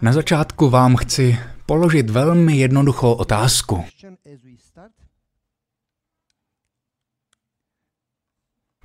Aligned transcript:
Na 0.00 0.12
začátku 0.12 0.70
vám 0.70 0.96
chci 0.96 1.38
položit 1.66 2.10
velmi 2.10 2.56
jednoduchou 2.56 3.12
otázku. 3.12 3.84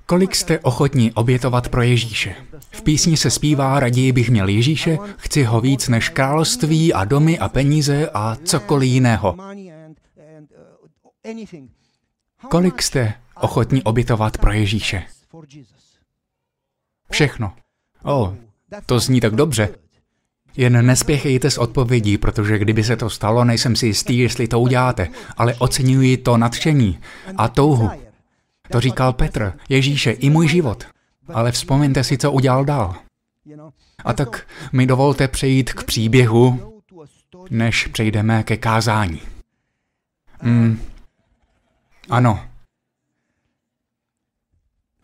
Kolik 0.06 0.34
jste 0.34 0.58
ochotní 0.58 1.12
obětovat 1.12 1.68
pro 1.68 1.82
Ježíše? 1.82 2.36
V 2.70 2.82
písni 2.82 3.16
se 3.16 3.30
zpívá, 3.30 3.80
raději 3.80 4.12
bych 4.12 4.30
měl 4.30 4.48
Ježíše, 4.48 4.98
chci 5.16 5.44
ho 5.44 5.60
víc 5.60 5.88
než 5.88 6.08
království 6.08 6.92
a 6.92 7.04
domy 7.04 7.38
a 7.38 7.48
peníze 7.48 8.10
a 8.14 8.36
cokoliv 8.44 8.90
jiného. 8.90 9.36
Kolik 12.50 12.82
jste 12.82 13.14
ochotní 13.40 13.82
obětovat 13.82 14.38
pro 14.38 14.52
Ježíše? 14.52 15.06
Všechno. 17.10 17.56
O, 18.04 18.36
to 18.86 18.98
zní 18.98 19.20
tak 19.20 19.34
dobře. 19.34 19.74
Jen 20.56 20.86
nespěchejte 20.86 21.50
s 21.50 21.58
odpovědí, 21.58 22.18
protože 22.18 22.58
kdyby 22.58 22.84
se 22.84 22.96
to 22.96 23.10
stalo, 23.10 23.44
nejsem 23.44 23.76
si 23.76 23.86
jistý, 23.86 24.18
jestli 24.18 24.48
to 24.48 24.60
uděláte, 24.60 25.08
ale 25.36 25.54
oceňuji 25.54 26.16
to 26.16 26.36
nadšení 26.36 26.98
a 27.36 27.48
touhu. 27.48 27.90
To 28.70 28.80
říkal 28.80 29.12
Petr, 29.12 29.52
Ježíše, 29.68 30.10
i 30.10 30.30
můj 30.30 30.48
život. 30.48 30.84
Ale 31.34 31.52
vzpomeňte 31.52 32.04
si, 32.04 32.18
co 32.18 32.32
udělal 32.32 32.64
dál. 32.64 32.94
A 34.04 34.12
tak 34.12 34.46
mi 34.72 34.86
dovolte 34.86 35.28
přejít 35.28 35.72
k 35.72 35.84
příběhu, 35.84 36.72
než 37.50 37.86
přejdeme 37.86 38.42
ke 38.42 38.56
kázání. 38.56 39.20
Mm. 40.42 40.80
Ano. 42.10 42.40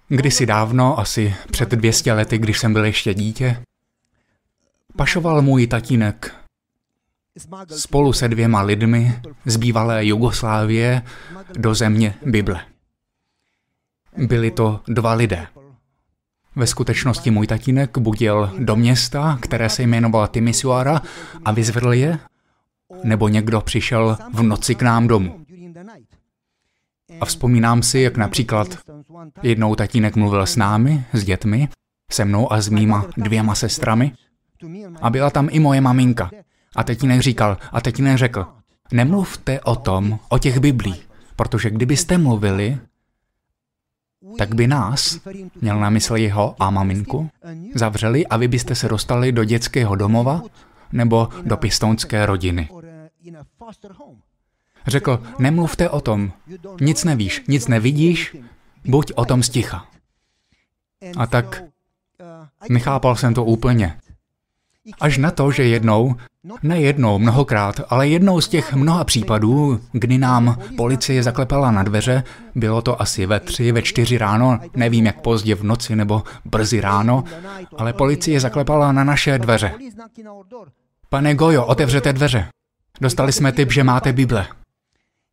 Kdysi 0.08 0.46
dávno, 0.46 0.98
asi 0.98 1.34
před 1.50 1.68
200 1.70 2.12
lety, 2.12 2.38
když 2.38 2.58
jsem 2.58 2.72
byl 2.72 2.84
ještě 2.84 3.14
dítě, 3.14 3.62
pašoval 4.96 5.42
můj 5.42 5.66
tatínek 5.66 6.40
spolu 7.76 8.12
se 8.12 8.28
dvěma 8.28 8.62
lidmi 8.62 9.20
z 9.44 9.56
bývalé 9.56 10.06
Jugoslávie 10.06 11.02
do 11.58 11.74
země 11.74 12.14
Bible. 12.26 12.64
Byli 14.16 14.50
to 14.50 14.80
dva 14.88 15.12
lidé. 15.12 15.46
Ve 16.56 16.66
skutečnosti 16.66 17.30
můj 17.30 17.46
tatínek 17.46 17.98
budil 17.98 18.50
do 18.58 18.76
města, 18.76 19.38
které 19.42 19.68
se 19.68 19.82
jmenovalo 19.82 20.26
Timisuara 20.26 21.02
a 21.44 21.52
vyzvedl 21.52 21.92
je, 21.92 22.18
nebo 23.04 23.28
někdo 23.28 23.60
přišel 23.60 24.18
v 24.32 24.42
noci 24.42 24.74
k 24.74 24.82
nám 24.82 25.08
domů. 25.08 25.44
A 27.20 27.24
vzpomínám 27.24 27.82
si, 27.82 28.00
jak 28.00 28.16
například 28.16 28.78
jednou 29.42 29.74
tatínek 29.74 30.16
mluvil 30.16 30.46
s 30.46 30.56
námi, 30.56 31.04
s 31.12 31.24
dětmi, 31.24 31.68
se 32.12 32.24
mnou 32.24 32.52
a 32.52 32.60
s 32.60 32.68
mýma 32.68 33.06
dvěma 33.16 33.54
sestrami 33.54 34.12
a 35.02 35.10
byla 35.10 35.30
tam 35.30 35.48
i 35.50 35.60
moje 35.60 35.80
maminka. 35.80 36.30
A 36.76 36.84
tatínek 36.84 37.20
říkal, 37.20 37.56
a 37.72 37.80
tatínek 37.80 38.18
řekl, 38.18 38.46
nemluvte 38.92 39.60
o 39.60 39.76
tom, 39.76 40.18
o 40.28 40.38
těch 40.38 40.58
biblích, 40.58 41.08
protože 41.36 41.70
kdybyste 41.70 42.18
mluvili, 42.18 42.78
tak 44.38 44.54
by 44.54 44.66
nás, 44.66 45.20
měl 45.60 45.80
na 45.80 45.90
mysli 45.90 46.22
jeho 46.22 46.56
a 46.58 46.70
maminku, 46.70 47.30
zavřeli 47.74 48.26
a 48.26 48.36
vy 48.36 48.48
byste 48.48 48.74
se 48.74 48.88
dostali 48.88 49.32
do 49.32 49.44
dětského 49.44 49.96
domova 49.96 50.42
nebo 50.92 51.28
do 51.42 51.56
pistonské 51.56 52.26
rodiny. 52.26 52.68
Řekl, 54.86 55.22
nemluvte 55.38 55.90
o 55.90 56.00
tom, 56.00 56.32
nic 56.80 57.04
nevíš, 57.04 57.44
nic 57.48 57.68
nevidíš, 57.68 58.36
buď 58.84 59.12
o 59.14 59.24
tom 59.24 59.42
sticha. 59.42 59.86
A 61.16 61.26
tak 61.26 61.62
nechápal 62.68 63.16
jsem 63.16 63.34
to 63.34 63.44
úplně. 63.44 64.00
Až 65.00 65.18
na 65.18 65.30
to, 65.30 65.50
že 65.50 65.64
jednou, 65.64 66.14
ne 66.62 66.80
jednou, 66.80 67.18
mnohokrát, 67.18 67.80
ale 67.88 68.08
jednou 68.08 68.40
z 68.40 68.48
těch 68.48 68.74
mnoha 68.74 69.04
případů, 69.04 69.80
kdy 69.92 70.18
nám 70.18 70.58
policie 70.76 71.22
zaklepala 71.22 71.70
na 71.70 71.82
dveře, 71.82 72.22
bylo 72.54 72.82
to 72.82 73.02
asi 73.02 73.26
ve 73.26 73.40
tři, 73.40 73.72
ve 73.72 73.82
čtyři 73.82 74.18
ráno, 74.18 74.60
nevím 74.76 75.06
jak 75.06 75.20
pozdě 75.20 75.54
v 75.54 75.64
noci 75.64 75.96
nebo 75.96 76.22
brzy 76.44 76.80
ráno, 76.80 77.24
ale 77.76 77.92
policie 77.92 78.40
zaklepala 78.40 78.92
na 78.92 79.04
naše 79.04 79.38
dveře. 79.38 79.74
Pane 81.08 81.34
Gojo, 81.34 81.66
otevřete 81.66 82.12
dveře. 82.12 82.48
Dostali 83.00 83.32
jsme 83.32 83.52
tip, 83.52 83.72
že 83.72 83.84
máte 83.84 84.12
Bible. 84.12 84.46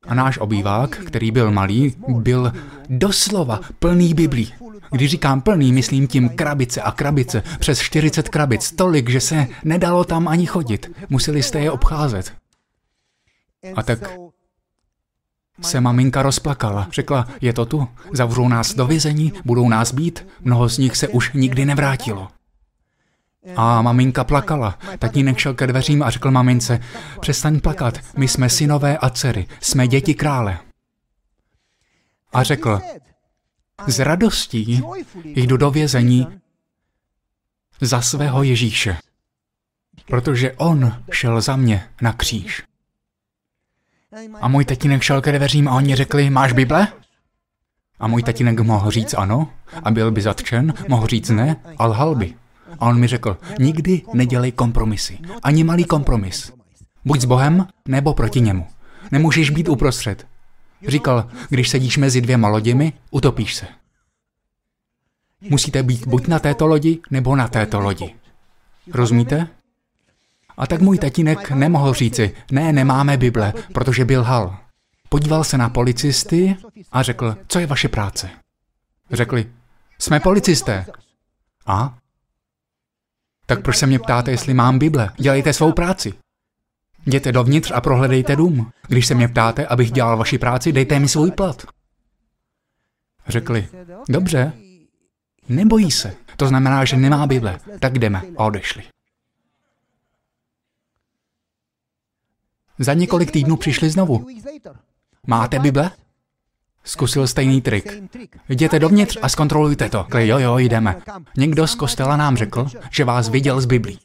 A 0.08 0.14
náš 0.14 0.38
obývák, 0.38 0.90
který 0.90 1.32
byl 1.32 1.52
malý, 1.52 1.96
byl 2.08 2.52
doslova 2.90 3.60
plný 3.80 4.14
Biblí. 4.14 4.54
Když 4.92 5.12
říkám 5.12 5.42
plný, 5.42 5.74
myslím 5.74 6.08
tím 6.08 6.30
krabice 6.30 6.82
a 6.82 6.92
krabice, 6.92 7.44
přes 7.60 7.80
40 7.80 8.30
krabic, 8.30 8.72
tolik, 8.72 9.10
že 9.10 9.22
se 9.22 9.48
nedalo 9.64 10.04
tam 10.04 10.28
ani 10.28 10.46
chodit. 10.46 10.92
Museli 11.10 11.44
jste 11.44 11.60
je 11.60 11.72
obcházet. 11.72 12.34
A 13.76 13.84
tak 13.84 14.00
se 15.62 15.82
maminka 15.82 16.22
rozplakala. 16.22 16.88
Řekla, 16.92 17.28
je 17.42 17.54
to 17.54 17.66
tu, 17.66 17.88
zavřou 18.14 18.48
nás 18.48 18.74
do 18.74 18.88
vězení, 18.88 19.34
budou 19.46 19.70
nás 19.70 19.94
být, 19.94 20.28
mnoho 20.42 20.70
z 20.70 20.78
nich 20.78 20.98
se 20.98 21.08
už 21.08 21.34
nikdy 21.34 21.66
nevrátilo. 21.66 22.28
A 23.56 23.82
maminka 23.82 24.24
plakala. 24.24 24.80
Tatínek 25.00 25.38
šel 25.38 25.54
ke 25.54 25.68
dveřím 25.68 26.04
a 26.04 26.10
řekl 26.10 26.32
mamince, 26.32 26.80
přestaň 27.20 27.60
plakat, 27.60 28.00
my 28.18 28.28
jsme 28.28 28.50
synové 28.50 28.98
a 28.98 29.10
dcery, 29.10 29.48
jsme 29.60 29.88
děti 29.88 30.14
krále. 30.14 30.60
A 32.34 32.44
řekl, 32.44 32.82
s 33.86 34.00
radostí 34.00 34.84
jdu 35.24 35.58
do 35.58 35.72
vězení 35.72 36.28
za 37.82 38.02
svého 38.02 38.44
Ježíše, 38.44 38.98
protože 40.08 40.52
on 40.52 41.04
šel 41.12 41.42
za 41.42 41.56
mě 41.56 41.88
na 42.02 42.14
kříž. 42.14 42.64
A 44.42 44.48
můj 44.48 44.66
tatínek 44.66 45.02
šel 45.02 45.22
ke 45.22 45.32
dveřím 45.32 45.68
a 45.68 45.76
oni 45.76 45.96
řekli, 45.96 46.30
máš 46.30 46.54
Bible? 46.54 46.88
A 48.00 48.08
můj 48.08 48.24
tatínek 48.24 48.60
mohl 48.60 48.92
říct 48.92 49.14
ano 49.14 49.50
a 49.84 49.92
byl 49.92 50.12
by 50.12 50.22
zatčen, 50.22 50.74
mohl 50.88 51.08
říct 51.08 51.30
ne 51.30 51.56
a 51.78 51.86
lhal 51.86 52.16
by. 52.16 52.34
A 52.80 52.86
on 52.86 53.00
mi 53.00 53.08
řekl, 53.08 53.38
nikdy 53.60 54.02
nedělej 54.14 54.52
kompromisy, 54.52 55.20
ani 55.44 55.64
malý 55.64 55.86
kompromis. 55.86 56.52
Buď 57.06 57.22
s 57.22 57.26
Bohem, 57.26 57.68
nebo 57.88 58.14
proti 58.14 58.42
němu. 58.42 58.68
Nemůžeš 59.12 59.50
být 59.50 59.70
uprostřed. 59.70 60.28
Říkal, 60.88 61.30
když 61.50 61.70
sedíš 61.70 61.98
mezi 61.98 62.22
dvěma 62.22 62.48
loděmi, 62.48 62.94
utopíš 63.12 63.56
se. 63.56 63.68
Musíte 65.42 65.84
být 65.84 66.08
buď 66.08 66.28
na 66.28 66.40
této 66.40 66.68
lodi, 66.68 67.00
nebo 67.12 67.36
na 67.36 67.48
této 67.48 67.80
lodi. 67.80 68.16
Rozumíte? 68.94 69.48
A 70.58 70.68
tak 70.68 70.82
můj 70.82 70.98
tatínek 70.98 71.52
nemohl 71.52 71.94
říci, 71.94 72.36
ne, 72.52 72.74
nemáme 72.74 73.18
Bible, 73.18 73.54
protože 73.74 74.06
byl 74.06 74.24
hal. 74.24 74.58
Podíval 75.10 75.44
se 75.44 75.58
na 75.58 75.70
policisty 75.70 76.58
a 76.92 77.04
řekl, 77.04 77.38
co 77.48 77.60
je 77.60 77.68
vaše 77.68 77.88
práce? 77.88 78.30
Řekli, 79.12 79.52
jsme 80.00 80.20
policisté. 80.20 80.86
A? 81.66 81.98
Tak 83.46 83.62
proč 83.62 83.78
se 83.78 83.88
mě 83.88 84.00
ptáte, 84.00 84.32
jestli 84.32 84.54
mám 84.54 84.80
Bible? 84.80 85.10
Dělejte 85.18 85.54
svou 85.54 85.72
práci. 85.72 86.14
Jděte 87.08 87.32
dovnitř 87.32 87.72
a 87.76 87.82
prohledejte 87.82 88.36
dům. 88.36 88.72
Když 88.88 89.08
se 89.08 89.16
mě 89.16 89.28
ptáte, 89.28 89.68
abych 89.68 89.92
dělal 89.92 90.18
vaši 90.18 90.38
práci, 90.38 90.72
dejte 90.72 91.00
mi 91.00 91.08
svůj 91.08 91.32
plat. 91.32 91.66
Řekli, 93.28 93.68
dobře, 94.10 94.54
nebojí 95.50 95.92
se. 95.92 96.16
To 96.38 96.48
znamená, 96.48 96.86
že 96.86 96.98
nemá 96.98 97.28
Bible. 97.28 97.60
Tak 97.80 98.00
jdeme 98.00 98.22
a 98.38 98.44
odešli. 98.44 98.84
Za 102.80 102.94
několik 102.94 103.32
týdnů 103.32 103.58
přišli 103.58 103.90
znovu. 103.90 104.28
Máte 105.28 105.60
Bible? 105.60 105.92
Zkusil 106.84 107.28
stejný 107.28 107.62
trik. 107.62 108.04
Jděte 108.50 108.80
dovnitř 108.80 109.18
a 109.22 109.30
zkontrolujte 109.30 109.90
to. 109.90 110.04
Kli, 110.04 110.28
jo, 110.28 110.40
jo, 110.40 110.58
jdeme. 110.58 111.02
Někdo 111.38 111.68
z 111.68 111.76
kostela 111.76 112.18
nám 112.18 112.38
řekl, 112.38 112.68
že 112.92 113.04
vás 113.04 113.30
viděl 113.30 113.62
z 113.62 113.66
Biblí. 113.66 114.00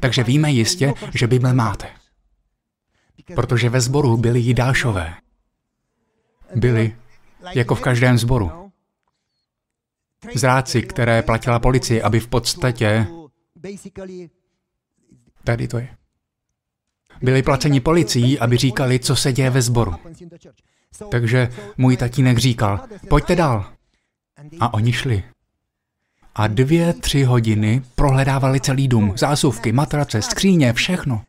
Takže 0.00 0.24
víme 0.24 0.50
jistě, 0.50 0.94
že 1.14 1.26
Bible 1.26 1.54
máte. 1.54 2.01
Protože 3.34 3.68
ve 3.68 3.80
sboru 3.80 4.16
byli 4.16 4.40
Jidášové. 4.40 5.14
Byli 6.54 6.96
jako 7.54 7.74
v 7.74 7.80
každém 7.80 8.18
sboru. 8.18 8.72
Zráci, 10.34 10.82
které 10.82 11.22
platila 11.22 11.58
policie, 11.58 12.02
aby 12.02 12.20
v 12.20 12.28
podstatě... 12.28 13.06
Tady 15.44 15.68
to 15.68 15.78
je. 15.78 15.96
Byli 17.22 17.42
placeni 17.42 17.80
policií, 17.80 18.38
aby 18.38 18.56
říkali, 18.56 18.98
co 18.98 19.16
se 19.16 19.32
děje 19.32 19.50
ve 19.50 19.62
sboru. 19.62 19.92
Takže 21.10 21.48
můj 21.76 21.96
tatínek 21.96 22.38
říkal, 22.38 22.88
pojďte 23.08 23.36
dál. 23.36 23.72
A 24.60 24.74
oni 24.74 24.92
šli. 24.92 25.24
A 26.34 26.46
dvě, 26.46 26.92
tři 26.92 27.24
hodiny 27.24 27.82
prohledávali 27.94 28.60
celý 28.60 28.88
dům. 28.88 29.12
Zásuvky, 29.16 29.72
matrace, 29.72 30.22
skříně, 30.22 30.72
všechno. 30.72 31.22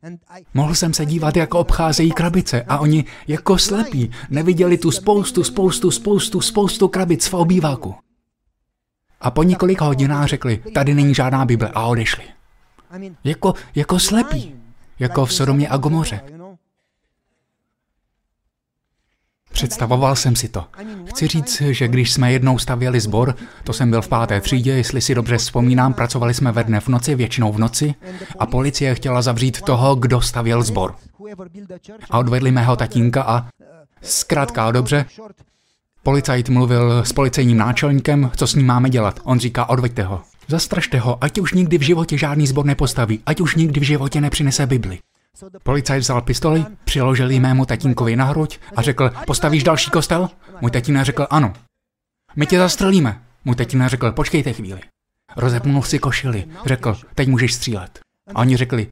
Mohl 0.53 0.75
jsem 0.75 0.93
se 0.93 1.05
dívat, 1.05 1.37
jak 1.37 1.53
obcházejí 1.53 2.11
krabice 2.11 2.61
a 2.61 2.77
oni 2.77 3.05
jako 3.27 3.57
slepí 3.57 4.11
neviděli 4.29 4.77
tu 4.77 4.91
spoustu, 4.91 5.43
spoustu, 5.43 5.91
spoustu, 5.91 6.41
spoustu 6.41 6.87
krabic 6.87 7.27
v 7.27 7.33
obýváku. 7.33 7.95
A 9.21 9.31
po 9.31 9.43
několika 9.43 9.85
hodinách 9.85 10.27
řekli, 10.27 10.61
tady 10.73 10.93
není 10.93 11.15
žádná 11.15 11.45
Bible 11.45 11.69
a 11.73 11.85
odešli. 11.85 12.23
Jako, 13.23 13.53
jako 13.75 13.99
slepí. 13.99 14.55
Jako 14.99 15.25
v 15.25 15.33
Sodomě 15.33 15.69
a 15.69 15.77
Gomoře. 15.77 16.21
Představoval 19.53 20.15
jsem 20.15 20.35
si 20.35 20.49
to. 20.49 20.65
Chci 21.05 21.27
říct, 21.27 21.61
že 21.61 21.87
když 21.87 22.11
jsme 22.11 22.31
jednou 22.31 22.59
stavěli 22.59 22.99
sbor, 22.99 23.35
to 23.63 23.73
jsem 23.73 23.89
byl 23.89 24.01
v 24.01 24.07
páté 24.07 24.41
třídě, 24.41 24.71
jestli 24.71 25.01
si 25.01 25.15
dobře 25.15 25.37
vzpomínám, 25.37 25.93
pracovali 25.93 26.33
jsme 26.33 26.51
ve 26.51 26.63
dne 26.63 26.79
v 26.79 26.87
noci, 26.87 27.15
většinou 27.15 27.51
v 27.51 27.59
noci, 27.59 27.95
a 28.39 28.45
policie 28.45 28.95
chtěla 28.95 29.21
zavřít 29.21 29.61
toho, 29.61 29.95
kdo 29.95 30.21
stavěl 30.21 30.63
sbor. 30.63 30.95
A 32.09 32.19
odvedli 32.19 32.51
mého 32.51 32.75
tatínka 32.75 33.23
a 33.23 33.47
zkrátka 34.01 34.71
dobře, 34.71 35.05
policajt 36.03 36.49
mluvil 36.49 37.05
s 37.05 37.13
policejním 37.13 37.57
náčelníkem, 37.57 38.31
co 38.35 38.47
s 38.47 38.55
ním 38.55 38.65
máme 38.65 38.89
dělat. 38.89 39.19
On 39.23 39.39
říká, 39.39 39.69
odveďte 39.69 40.03
ho. 40.03 40.21
Zastrašte 40.47 40.99
ho, 40.99 41.23
ať 41.23 41.39
už 41.39 41.53
nikdy 41.53 41.77
v 41.77 41.81
životě 41.81 42.17
žádný 42.17 42.47
sbor 42.47 42.65
nepostaví, 42.65 43.19
ať 43.25 43.41
už 43.41 43.55
nikdy 43.55 43.79
v 43.79 43.83
životě 43.83 44.21
nepřinese 44.21 44.65
Bibli. 44.65 44.99
Policajt 45.63 46.01
vzal 46.01 46.21
pistoli, 46.21 46.65
přiložil 46.83 47.31
ji 47.31 47.39
mému 47.39 47.65
tatínkovi 47.65 48.15
na 48.15 48.25
hruď 48.25 48.59
a 48.75 48.81
řekl, 48.81 49.11
postavíš 49.27 49.63
další 49.63 49.91
kostel? 49.91 50.29
Můj 50.61 50.71
tatín 50.71 50.99
řekl, 51.01 51.27
ano. 51.29 51.53
My 52.35 52.45
tě 52.45 52.57
zastrelíme. 52.57 53.21
Můj 53.45 53.55
tatín 53.55 53.83
řekl, 53.87 54.11
počkejte 54.11 54.53
chvíli. 54.53 54.81
Rozepnul 55.37 55.83
si 55.83 55.99
košili, 55.99 56.45
řekl, 56.65 56.97
teď 57.15 57.27
můžeš 57.27 57.53
střílet. 57.53 57.99
A 58.35 58.39
oni 58.39 58.57
řekli, 58.57 58.87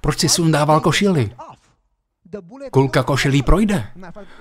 proč 0.00 0.18
si 0.18 0.28
sundával 0.28 0.80
košili? 0.80 1.30
Kulka 2.70 3.02
košilí 3.02 3.42
projde. 3.42 3.86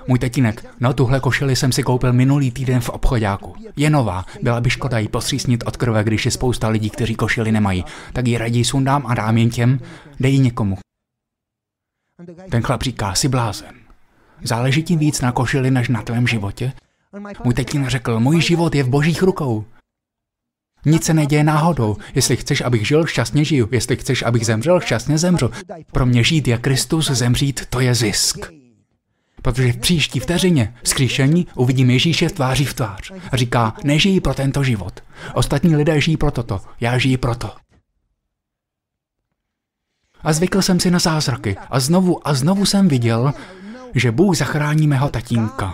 Můj 0.08 0.20
tatínek, 0.20 0.66
no 0.80 0.94
tuhle 0.94 1.20
košili 1.20 1.56
jsem 1.56 1.72
si 1.72 1.84
koupil 1.84 2.14
minulý 2.14 2.52
týden 2.52 2.82
v 2.82 2.90
obchodáku. 2.90 3.56
Je 3.76 3.90
nová, 3.90 4.26
byla 4.42 4.62
by 4.62 4.70
škoda 4.70 5.00
jí 5.00 5.08
postřísnit 5.08 5.64
od 5.68 5.78
krve, 5.78 6.04
když 6.04 6.26
je 6.26 6.32
spousta 6.32 6.68
lidí, 6.68 6.90
kteří 6.90 7.16
košili 7.16 7.52
nemají. 7.52 7.86
Tak 8.14 8.28
ji 8.28 8.38
raději 8.38 8.66
sundám 8.66 9.06
a 9.08 9.14
dám 9.14 9.38
jen 9.38 9.50
těm, 9.50 9.80
dej 10.20 10.34
ji 10.34 10.40
někomu. 10.40 10.78
Ten 12.50 12.62
chlap 12.62 12.84
říká, 12.84 13.16
si 13.16 13.28
blázen. 13.28 13.76
Záleží 14.44 14.84
ti 14.84 14.96
víc 14.96 15.22
na 15.22 15.32
košili 15.32 15.72
než 15.72 15.90
na 15.90 16.02
tvém 16.02 16.28
životě? 16.28 16.74
Můj 17.44 17.54
tetín 17.54 17.88
řekl, 17.88 18.20
můj 18.20 18.42
život 18.42 18.76
je 18.76 18.84
v 18.84 18.90
božích 18.90 19.22
rukou. 19.22 19.66
Nic 20.86 21.04
se 21.04 21.14
neděje 21.14 21.44
náhodou. 21.44 21.98
Jestli 22.16 22.38
chceš, 22.38 22.62
abych 22.62 22.88
žil, 22.88 23.06
šťastně 23.06 23.46
žiju. 23.46 23.68
Jestli 23.72 23.96
chceš, 23.96 24.24
abych 24.24 24.46
zemřel, 24.46 24.80
šťastně 24.80 25.18
zemřu. 25.18 25.50
Pro 25.92 26.06
mě 26.06 26.24
žít 26.24 26.48
je 26.48 26.58
Kristus, 26.58 27.12
zemřít 27.12 27.66
to 27.70 27.80
je 27.80 27.96
zisk. 27.96 28.52
Protože 29.42 29.74
v 29.74 29.78
příští 29.78 30.20
vteřině 30.20 30.74
vzkříšení 30.84 31.48
uvidím 31.56 31.90
Ježíše 31.90 32.30
tváří 32.30 32.66
v 32.66 32.74
tvář. 32.74 33.12
A 33.32 33.38
říká, 33.38 33.76
nežijí 33.84 34.20
pro 34.20 34.34
tento 34.34 34.64
život. 34.64 35.00
Ostatní 35.34 35.76
lidé 35.76 36.02
žijí 36.02 36.18
pro 36.18 36.32
toto, 36.32 36.62
já 36.82 36.98
žiji 36.98 37.18
pro 37.18 37.36
to. 37.36 37.52
A 40.24 40.34
zvykl 40.34 40.62
jsem 40.62 40.80
si 40.80 40.92
na 40.92 41.00
zázraky. 41.00 41.56
A 41.70 41.80
znovu 41.80 42.28
a 42.28 42.34
znovu 42.34 42.66
jsem 42.66 42.88
viděl, 42.88 43.34
že 43.96 44.12
Bůh 44.12 44.38
zachrání 44.38 44.88
mého 44.88 45.10
tatínka. 45.10 45.74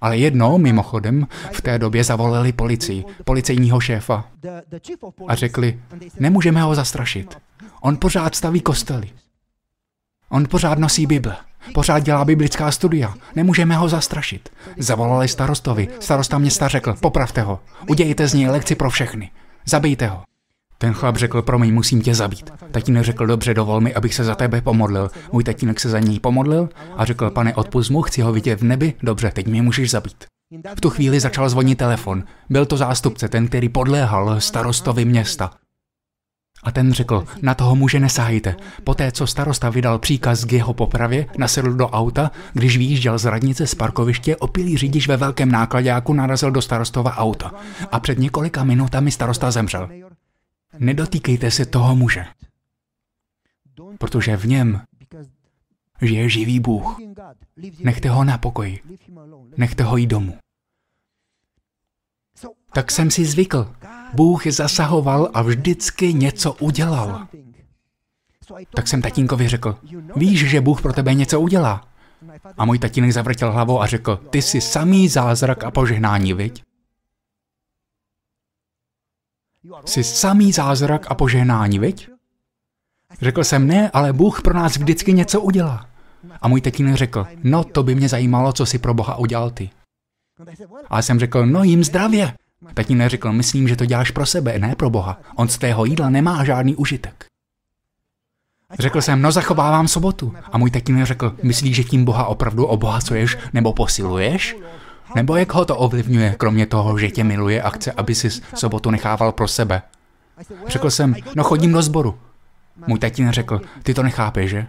Ale 0.00 0.18
jednou, 0.18 0.58
mimochodem, 0.58 1.26
v 1.52 1.60
té 1.60 1.78
době 1.78 2.04
zavolali 2.04 2.52
policii, 2.52 3.04
policejního 3.24 3.80
šéfa. 3.80 4.24
A 5.28 5.34
řekli, 5.34 5.80
nemůžeme 6.18 6.62
ho 6.62 6.74
zastrašit. 6.74 7.38
On 7.80 7.96
pořád 7.96 8.34
staví 8.34 8.60
kostely. 8.60 9.10
On 10.28 10.46
pořád 10.48 10.78
nosí 10.78 11.06
Bible. 11.06 11.36
Pořád 11.74 11.98
dělá 11.98 12.24
biblická 12.24 12.70
studia. 12.70 13.14
Nemůžeme 13.36 13.76
ho 13.76 13.88
zastrašit. 13.88 14.48
Zavolali 14.78 15.28
starostovi. 15.28 15.88
Starosta 16.00 16.38
města 16.38 16.68
řekl, 16.68 16.94
popravte 17.00 17.42
ho. 17.42 17.60
Udějte 17.88 18.28
z 18.28 18.34
něj 18.34 18.48
lekci 18.48 18.74
pro 18.74 18.90
všechny. 18.90 19.30
Zabijte 19.66 20.06
ho. 20.06 20.27
Ten 20.78 20.92
chlap 20.92 21.16
řekl, 21.16 21.42
promiň, 21.42 21.74
musím 21.74 22.02
tě 22.02 22.14
zabít. 22.14 22.50
Tatínek 22.70 23.04
řekl, 23.04 23.26
dobře, 23.26 23.54
dovol 23.54 23.80
mi, 23.80 23.94
abych 23.94 24.14
se 24.14 24.24
za 24.24 24.34
tebe 24.34 24.60
pomodlil. 24.60 25.10
Můj 25.32 25.44
tatínek 25.44 25.80
se 25.80 25.88
za 25.88 25.98
něj 25.98 26.20
pomodlil 26.20 26.68
a 26.96 27.04
řekl, 27.04 27.30
pane, 27.30 27.54
odpust 27.54 27.90
mu, 27.90 28.02
chci 28.02 28.22
ho 28.22 28.32
vidět 28.32 28.60
v 28.60 28.64
nebi, 28.64 28.94
dobře, 29.02 29.30
teď 29.30 29.46
mě 29.46 29.62
můžeš 29.62 29.90
zabít. 29.90 30.24
V 30.76 30.80
tu 30.80 30.90
chvíli 30.90 31.20
začal 31.20 31.48
zvonit 31.48 31.78
telefon. 31.78 32.24
Byl 32.50 32.66
to 32.66 32.76
zástupce, 32.76 33.28
ten, 33.28 33.48
který 33.48 33.68
podléhal 33.68 34.40
starostovi 34.40 35.04
města. 35.04 35.50
A 36.64 36.70
ten 36.70 36.92
řekl, 36.92 37.24
na 37.42 37.54
toho 37.54 37.76
muže 37.76 38.00
nesáhejte. 38.00 38.56
Poté, 38.84 39.12
co 39.12 39.26
starosta 39.26 39.70
vydal 39.70 39.98
příkaz 39.98 40.44
k 40.44 40.52
jeho 40.52 40.74
popravě, 40.74 41.26
nasedl 41.38 41.72
do 41.72 41.88
auta, 41.88 42.30
když 42.52 42.76
vyjížděl 42.76 43.18
z 43.18 43.24
radnice 43.24 43.66
z 43.66 43.74
parkoviště, 43.74 44.36
opilý 44.36 44.76
řidič 44.76 45.08
ve 45.08 45.16
velkém 45.16 45.52
nákladáku 45.52 46.12
narazil 46.12 46.50
do 46.50 46.62
starostova 46.62 47.16
auta. 47.16 47.52
A 47.92 48.00
před 48.00 48.18
několika 48.18 48.64
minutami 48.64 49.10
starosta 49.10 49.50
zemřel. 49.50 49.88
Nedotýkejte 50.78 51.50
se 51.50 51.66
toho 51.66 51.96
muže, 51.96 52.24
protože 53.98 54.36
v 54.36 54.46
něm 54.46 54.80
žije 56.02 56.28
živý 56.28 56.60
Bůh. 56.60 56.96
Nechte 57.78 58.10
ho 58.10 58.24
na 58.24 58.38
pokoji. 58.38 58.82
Nechte 59.56 59.82
ho 59.82 59.96
jít 59.96 60.06
domů. 60.06 60.38
Tak 62.72 62.90
jsem 62.90 63.10
si 63.10 63.24
zvykl. 63.24 63.72
Bůh 64.14 64.46
zasahoval 64.46 65.30
a 65.34 65.42
vždycky 65.42 66.14
něco 66.14 66.52
udělal. 66.52 67.26
Tak 68.74 68.88
jsem 68.88 69.02
tatínkovi 69.02 69.48
řekl, 69.48 69.78
víš, 70.16 70.50
že 70.50 70.60
Bůh 70.60 70.82
pro 70.82 70.92
tebe 70.92 71.14
něco 71.14 71.40
udělá. 71.40 71.88
A 72.58 72.64
můj 72.64 72.78
tatínek 72.78 73.12
zavrtěl 73.12 73.52
hlavou 73.52 73.82
a 73.82 73.86
řekl, 73.86 74.16
ty 74.16 74.42
jsi 74.42 74.60
samý 74.60 75.08
zázrak 75.08 75.64
a 75.64 75.70
požehnání, 75.70 76.34
viď? 76.34 76.64
Jsi 79.84 80.04
samý 80.04 80.52
zázrak 80.52 81.06
a 81.10 81.14
požehnání, 81.14 81.78
viď? 81.78 82.08
Řekl 83.20 83.44
jsem, 83.44 83.66
ne, 83.66 83.90
ale 83.90 84.12
Bůh 84.12 84.42
pro 84.42 84.54
nás 84.54 84.76
vždycky 84.76 85.12
něco 85.12 85.40
udělá. 85.40 85.86
A 86.40 86.48
můj 86.48 86.60
tatínek 86.60 86.94
řekl, 86.94 87.26
no 87.42 87.64
to 87.64 87.82
by 87.82 87.94
mě 87.94 88.08
zajímalo, 88.08 88.52
co 88.52 88.66
si 88.66 88.78
pro 88.78 88.94
Boha 88.94 89.16
udělal 89.16 89.50
ty. 89.50 89.70
A 90.90 91.02
jsem 91.02 91.18
řekl, 91.18 91.46
no 91.46 91.62
jim 91.62 91.84
zdravě. 91.84 92.34
Tatínek 92.74 93.10
řekl, 93.10 93.32
myslím, 93.32 93.68
že 93.68 93.76
to 93.76 93.84
děláš 93.84 94.10
pro 94.10 94.26
sebe, 94.26 94.58
ne 94.58 94.74
pro 94.76 94.90
Boha. 94.90 95.20
On 95.36 95.48
z 95.48 95.58
tého 95.58 95.84
jídla 95.84 96.10
nemá 96.10 96.44
žádný 96.44 96.76
užitek. 96.76 97.24
Řekl 98.78 99.00
jsem, 99.00 99.22
no 99.22 99.32
zachovávám 99.32 99.88
sobotu. 99.88 100.34
A 100.52 100.58
můj 100.58 100.70
tatínek 100.70 101.06
řekl, 101.06 101.36
myslíš, 101.42 101.76
že 101.76 101.84
tím 101.84 102.04
Boha 102.04 102.26
opravdu 102.26 102.66
obohacuješ 102.66 103.38
nebo 103.52 103.72
posiluješ? 103.72 104.56
Nebo 105.14 105.36
jak 105.36 105.52
ho 105.52 105.64
to 105.64 105.76
ovlivňuje, 105.76 106.34
kromě 106.38 106.66
toho, 106.66 106.98
že 106.98 107.10
tě 107.10 107.24
miluje 107.24 107.62
a 107.62 107.70
chce, 107.70 107.92
aby 107.92 108.14
si 108.14 108.30
sobotu 108.54 108.90
nechával 108.90 109.32
pro 109.32 109.48
sebe? 109.48 109.82
Řekl 110.66 110.90
jsem, 110.90 111.14
no 111.34 111.44
chodím 111.44 111.72
do 111.72 111.82
sboru. 111.82 112.18
Můj 112.86 112.98
tatín 112.98 113.30
řekl, 113.30 113.60
ty 113.82 113.94
to 113.94 114.02
nechápeš, 114.02 114.50
že? 114.50 114.66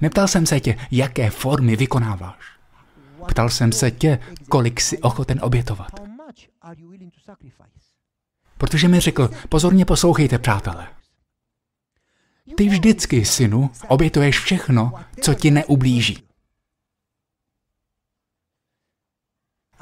Neptal 0.00 0.28
jsem 0.28 0.46
se 0.46 0.60
tě, 0.60 0.76
jaké 0.90 1.30
formy 1.30 1.76
vykonáváš. 1.76 2.56
Ptal 3.28 3.50
jsem 3.50 3.72
se 3.72 3.90
tě, 3.90 4.18
kolik 4.48 4.80
jsi 4.80 4.98
ochoten 4.98 5.38
obětovat. 5.42 6.00
Protože 8.58 8.88
mi 8.88 9.00
řekl, 9.00 9.30
pozorně 9.48 9.84
poslouchejte, 9.84 10.38
přátelé. 10.38 10.86
Ty 12.56 12.68
vždycky, 12.68 13.24
synu, 13.24 13.70
obětuješ 13.88 14.38
všechno, 14.40 14.92
co 15.20 15.34
ti 15.34 15.50
neublíží. 15.50 16.25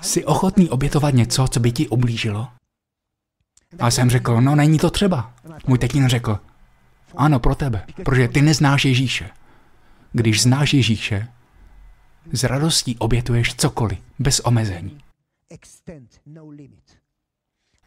Jsi 0.05 0.25
ochotný 0.25 0.71
obětovat 0.71 1.15
něco, 1.15 1.49
co 1.49 1.61
by 1.61 1.73
ti 1.73 1.89
ublížilo? 1.89 2.49
A 3.81 3.91
jsem 3.91 4.11
řekl, 4.11 4.41
no 4.41 4.57
není 4.57 4.79
to 4.79 4.91
třeba. 4.91 5.35
Můj 5.67 5.79
tetín 5.79 6.09
řekl, 6.09 6.39
ano, 7.17 7.41
pro 7.41 7.55
tebe, 7.55 7.87
protože 8.05 8.29
ty 8.29 8.43
neznáš 8.43 8.85
Ježíše. 8.85 9.31
Když 10.13 10.43
znáš 10.43 10.75
Ježíše, 10.75 11.29
z 12.33 12.45
radostí 12.45 12.99
obětuješ 12.99 13.55
cokoliv, 13.55 13.99
bez 14.19 14.41
omezení. 14.41 14.99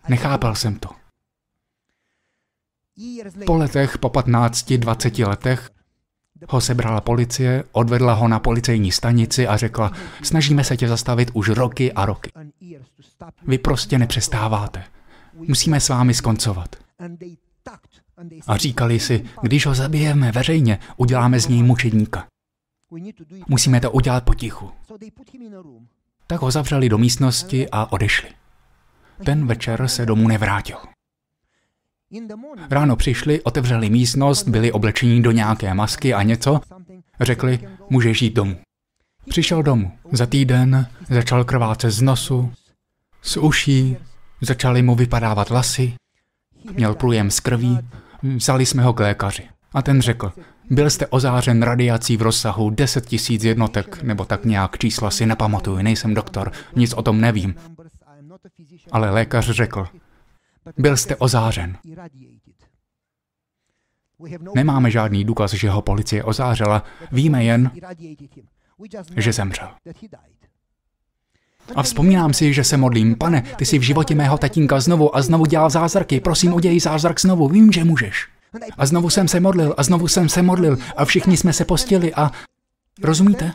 Nechápal 0.07 0.55
jsem 0.55 0.79
to. 0.79 0.89
Po 3.45 3.55
letech, 3.55 3.97
po 3.97 4.09
15-20 4.09 5.27
letech, 5.27 5.71
ho 6.49 6.61
sebrala 6.61 7.01
policie, 7.01 7.63
odvedla 7.71 8.13
ho 8.13 8.27
na 8.27 8.39
policejní 8.39 8.91
stanici 8.91 9.47
a 9.47 9.57
řekla, 9.57 9.91
snažíme 10.23 10.63
se 10.63 10.77
tě 10.77 10.87
zastavit 10.87 11.31
už 11.33 11.49
roky 11.49 11.93
a 11.93 12.05
roky. 12.05 12.31
Vy 13.47 13.57
prostě 13.57 13.99
nepřestáváte. 13.99 14.83
Musíme 15.33 15.79
s 15.79 15.89
vámi 15.89 16.13
skoncovat. 16.13 16.75
A 18.47 18.57
říkali 18.57 18.99
si, 18.99 19.25
když 19.41 19.65
ho 19.65 19.73
zabijeme 19.73 20.31
veřejně, 20.31 20.79
uděláme 20.97 21.39
z 21.39 21.47
něj 21.47 21.63
mučedníka. 21.63 22.27
Musíme 23.47 23.79
to 23.79 23.91
udělat 23.91 24.23
potichu. 24.23 24.71
Tak 26.27 26.41
ho 26.41 26.51
zavřeli 26.51 26.89
do 26.89 26.97
místnosti 26.97 27.69
a 27.71 27.91
odešli. 27.91 28.29
Ten 29.25 29.47
večer 29.47 29.87
se 29.87 30.05
domů 30.05 30.27
nevrátil. 30.27 30.77
Ráno 32.69 32.95
přišli, 32.95 33.41
otevřeli 33.41 33.89
místnost, 33.89 34.47
byli 34.47 34.71
oblečení 34.71 35.21
do 35.21 35.31
nějaké 35.31 35.73
masky 35.73 36.13
a 36.13 36.23
něco. 36.23 36.61
Řekli, 37.21 37.59
může 37.89 38.13
žít 38.13 38.33
domů. 38.33 38.57
Přišel 39.29 39.63
domů. 39.63 39.91
Za 40.11 40.25
týden 40.25 40.87
začal 41.09 41.43
krvácet 41.43 41.91
z 41.91 42.01
nosu, 42.01 42.53
z 43.21 43.37
uší, 43.37 43.97
začaly 44.41 44.81
mu 44.81 44.95
vypadávat 44.95 45.49
vlasy, 45.49 45.93
měl 46.73 46.95
průjem 46.95 47.31
z 47.31 47.39
krví, 47.39 47.79
vzali 48.23 48.65
jsme 48.65 48.83
ho 48.83 48.93
k 48.93 48.99
lékaři. 48.99 49.49
A 49.73 49.81
ten 49.81 50.01
řekl, 50.01 50.31
byl 50.69 50.89
jste 50.89 51.07
ozářen 51.07 51.63
radiací 51.63 52.17
v 52.17 52.21
rozsahu 52.21 52.69
10 52.69 53.05
tisíc 53.05 53.43
jednotek, 53.43 54.03
nebo 54.03 54.25
tak 54.25 54.45
nějak 54.45 54.77
čísla 54.77 55.11
si 55.11 55.25
nepamatuju, 55.25 55.77
nejsem 55.77 56.13
doktor, 56.13 56.51
nic 56.75 56.93
o 56.93 57.01
tom 57.01 57.21
nevím. 57.21 57.55
Ale 58.91 59.09
lékař 59.09 59.49
řekl, 59.49 59.87
byl 60.77 60.97
jste 60.97 61.15
ozářen. 61.15 61.77
Nemáme 64.55 64.91
žádný 64.91 65.25
důkaz, 65.25 65.53
že 65.53 65.69
ho 65.69 65.81
policie 65.81 66.23
ozářela, 66.23 66.83
víme 67.11 67.43
jen, 67.43 67.71
že 69.17 69.33
zemřel. 69.33 69.69
A 71.75 71.83
vzpomínám 71.83 72.33
si, 72.33 72.53
že 72.53 72.63
se 72.63 72.77
modlím, 72.77 73.15
pane, 73.15 73.41
ty 73.41 73.65
jsi 73.65 73.79
v 73.79 73.81
životě 73.81 74.15
mého 74.15 74.37
tatínka 74.37 74.79
znovu 74.79 75.15
a 75.15 75.21
znovu 75.21 75.45
dělal 75.45 75.69
zázraky, 75.69 76.19
prosím 76.19 76.53
udělej 76.53 76.79
zázrak 76.79 77.21
znovu, 77.21 77.47
vím, 77.47 77.71
že 77.71 77.83
můžeš. 77.83 78.27
A 78.77 78.85
znovu 78.85 79.09
jsem 79.09 79.27
se 79.27 79.39
modlil 79.39 79.75
a 79.77 79.83
znovu 79.83 80.07
jsem 80.07 80.29
se 80.29 80.41
modlil 80.41 80.77
a 80.97 81.05
všichni 81.05 81.37
jsme 81.37 81.53
se 81.53 81.65
postili 81.65 82.13
a... 82.13 82.31
Rozumíte? 83.03 83.53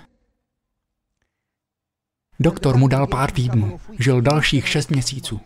Doktor 2.41 2.77
mu 2.77 2.89
dal 2.89 3.07
pár 3.07 3.31
týdnů, 3.31 3.81
žil 3.99 4.21
dalších 4.21 4.69
šest 4.69 4.91
měsíců. 4.91 5.41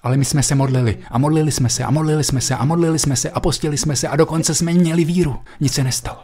Ale 0.00 0.16
my 0.16 0.24
jsme 0.24 0.42
se 0.42 0.54
modlili 0.54 0.98
a 1.10 1.18
modlili 1.18 1.52
jsme 1.52 1.68
se 1.68 1.84
a 1.84 1.90
modlili 1.90 2.24
jsme 2.24 2.40
se 2.40 2.56
a 2.56 2.64
modlili 2.64 2.98
jsme 2.98 3.16
se 3.16 3.30
a 3.30 3.40
postili 3.40 3.78
jsme 3.78 3.96
se 3.96 4.08
a 4.08 4.16
dokonce 4.16 4.54
jsme 4.54 4.72
měli 4.72 5.04
víru. 5.04 5.36
Nic 5.60 5.72
se 5.72 5.84
nestalo. 5.84 6.18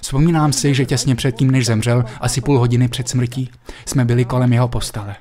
Vzpomínám 0.00 0.52
si, 0.52 0.74
že 0.74 0.86
těsně 0.86 1.14
předtím, 1.14 1.50
než 1.50 1.66
zemřel, 1.66 2.04
asi 2.20 2.40
půl 2.40 2.58
hodiny 2.58 2.88
před 2.88 3.08
smrtí, 3.08 3.50
jsme 3.86 4.04
byli 4.04 4.24
kolem 4.24 4.52
jeho 4.52 4.68
postele. 4.68 5.16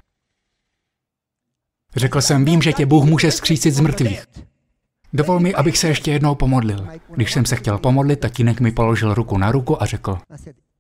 Řekl 1.96 2.22
jsem, 2.22 2.46
vím, 2.46 2.62
že 2.62 2.74
tě 2.74 2.86
Bůh 2.86 3.06
může 3.06 3.32
skřísit 3.32 3.74
z 3.74 3.80
mrtvých. 3.80 4.26
Dovol 5.14 5.40
mi, 5.40 5.56
abych 5.56 5.78
se 5.78 5.88
ještě 5.88 6.12
jednou 6.12 6.36
pomodlil. 6.36 6.88
Když 7.16 7.34
jsem 7.34 7.46
se 7.46 7.56
chtěl 7.56 7.78
pomodlit, 7.78 8.20
tatínek 8.20 8.60
mi 8.60 8.72
položil 8.72 9.14
ruku 9.14 9.38
na 9.38 9.52
ruku 9.52 9.84
a 9.84 9.86
řekl, 9.86 10.18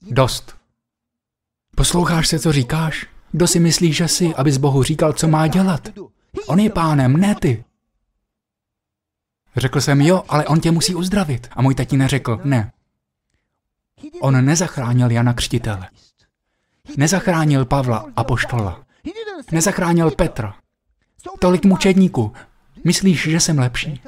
dost. 0.01 0.55
Posloucháš 1.75 2.27
se, 2.27 2.39
co 2.39 2.51
říkáš? 2.51 3.05
Kdo 3.31 3.47
si 3.47 3.59
myslíš, 3.59 3.95
že 3.95 4.07
jsi, 4.07 4.35
abys 4.35 4.57
Bohu 4.57 4.83
říkal, 4.83 5.13
co 5.13 5.27
má 5.27 5.47
dělat? 5.47 5.89
On 6.47 6.59
je 6.59 6.69
pánem, 6.69 7.17
ne 7.17 7.35
ty. 7.35 7.63
Řekl 9.55 9.81
jsem, 9.81 10.01
jo, 10.01 10.23
ale 10.29 10.47
on 10.47 10.59
tě 10.59 10.71
musí 10.71 10.95
uzdravit. 10.95 11.47
A 11.51 11.61
můj 11.61 11.75
tatínek 11.75 12.09
řekl, 12.09 12.41
ne. 12.43 12.71
On 14.21 14.45
nezachránil 14.45 15.11
Jana 15.11 15.33
Křtitele. 15.33 15.89
Nezachránil 16.97 17.65
Pavla 17.65 18.11
a 18.15 18.23
poštola. 18.23 18.85
Nezachránil 19.51 20.11
Petra. 20.11 20.55
Tolik 21.39 21.65
mučedníků. 21.65 22.33
Myslíš, 22.83 23.29
že 23.29 23.39
jsem 23.39 23.59
lepší? 23.59 24.01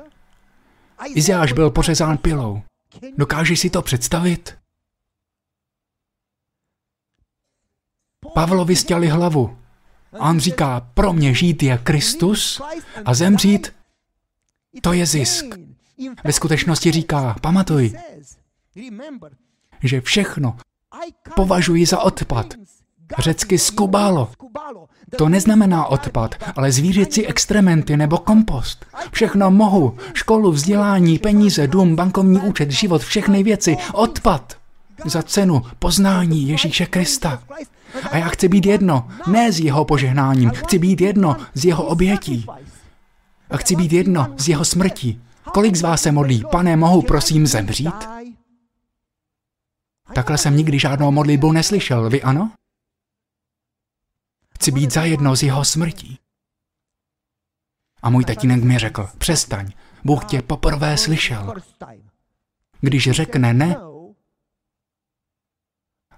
Iziáš 1.15 1.53
byl 1.53 1.70
pořezán 1.70 2.17
pilou. 2.17 2.62
Dokážeš 3.17 3.60
si 3.60 3.70
to 3.70 3.82
představit? 3.82 4.58
Pavlovi 8.34 8.75
stěli 8.75 9.08
hlavu. 9.08 9.58
A 10.19 10.29
on 10.29 10.39
říká, 10.39 10.88
pro 10.93 11.13
mě 11.13 11.34
žít 11.34 11.63
je 11.63 11.79
Kristus 11.84 12.62
a 13.05 13.13
zemřít, 13.13 13.74
to 14.81 14.93
je 14.93 15.05
zisk. 15.05 15.45
Ve 16.24 16.34
skutečnosti 16.34 16.91
říká, 16.91 17.36
pamatuj, 17.41 17.93
že 19.84 20.01
všechno 20.01 20.57
považuji 21.36 21.86
za 21.86 22.00
odpad. 22.00 22.53
Řecky 23.19 23.60
skubálo. 23.60 24.31
To 25.17 25.29
neznamená 25.29 25.86
odpad, 25.86 26.36
ale 26.55 26.72
zvířecí 26.72 27.27
extrementy 27.27 27.98
nebo 27.98 28.17
kompost. 28.17 28.86
Všechno 29.12 29.51
mohu. 29.51 29.98
Školu, 30.13 30.51
vzdělání, 30.51 31.19
peníze, 31.19 31.67
dům, 31.67 31.95
bankovní 31.95 32.39
účet, 32.39 32.72
život, 32.72 33.01
všechny 33.01 33.43
věci. 33.43 33.77
Odpad. 33.93 34.57
Za 35.05 35.23
cenu 35.23 35.61
poznání 35.79 36.47
Ježíše 36.47 36.85
Krista. 36.85 37.43
A 38.11 38.17
já 38.17 38.27
chci 38.27 38.47
být 38.47 38.65
jedno, 38.65 39.09
ne 39.27 39.51
s 39.51 39.59
jeho 39.59 39.85
požehnáním, 39.85 40.49
chci 40.49 40.79
být 40.79 41.01
jedno 41.01 41.37
z 41.53 41.65
jeho 41.65 41.83
obětí. 41.83 42.45
A 43.49 43.57
chci 43.57 43.75
být 43.75 43.91
jedno 43.91 44.35
z 44.37 44.47
jeho 44.49 44.65
smrtí. 44.65 45.21
Kolik 45.53 45.75
z 45.75 45.81
vás 45.81 46.01
se 46.01 46.11
modlí, 46.11 46.43
pane, 46.51 46.75
mohu 46.75 47.01
prosím 47.01 47.47
zemřít? 47.47 47.95
Takhle 50.15 50.37
jsem 50.37 50.57
nikdy 50.57 50.79
žádnou 50.79 51.11
modlitbu 51.11 51.51
neslyšel, 51.51 52.09
vy 52.09 52.21
ano? 52.21 52.51
Chci 54.49 54.71
být 54.71 54.93
zajedno 54.93 55.35
s 55.35 55.43
jeho 55.43 55.65
smrtí. 55.65 56.19
A 58.01 58.09
můj 58.09 58.25
tatínek 58.25 58.63
mi 58.63 58.79
řekl, 58.79 59.09
přestaň, 59.17 59.71
Bůh 60.03 60.25
tě 60.25 60.41
poprvé 60.41 60.97
slyšel. 60.97 61.53
Když 62.81 63.11
řekne 63.11 63.53
ne, 63.53 63.75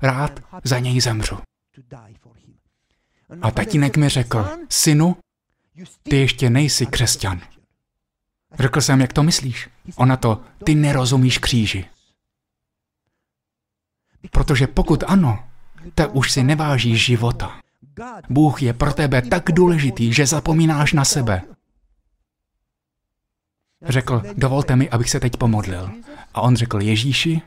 rád 0.02 0.40
za 0.64 0.80
něj 0.80 1.02
zemřu. 1.02 1.38
A 3.42 3.52
tatínek 3.52 3.98
mi 3.98 4.10
řekl, 4.10 4.50
synu, 4.70 5.18
ty 6.04 6.16
ještě 6.16 6.50
nejsi 6.50 6.86
křesťan. 6.86 7.42
Řekl 8.60 8.82
jsem, 8.82 9.02
jak 9.02 9.14
to 9.14 9.24
myslíš? 9.24 9.70
Ona 9.96 10.18
to, 10.18 10.42
ty 10.64 10.76
nerozumíš 10.76 11.38
kříži. 11.38 11.86
Protože 14.32 14.68
pokud 14.68 15.04
ano, 15.08 15.48
tak 15.96 16.16
už 16.16 16.32
si 16.32 16.44
nevážíš 16.44 17.06
života. 17.06 17.60
Bůh 18.30 18.64
je 18.64 18.74
pro 18.74 18.94
tebe 18.94 19.22
tak 19.22 19.52
důležitý, 19.52 20.14
že 20.14 20.26
zapomínáš 20.26 20.94
na 20.94 21.06
sebe. 21.06 21.42
Řekl, 23.82 24.24
dovolte 24.36 24.76
mi, 24.76 24.90
abych 24.90 25.10
se 25.10 25.20
teď 25.20 25.38
pomodlil. 25.38 25.92
A 26.34 26.42
on 26.42 26.56
řekl, 26.56 26.82
Ježíši, 26.82 27.42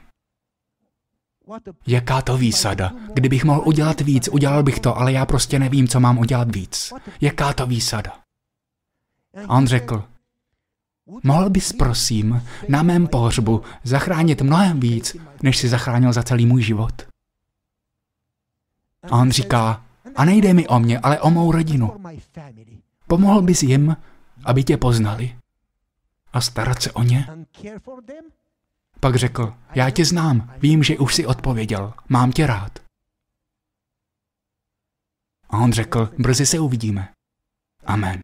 jaká 1.86 2.22
to 2.22 2.36
výsada. 2.36 2.92
Kdybych 3.14 3.44
mohl 3.44 3.62
udělat 3.64 4.00
víc, 4.00 4.28
udělal 4.28 4.62
bych 4.62 4.80
to, 4.80 4.98
ale 4.98 5.12
já 5.12 5.26
prostě 5.26 5.58
nevím, 5.58 5.88
co 5.88 6.00
mám 6.00 6.18
udělat 6.18 6.54
víc. 6.54 6.92
Jaká 7.20 7.52
to 7.52 7.66
výsada. 7.66 8.12
A 9.48 9.56
on 9.56 9.66
řekl, 9.66 10.04
mohl 11.22 11.50
bys 11.50 11.72
prosím 11.72 12.42
na 12.68 12.82
mém 12.82 13.06
pohřbu 13.06 13.62
zachránit 13.84 14.42
mnohem 14.42 14.80
víc, 14.80 15.16
než 15.42 15.56
si 15.56 15.68
zachránil 15.68 16.12
za 16.12 16.22
celý 16.22 16.46
můj 16.46 16.62
život? 16.62 17.02
A 19.02 19.16
on 19.16 19.30
říká, 19.30 19.84
a 20.16 20.24
nejde 20.24 20.54
mi 20.54 20.68
o 20.68 20.78
mě, 20.78 20.98
ale 20.98 21.20
o 21.20 21.30
mou 21.30 21.52
rodinu. 21.52 21.92
Pomohl 23.06 23.42
bys 23.42 23.62
jim, 23.62 23.96
aby 24.44 24.64
tě 24.64 24.76
poznali 24.76 25.36
a 26.32 26.40
starat 26.40 26.82
se 26.82 26.92
o 26.92 27.02
ně? 27.02 27.26
Pak 29.00 29.16
řekl, 29.16 29.54
já 29.74 29.90
tě 29.90 30.04
znám, 30.04 30.54
vím, 30.58 30.82
že 30.82 30.98
už 30.98 31.14
si 31.14 31.26
odpověděl, 31.26 31.92
mám 32.08 32.32
tě 32.32 32.46
rád. 32.46 32.78
A 35.50 35.58
on 35.58 35.72
řekl, 35.72 36.10
brzy 36.18 36.46
se 36.46 36.58
uvidíme. 36.58 37.08
Amen. 37.86 38.20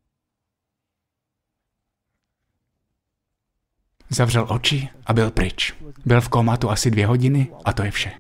Zavřel 4.11 4.47
oči 4.49 4.89
a 5.07 5.13
byl 5.13 5.31
pryč. 5.31 5.75
Byl 6.05 6.21
v 6.21 6.29
komatu 6.29 6.71
asi 6.71 6.91
dvě 6.91 7.07
hodiny 7.07 7.53
a 7.65 7.73
to 7.73 7.83
je 7.83 7.91
vše. 7.91 8.13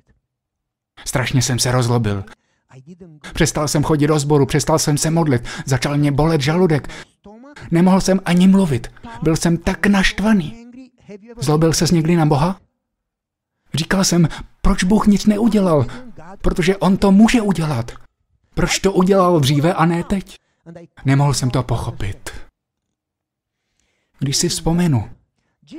Strašně 1.04 1.42
jsem 1.42 1.58
se 1.58 1.72
rozlobil. 1.72 2.24
Přestal 3.34 3.68
jsem 3.68 3.82
chodit 3.82 4.06
do 4.06 4.18
sboru, 4.18 4.46
přestal 4.46 4.78
jsem 4.78 4.98
se 4.98 5.10
modlit, 5.10 5.48
začal 5.66 5.96
mě 5.96 6.12
bolet 6.12 6.40
žaludek. 6.40 6.88
Nemohl 7.70 8.00
jsem 8.00 8.20
ani 8.24 8.48
mluvit, 8.48 8.92
byl 9.22 9.36
jsem 9.36 9.56
tak 9.56 9.86
naštvaný. 9.86 10.65
Zlobil 11.38 11.72
ses 11.72 11.90
někdy 11.90 12.16
na 12.16 12.26
Boha? 12.26 12.60
Říkal 13.74 14.04
jsem, 14.04 14.28
proč 14.62 14.84
Bůh 14.84 15.06
nic 15.06 15.26
neudělal? 15.26 15.86
Protože 16.42 16.76
On 16.76 16.96
to 16.96 17.12
může 17.12 17.40
udělat. 17.40 17.92
Proč 18.54 18.78
to 18.78 18.92
udělal 18.92 19.40
dříve 19.40 19.74
a 19.74 19.86
ne 19.86 20.04
teď? 20.04 20.36
Nemohl 21.04 21.34
jsem 21.34 21.50
to 21.50 21.62
pochopit. 21.62 22.30
Když 24.18 24.36
si 24.36 24.48
vzpomenu, 24.48 25.10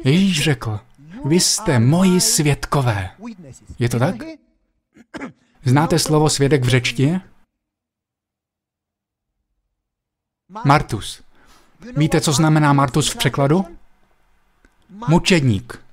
Ježíš 0.04 0.44
řekl, 0.44 0.80
vy 1.26 1.40
jste 1.40 1.80
moji 1.80 2.22
svědkové. 2.22 3.10
Je 3.80 3.90
to 3.90 4.00
tak? 4.00 4.16
Znáte 5.66 6.00
slovo 6.00 6.30
svědek 6.30 6.64
v 6.64 6.68
řečtině? 6.68 7.22
Martus. 10.66 11.24
Víte, 11.98 12.22
co 12.22 12.34
znamená 12.34 12.74
Martus 12.74 13.10
v 13.10 13.18
překladu? 13.18 13.77
Mučedník. 15.08 15.84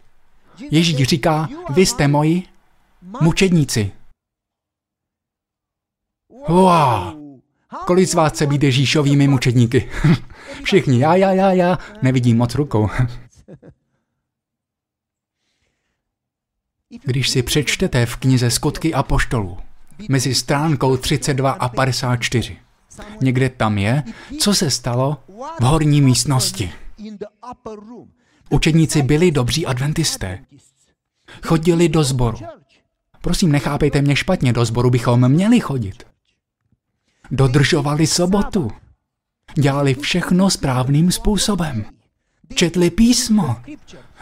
Ježíš 0.71 1.09
říká, 1.09 1.49
vy 1.71 1.87
jste 1.87 2.09
moji 2.09 2.43
mučedníci. 3.21 3.93
Wow! 6.49 7.25
Kolik 7.87 8.09
z 8.09 8.15
vás 8.15 8.33
chce 8.33 8.47
být 8.47 8.63
Ježíšovými 8.63 9.29
mučedníky? 9.29 9.91
Všichni, 10.65 11.01
já, 11.01 11.15
já, 11.15 11.33
já, 11.33 11.53
já, 11.53 11.79
nevidím 12.03 12.37
moc 12.39 12.55
rukou. 12.55 12.89
Když 17.05 17.29
si 17.29 17.43
přečtete 17.43 18.07
v 18.07 18.17
knize 18.17 18.51
Skutky 18.51 18.95
a 18.95 19.03
poštolů, 19.03 19.59
mezi 20.09 20.35
stránkou 20.35 20.97
32 20.97 21.51
a 21.51 21.69
54, 21.69 22.59
někde 23.21 23.49
tam 23.49 23.79
je, 23.79 24.03
co 24.41 24.55
se 24.55 24.71
stalo 24.71 25.17
v 25.61 25.65
horní 25.65 26.01
místnosti. 26.01 26.73
Učedníci 28.51 29.03
byli 29.03 29.31
dobří 29.31 29.67
adventisté. 29.67 30.45
Chodili 31.43 31.89
do 31.89 32.05
sboru. 32.05 32.39
Prosím, 33.21 33.53
nechápejte 33.53 34.03
mě 34.03 34.17
špatně, 34.17 34.53
do 34.53 34.65
sboru 34.65 34.91
bychom 34.91 35.29
měli 35.29 35.61
chodit. 35.61 36.07
Dodržovali 37.31 38.07
sobotu. 38.07 38.71
Dělali 39.55 39.95
všechno 39.95 40.51
správným 40.51 41.13
způsobem. 41.13 41.85
Četli 42.55 42.91
písmo. 42.91 43.57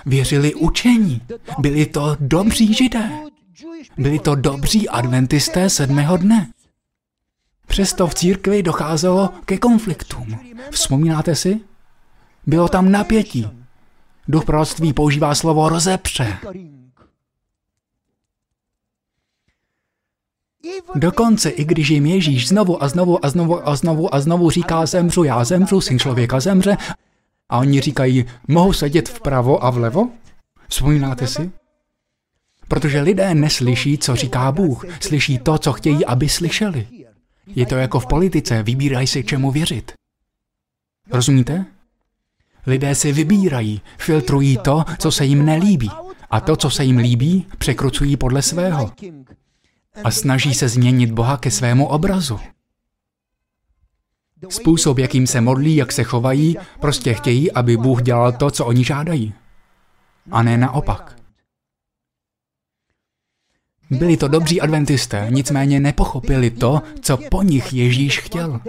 Věřili 0.06 0.54
učení. 0.54 1.22
Byli 1.58 1.86
to 1.86 2.16
dobří 2.20 2.74
židé. 2.74 3.10
Byli 3.98 4.18
to 4.18 4.34
dobří 4.34 4.88
adventisté 4.88 5.70
sedmého 5.70 6.16
dne. 6.16 6.52
Přesto 7.66 8.06
v 8.06 8.14
církvi 8.14 8.62
docházelo 8.62 9.30
ke 9.44 9.58
konfliktům. 9.58 10.38
Vzpomínáte 10.70 11.36
si? 11.36 11.60
Bylo 12.46 12.68
tam 12.68 12.92
napětí. 12.92 13.61
Duch 14.28 14.44
proroctví 14.44 14.92
používá 14.92 15.34
slovo 15.34 15.68
rozepře. 15.68 16.38
Dokonce 20.94 21.50
i 21.50 21.64
když 21.64 21.88
jim 21.88 22.06
Ježíš 22.06 22.48
znovu 22.48 22.82
a 22.82 22.88
znovu 22.88 23.24
a 23.24 23.28
znovu 23.28 23.68
a 23.68 23.76
znovu 23.76 24.14
a 24.14 24.20
znovu 24.20 24.50
říká 24.50 24.86
zemřu, 24.86 25.24
já 25.24 25.44
zemřu, 25.44 25.80
syn 25.80 25.98
člověka 25.98 26.40
zemře, 26.40 26.76
a 27.48 27.58
oni 27.58 27.80
říkají, 27.80 28.24
mohu 28.48 28.72
sedět 28.72 29.08
vpravo 29.08 29.64
a 29.64 29.70
vlevo? 29.70 30.08
Vzpomínáte 30.68 31.26
si? 31.26 31.50
Protože 32.68 33.00
lidé 33.00 33.34
neslyší, 33.34 33.98
co 33.98 34.16
říká 34.16 34.52
Bůh, 34.52 34.84
slyší 35.00 35.38
to, 35.38 35.58
co 35.58 35.72
chtějí, 35.72 36.06
aby 36.06 36.28
slyšeli. 36.28 36.86
Je 37.46 37.66
to 37.66 37.76
jako 37.76 38.00
v 38.00 38.06
politice, 38.06 38.62
vybírají 38.62 39.06
si, 39.06 39.24
čemu 39.24 39.50
věřit. 39.50 39.92
Rozumíte? 41.10 41.66
Lidé 42.66 42.94
si 42.94 43.12
vybírají, 43.12 43.80
filtrují 43.98 44.58
to, 44.64 44.84
co 44.98 45.12
se 45.12 45.24
jim 45.24 45.44
nelíbí. 45.44 45.90
A 46.30 46.40
to, 46.40 46.56
co 46.56 46.70
se 46.70 46.84
jim 46.84 46.98
líbí, 46.98 47.46
překrucují 47.58 48.16
podle 48.16 48.42
svého. 48.42 48.92
A 50.04 50.10
snaží 50.10 50.54
se 50.54 50.68
změnit 50.68 51.10
Boha 51.10 51.36
ke 51.36 51.50
svému 51.50 51.86
obrazu. 51.86 52.40
Způsob, 54.48 54.98
jakým 54.98 55.26
se 55.26 55.40
modlí, 55.40 55.76
jak 55.76 55.92
se 55.92 56.04
chovají, 56.04 56.56
prostě 56.80 57.14
chtějí, 57.14 57.52
aby 57.52 57.76
Bůh 57.76 58.02
dělal 58.02 58.32
to, 58.32 58.50
co 58.50 58.66
oni 58.66 58.84
žádají. 58.84 59.34
A 60.30 60.42
ne 60.42 60.56
naopak. 60.56 61.21
Byli 63.98 64.16
to 64.16 64.28
dobří 64.28 64.60
adventisté, 64.60 65.26
nicméně 65.30 65.80
nepochopili 65.80 66.50
to, 66.50 66.82
co 67.00 67.18
po 67.30 67.42
nich 67.42 67.72
Ježíš 67.72 68.18
chtěl. 68.18 68.60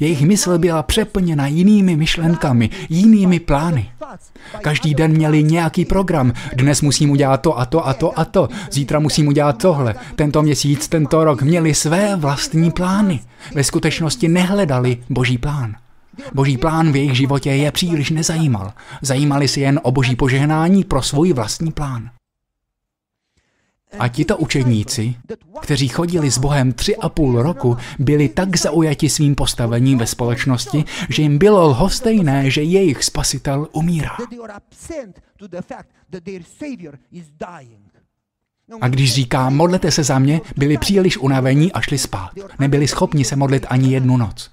Jejich 0.00 0.22
mysl 0.22 0.58
byla 0.58 0.82
přeplněna 0.82 1.46
jinými 1.46 1.96
myšlenkami, 1.96 2.70
jinými 2.88 3.40
plány. 3.40 3.90
Každý 4.60 4.94
den 4.94 5.12
měli 5.12 5.42
nějaký 5.42 5.84
program. 5.84 6.32
Dnes 6.56 6.82
musím 6.82 7.10
udělat 7.10 7.36
to 7.36 7.58
a 7.58 7.66
to 7.66 7.88
a 7.88 7.94
to 7.94 8.18
a 8.18 8.24
to. 8.24 8.48
Zítra 8.70 9.00
musím 9.00 9.28
udělat 9.28 9.62
tohle. 9.62 9.94
Tento 10.16 10.42
měsíc, 10.42 10.88
tento 10.88 11.24
rok 11.24 11.42
měli 11.42 11.74
své 11.74 12.16
vlastní 12.16 12.70
plány. 12.70 13.20
Ve 13.54 13.64
skutečnosti 13.64 14.28
nehledali 14.28 14.98
boží 15.10 15.38
plán. 15.38 15.74
Boží 16.34 16.58
plán 16.58 16.92
v 16.92 16.96
jejich 16.96 17.16
životě 17.16 17.50
je 17.50 17.72
příliš 17.72 18.10
nezajímal. 18.10 18.72
Zajímali 19.02 19.48
si 19.48 19.60
jen 19.60 19.80
o 19.82 19.90
boží 19.90 20.16
požehnání 20.16 20.84
pro 20.84 21.02
svůj 21.02 21.32
vlastní 21.32 21.72
plán. 21.72 22.10
A 23.98 24.08
tito 24.08 24.36
učedníci, 24.36 25.16
kteří 25.60 25.88
chodili 25.88 26.30
s 26.30 26.38
Bohem 26.38 26.72
tři 26.72 26.96
a 26.96 27.08
půl 27.08 27.42
roku, 27.42 27.76
byli 27.98 28.28
tak 28.28 28.56
zaujati 28.56 29.08
svým 29.08 29.34
postavením 29.34 29.98
ve 29.98 30.06
společnosti, 30.06 30.84
že 31.08 31.22
jim 31.22 31.38
bylo 31.38 31.66
lhostejné, 31.66 32.50
že 32.50 32.62
jejich 32.62 33.04
spasitel 33.04 33.68
umírá. 33.72 34.16
A 38.80 38.88
když 38.88 39.14
říká, 39.14 39.50
modlete 39.50 39.90
se 39.90 40.04
za 40.04 40.18
mě, 40.18 40.40
byli 40.56 40.78
příliš 40.78 41.16
unavení 41.16 41.72
a 41.72 41.80
šli 41.80 41.98
spát. 41.98 42.30
Nebyli 42.58 42.88
schopni 42.88 43.24
se 43.24 43.36
modlit 43.36 43.66
ani 43.68 43.92
jednu 43.92 44.16
noc. 44.16 44.50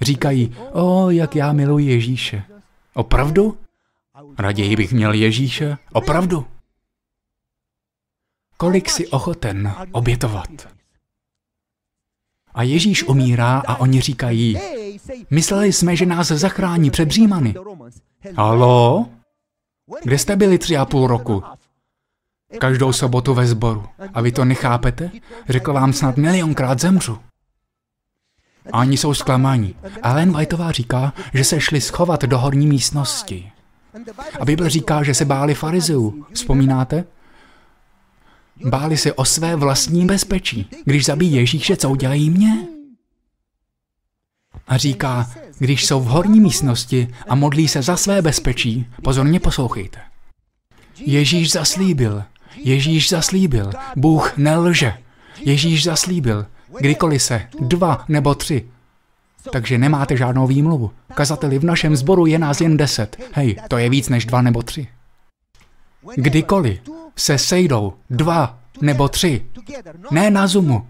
Říkají, 0.00 0.56
o, 0.72 1.10
jak 1.10 1.36
já 1.36 1.52
miluji 1.52 1.86
Ježíše. 1.86 2.42
Opravdu? 2.94 3.56
Raději 4.38 4.76
bych 4.76 4.92
měl 4.92 5.12
Ježíše. 5.12 5.76
Opravdu? 5.92 6.46
Kolik 8.56 8.90
si 8.90 9.08
ochoten 9.08 9.74
obětovat? 9.92 10.48
A 12.54 12.62
Ježíš 12.62 13.04
umírá 13.04 13.62
a 13.66 13.76
oni 13.76 14.00
říkají, 14.00 14.58
mysleli 15.30 15.72
jsme, 15.72 15.96
že 15.96 16.06
nás 16.06 16.26
zachrání 16.26 16.90
před 16.90 17.10
Římany. 17.10 17.54
Halo? 18.36 19.06
Kde 20.02 20.18
jste 20.18 20.36
byli 20.36 20.58
tři 20.58 20.76
a 20.76 20.84
půl 20.84 21.06
roku? 21.06 21.42
Každou 22.58 22.92
sobotu 22.92 23.34
ve 23.34 23.46
sboru. 23.46 23.84
A 24.14 24.20
vy 24.20 24.32
to 24.32 24.44
nechápete? 24.44 25.10
Řekl 25.48 25.72
vám 25.72 25.92
snad 25.92 26.16
milionkrát 26.16 26.80
zemřu. 26.80 27.18
A 28.72 28.80
oni 28.80 28.96
jsou 28.96 29.14
zklamáni. 29.14 29.74
A 30.02 30.10
Ellen 30.10 30.36
Whiteová 30.36 30.72
říká, 30.72 31.12
že 31.34 31.44
se 31.44 31.60
šli 31.60 31.80
schovat 31.80 32.22
do 32.22 32.38
horní 32.38 32.66
místnosti. 32.66 33.52
A 34.40 34.44
Bible 34.44 34.70
říká, 34.70 35.02
že 35.02 35.14
se 35.14 35.24
báli 35.24 35.54
farizeů. 35.54 36.26
Vzpomínáte? 36.32 37.04
Báli 38.64 38.96
se 38.96 39.12
o 39.12 39.24
své 39.24 39.56
vlastní 39.56 40.06
bezpečí. 40.06 40.70
Když 40.84 41.04
zabíjí 41.04 41.32
Ježíše, 41.32 41.76
co 41.76 41.90
udělají 41.90 42.30
mě? 42.30 42.66
A 44.68 44.76
říká, 44.76 45.30
když 45.58 45.86
jsou 45.86 46.00
v 46.00 46.06
horní 46.06 46.40
místnosti 46.40 47.08
a 47.28 47.34
modlí 47.34 47.68
se 47.68 47.82
za 47.82 47.96
své 47.96 48.22
bezpečí, 48.22 48.86
pozorně 49.02 49.40
poslouchejte. 49.40 50.00
Ježíš 50.98 51.52
zaslíbil, 51.52 52.24
Ježíš 52.56 53.08
zaslíbil, 53.08 53.72
Bůh 53.96 54.36
nelže. 54.36 54.94
Ježíš 55.40 55.84
zaslíbil, 55.84 56.46
kdykoliv 56.78 57.22
se, 57.22 57.48
dva 57.60 58.04
nebo 58.08 58.34
tři. 58.34 58.68
Takže 59.52 59.78
nemáte 59.78 60.16
žádnou 60.16 60.46
výmluvu. 60.46 60.90
Kazateli 61.14 61.58
v 61.58 61.64
našem 61.64 61.96
sboru 61.96 62.26
je 62.26 62.38
nás 62.38 62.60
jen 62.60 62.76
deset. 62.76 63.16
Hej, 63.32 63.56
to 63.68 63.78
je 63.78 63.90
víc 63.90 64.08
než 64.08 64.24
dva 64.24 64.42
nebo 64.42 64.62
tři. 64.62 64.88
Kdykoliv 66.16 66.80
se 67.18 67.38
sejdou 67.38 67.92
dva 68.10 68.58
nebo 68.80 69.08
tři, 69.08 69.46
ne 70.10 70.30
na 70.30 70.46
Zoomu, 70.46 70.86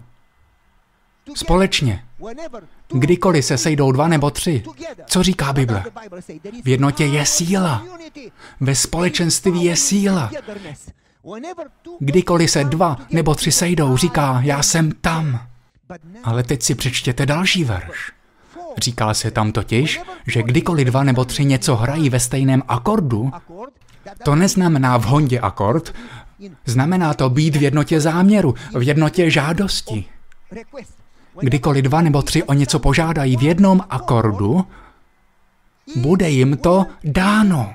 společně, 1.35 2.03
kdykoliv 2.87 3.45
se 3.45 3.57
sejdou 3.57 3.91
dva 3.91 4.07
nebo 4.07 4.31
tři, 4.31 4.63
co 5.05 5.23
říká 5.23 5.53
Bible? 5.53 5.83
V 6.63 6.67
jednotě 6.67 7.05
je 7.05 7.25
síla. 7.25 7.85
Ve 8.59 8.75
společenství 8.75 9.63
je 9.63 9.75
síla. 9.75 10.31
Kdykoliv 11.99 12.51
se 12.51 12.63
dva 12.63 12.97
nebo 13.11 13.35
tři 13.35 13.51
sejdou, 13.51 13.97
říká, 13.97 14.41
já 14.43 14.63
jsem 14.63 14.91
tam. 14.91 15.47
Ale 16.23 16.43
teď 16.43 16.63
si 16.63 16.75
přečtěte 16.75 17.25
další 17.25 17.63
verš. 17.63 18.11
Říká 18.77 19.13
se 19.13 19.31
tam 19.31 19.51
totiž, 19.51 20.01
že 20.27 20.43
kdykoliv 20.43 20.87
dva 20.87 21.03
nebo 21.03 21.25
tři 21.25 21.45
něco 21.45 21.75
hrají 21.75 22.09
ve 22.09 22.19
stejném 22.19 22.63
akordu, 22.67 23.31
to 24.23 24.35
neznamená 24.35 24.97
v 24.97 25.03
Hondě 25.03 25.39
akord, 25.39 25.93
znamená 26.65 27.13
to 27.13 27.29
být 27.29 27.55
v 27.55 27.61
jednotě 27.61 28.01
záměru, 28.01 28.55
v 28.73 28.87
jednotě 28.87 29.29
žádosti. 29.29 30.05
Kdykoliv 31.39 31.83
dva 31.83 32.01
nebo 32.01 32.21
tři 32.21 32.43
o 32.43 32.53
něco 32.53 32.79
požádají 32.79 33.37
v 33.37 33.43
jednom 33.43 33.81
akordu, 33.89 34.65
bude 35.95 36.29
jim 36.29 36.57
to 36.57 36.85
dáno. 37.03 37.73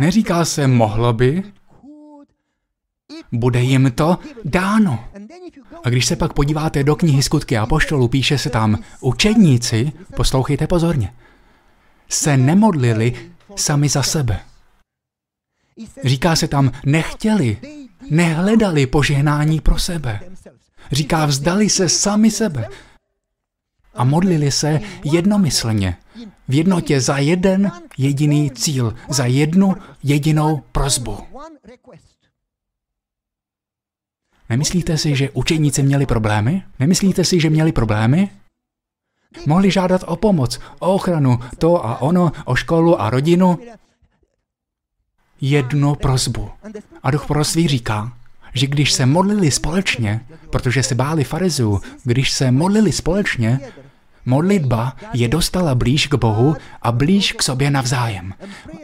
Neříká 0.00 0.44
se 0.44 0.66
mohlo 0.66 1.12
by, 1.12 1.42
bude 3.32 3.60
jim 3.60 3.92
to 3.94 4.18
dáno. 4.44 5.04
A 5.84 5.90
když 5.90 6.06
se 6.06 6.16
pak 6.16 6.32
podíváte 6.32 6.84
do 6.84 6.96
knihy 6.96 7.22
Skutky 7.22 7.58
a 7.58 7.66
poštolu, 7.66 8.08
píše 8.08 8.38
se 8.38 8.50
tam, 8.50 8.78
učedníci, 9.00 9.92
poslouchejte 10.16 10.66
pozorně, 10.66 11.12
se 12.08 12.36
nemodlili 12.36 13.14
sami 13.58 13.88
za 13.88 14.02
sebe. 14.02 14.40
Říká 16.04 16.36
se 16.36 16.48
tam, 16.48 16.72
nechtěli, 16.86 17.58
nehledali 18.10 18.86
požehnání 18.86 19.60
pro 19.60 19.78
sebe. 19.78 20.20
Říká, 20.92 21.26
vzdali 21.26 21.70
se 21.70 21.88
sami 21.88 22.30
sebe 22.30 22.68
a 23.94 24.04
modlili 24.04 24.50
se 24.50 24.80
jednomyslně, 25.04 25.96
v 26.48 26.54
jednotě 26.54 27.00
za 27.00 27.18
jeden 27.18 27.72
jediný 27.98 28.50
cíl, 28.50 28.94
za 29.08 29.26
jednu 29.26 29.76
jedinou 30.02 30.62
prozbu. 30.72 31.18
Nemyslíte 34.48 34.98
si, 34.98 35.16
že 35.16 35.30
učeníci 35.30 35.82
měli 35.82 36.06
problémy? 36.06 36.62
Nemyslíte 36.78 37.24
si, 37.24 37.40
že 37.40 37.50
měli 37.50 37.72
problémy? 37.72 38.30
Mohli 39.46 39.70
žádat 39.70 40.04
o 40.06 40.16
pomoc, 40.16 40.60
o 40.78 40.94
ochranu, 40.94 41.38
to 41.58 41.86
a 41.86 42.00
ono, 42.00 42.32
o 42.44 42.54
školu 42.54 43.00
a 43.00 43.10
rodinu. 43.10 43.58
Jednu 45.40 45.94
prozbu. 45.94 46.50
A 47.02 47.10
duch 47.10 47.26
proroctví 47.26 47.68
říká, 47.68 48.12
že 48.54 48.66
když 48.66 48.92
se 48.92 49.06
modlili 49.06 49.50
společně, 49.50 50.26
protože 50.50 50.82
se 50.82 50.94
báli 50.94 51.24
farizů, 51.24 51.80
když 52.04 52.32
se 52.32 52.50
modlili 52.50 52.92
společně, 52.92 53.60
Modlitba 54.26 54.92
je 55.12 55.28
dostala 55.28 55.74
blíž 55.74 56.06
k 56.06 56.14
Bohu 56.14 56.56
a 56.82 56.92
blíž 56.92 57.32
k 57.32 57.42
sobě 57.42 57.70
navzájem. 57.70 58.34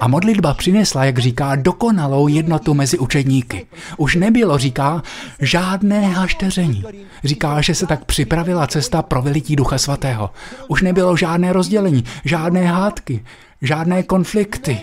A 0.01 0.09
modlitba 0.09 0.55
přinesla, 0.55 1.05
jak 1.05 1.19
říká, 1.19 1.57
dokonalou 1.57 2.29
jednotu 2.29 2.75
mezi 2.75 2.99
učedníky. 2.99 3.67
Už 3.97 4.15
nebylo, 4.15 4.59
říká, 4.59 5.03
žádné 5.41 6.09
hašteření. 6.09 6.85
Říká, 7.25 7.61
že 7.61 7.75
se 7.75 7.87
tak 7.87 8.05
připravila 8.05 8.67
cesta 8.67 9.03
pro 9.03 9.23
vylití 9.23 9.57
Ducha 9.57 9.79
Svatého. 9.79 10.31
Už 10.69 10.83
nebylo 10.83 11.17
žádné 11.17 11.53
rozdělení, 11.53 12.05
žádné 12.25 12.67
hádky, 12.67 13.25
žádné 13.63 14.03
konflikty. 14.03 14.81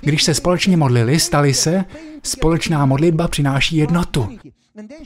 Když 0.00 0.22
se 0.22 0.34
společně 0.34 0.76
modlili, 0.76 1.20
stali 1.20 1.54
se, 1.54 1.84
společná 2.22 2.86
modlitba 2.86 3.28
přináší 3.28 3.76
jednotu. 3.76 4.38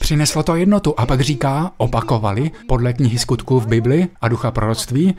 Přineslo 0.00 0.42
to 0.42 0.56
jednotu 0.56 0.94
a 0.96 1.06
pak 1.06 1.20
říká, 1.20 1.72
opakovali, 1.76 2.50
podle 2.68 2.92
knihy 2.92 3.18
skutků 3.18 3.60
v 3.60 3.66
Bibli 3.66 4.08
a 4.20 4.28
ducha 4.28 4.50
proroctví, 4.50 5.14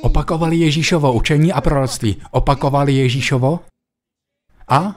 opakovali 0.00 0.56
Ježíšovo 0.56 1.12
učení 1.12 1.52
a 1.52 1.60
proroctví, 1.60 2.16
opakovali 2.30 2.92
Ježíšovo 2.92 3.60
a 4.68 4.94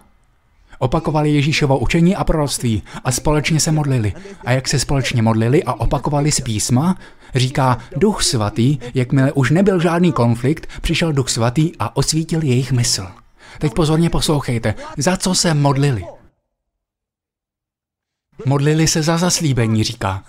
opakovali 0.79 1.31
Ježíšovo 1.31 1.79
učení 1.79 2.15
a 2.15 2.23
proroctví 2.23 2.83
a 3.03 3.11
společně 3.11 3.59
se 3.59 3.71
modlili. 3.71 4.13
A 4.45 4.51
jak 4.51 4.67
se 4.67 4.79
společně 4.79 5.21
modlili 5.21 5.63
a 5.63 5.73
opakovali 5.73 6.31
z 6.31 6.41
písma, 6.41 6.97
říká 7.35 7.77
Duch 7.97 8.23
Svatý, 8.23 8.77
jakmile 8.93 9.31
už 9.31 9.51
nebyl 9.51 9.79
žádný 9.79 10.11
konflikt, 10.11 10.67
přišel 10.81 11.13
Duch 11.13 11.29
Svatý 11.29 11.71
a 11.79 11.95
osvítil 11.95 12.43
jejich 12.43 12.71
mysl. 12.71 13.07
Teď 13.59 13.73
pozorně 13.73 14.09
poslouchejte, 14.09 14.75
za 14.97 15.17
co 15.17 15.35
se 15.35 15.53
modlili. 15.53 16.03
Modlili 18.45 18.87
se 18.87 19.03
za 19.03 19.17
zaslíbení, 19.17 19.83
říká. 19.83 20.23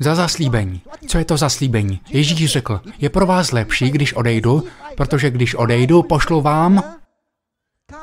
Za 0.00 0.14
zaslíbení. 0.14 0.82
Co 1.06 1.18
je 1.18 1.24
to 1.24 1.36
zaslíbení? 1.36 2.00
Ježíš 2.08 2.52
řekl, 2.52 2.80
je 2.98 3.10
pro 3.10 3.26
vás 3.26 3.52
lepší, 3.52 3.90
když 3.90 4.12
odejdu, 4.12 4.66
protože 4.96 5.30
když 5.30 5.54
odejdu, 5.54 6.02
pošlu 6.02 6.40
vám 6.40 6.82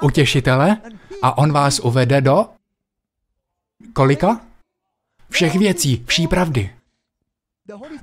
utěšitele 0.01 0.77
a 1.21 1.37
on 1.37 1.51
vás 1.51 1.79
uvede 1.79 2.21
do 2.21 2.45
kolika? 3.93 4.41
Všech 5.29 5.55
věcí, 5.55 6.03
vší 6.07 6.27
pravdy. 6.27 6.75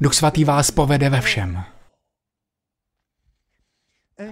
Duch 0.00 0.14
svatý 0.14 0.44
vás 0.44 0.70
povede 0.70 1.10
ve 1.10 1.20
všem. 1.20 1.64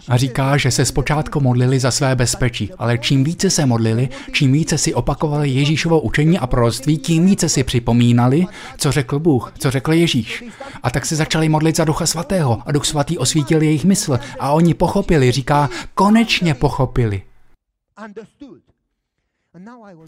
A 0.09 0.17
říká, 0.17 0.57
že 0.57 0.71
se 0.71 0.85
zpočátku 0.85 1.41
modlili 1.41 1.81
za 1.81 1.91
své 1.91 2.17
bezpečí, 2.17 2.73
ale 2.79 2.99
čím 2.99 3.25
více 3.25 3.51
se 3.51 3.67
modlili, 3.67 4.09
čím 4.33 4.53
více 4.53 4.79
si 4.79 4.95
opakovali 4.95 5.51
Ježíšovo 5.51 6.01
učení 6.01 6.39
a 6.39 6.47
proroctví, 6.47 6.99
tím 6.99 7.27
více 7.27 7.49
si 7.49 7.65
připomínali, 7.65 8.47
co 8.77 8.93
řekl 8.93 9.19
Bůh, 9.19 9.53
co 9.59 9.71
řekl 9.71 9.93
Ježíš. 9.93 10.45
A 10.83 10.91
tak 10.91 11.07
se 11.07 11.17
začali 11.17 11.49
modlit 11.49 11.77
za 11.77 11.85
Ducha 11.85 12.07
Svatého 12.07 12.63
a 12.67 12.73
Duch 12.73 12.85
Svatý 12.85 13.19
osvítil 13.19 13.63
jejich 13.63 13.85
mysl 13.85 14.19
a 14.39 14.53
oni 14.53 14.75
pochopili, 14.75 15.33
říká, 15.33 15.71
konečně 15.95 16.55
pochopili. 16.55 17.23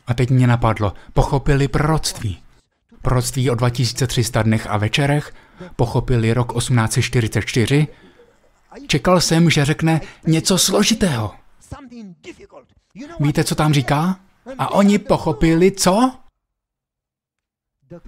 A 0.07 0.14
teď 0.14 0.31
mě 0.31 0.47
napadlo, 0.47 0.93
pochopili 1.12 1.69
proroctví. 1.69 2.38
Proroctví 3.03 3.51
o 3.51 3.55
2300 3.55 4.43
dnech 4.43 4.67
a 4.71 4.77
večerech, 4.77 5.33
pochopili 5.77 6.35
rok 6.35 6.55
1844, 6.59 7.87
Čekal 8.87 9.20
jsem, 9.20 9.50
že 9.50 9.64
řekne 9.64 10.00
něco 10.26 10.59
složitého. 10.59 11.35
Víte, 13.20 13.44
co 13.44 13.54
tam 13.54 13.72
říká? 13.74 14.20
A 14.59 14.68
oni 14.68 14.98
pochopili, 14.98 15.72
co? 15.72 16.18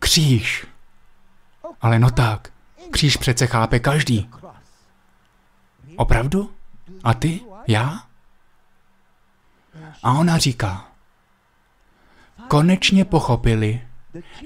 Kříž. 0.00 0.66
Ale 1.80 1.98
no 1.98 2.10
tak, 2.10 2.52
kříž 2.90 3.16
přece 3.16 3.46
chápe 3.46 3.78
každý. 3.78 4.30
Opravdu? 5.96 6.50
A 7.04 7.14
ty? 7.14 7.40
Já? 7.68 8.06
A 10.02 10.12
ona 10.12 10.38
říká, 10.38 10.88
konečně 12.48 13.04
pochopili, 13.04 13.82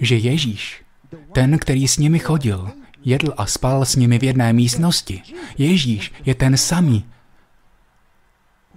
že 0.01 0.17
Ježíš, 0.17 0.85
ten, 1.33 1.59
který 1.59 1.89
s 1.89 1.99
nimi 1.99 2.19
chodil, 2.19 2.71
jedl 3.05 3.35
a 3.37 3.47
spal 3.47 3.85
s 3.85 3.97
nimi 3.97 4.19
v 4.19 4.25
jedné 4.25 4.53
místnosti. 4.53 5.23
Ježíš 5.59 6.13
je 6.25 6.35
ten 6.35 6.57
samý, 6.57 7.05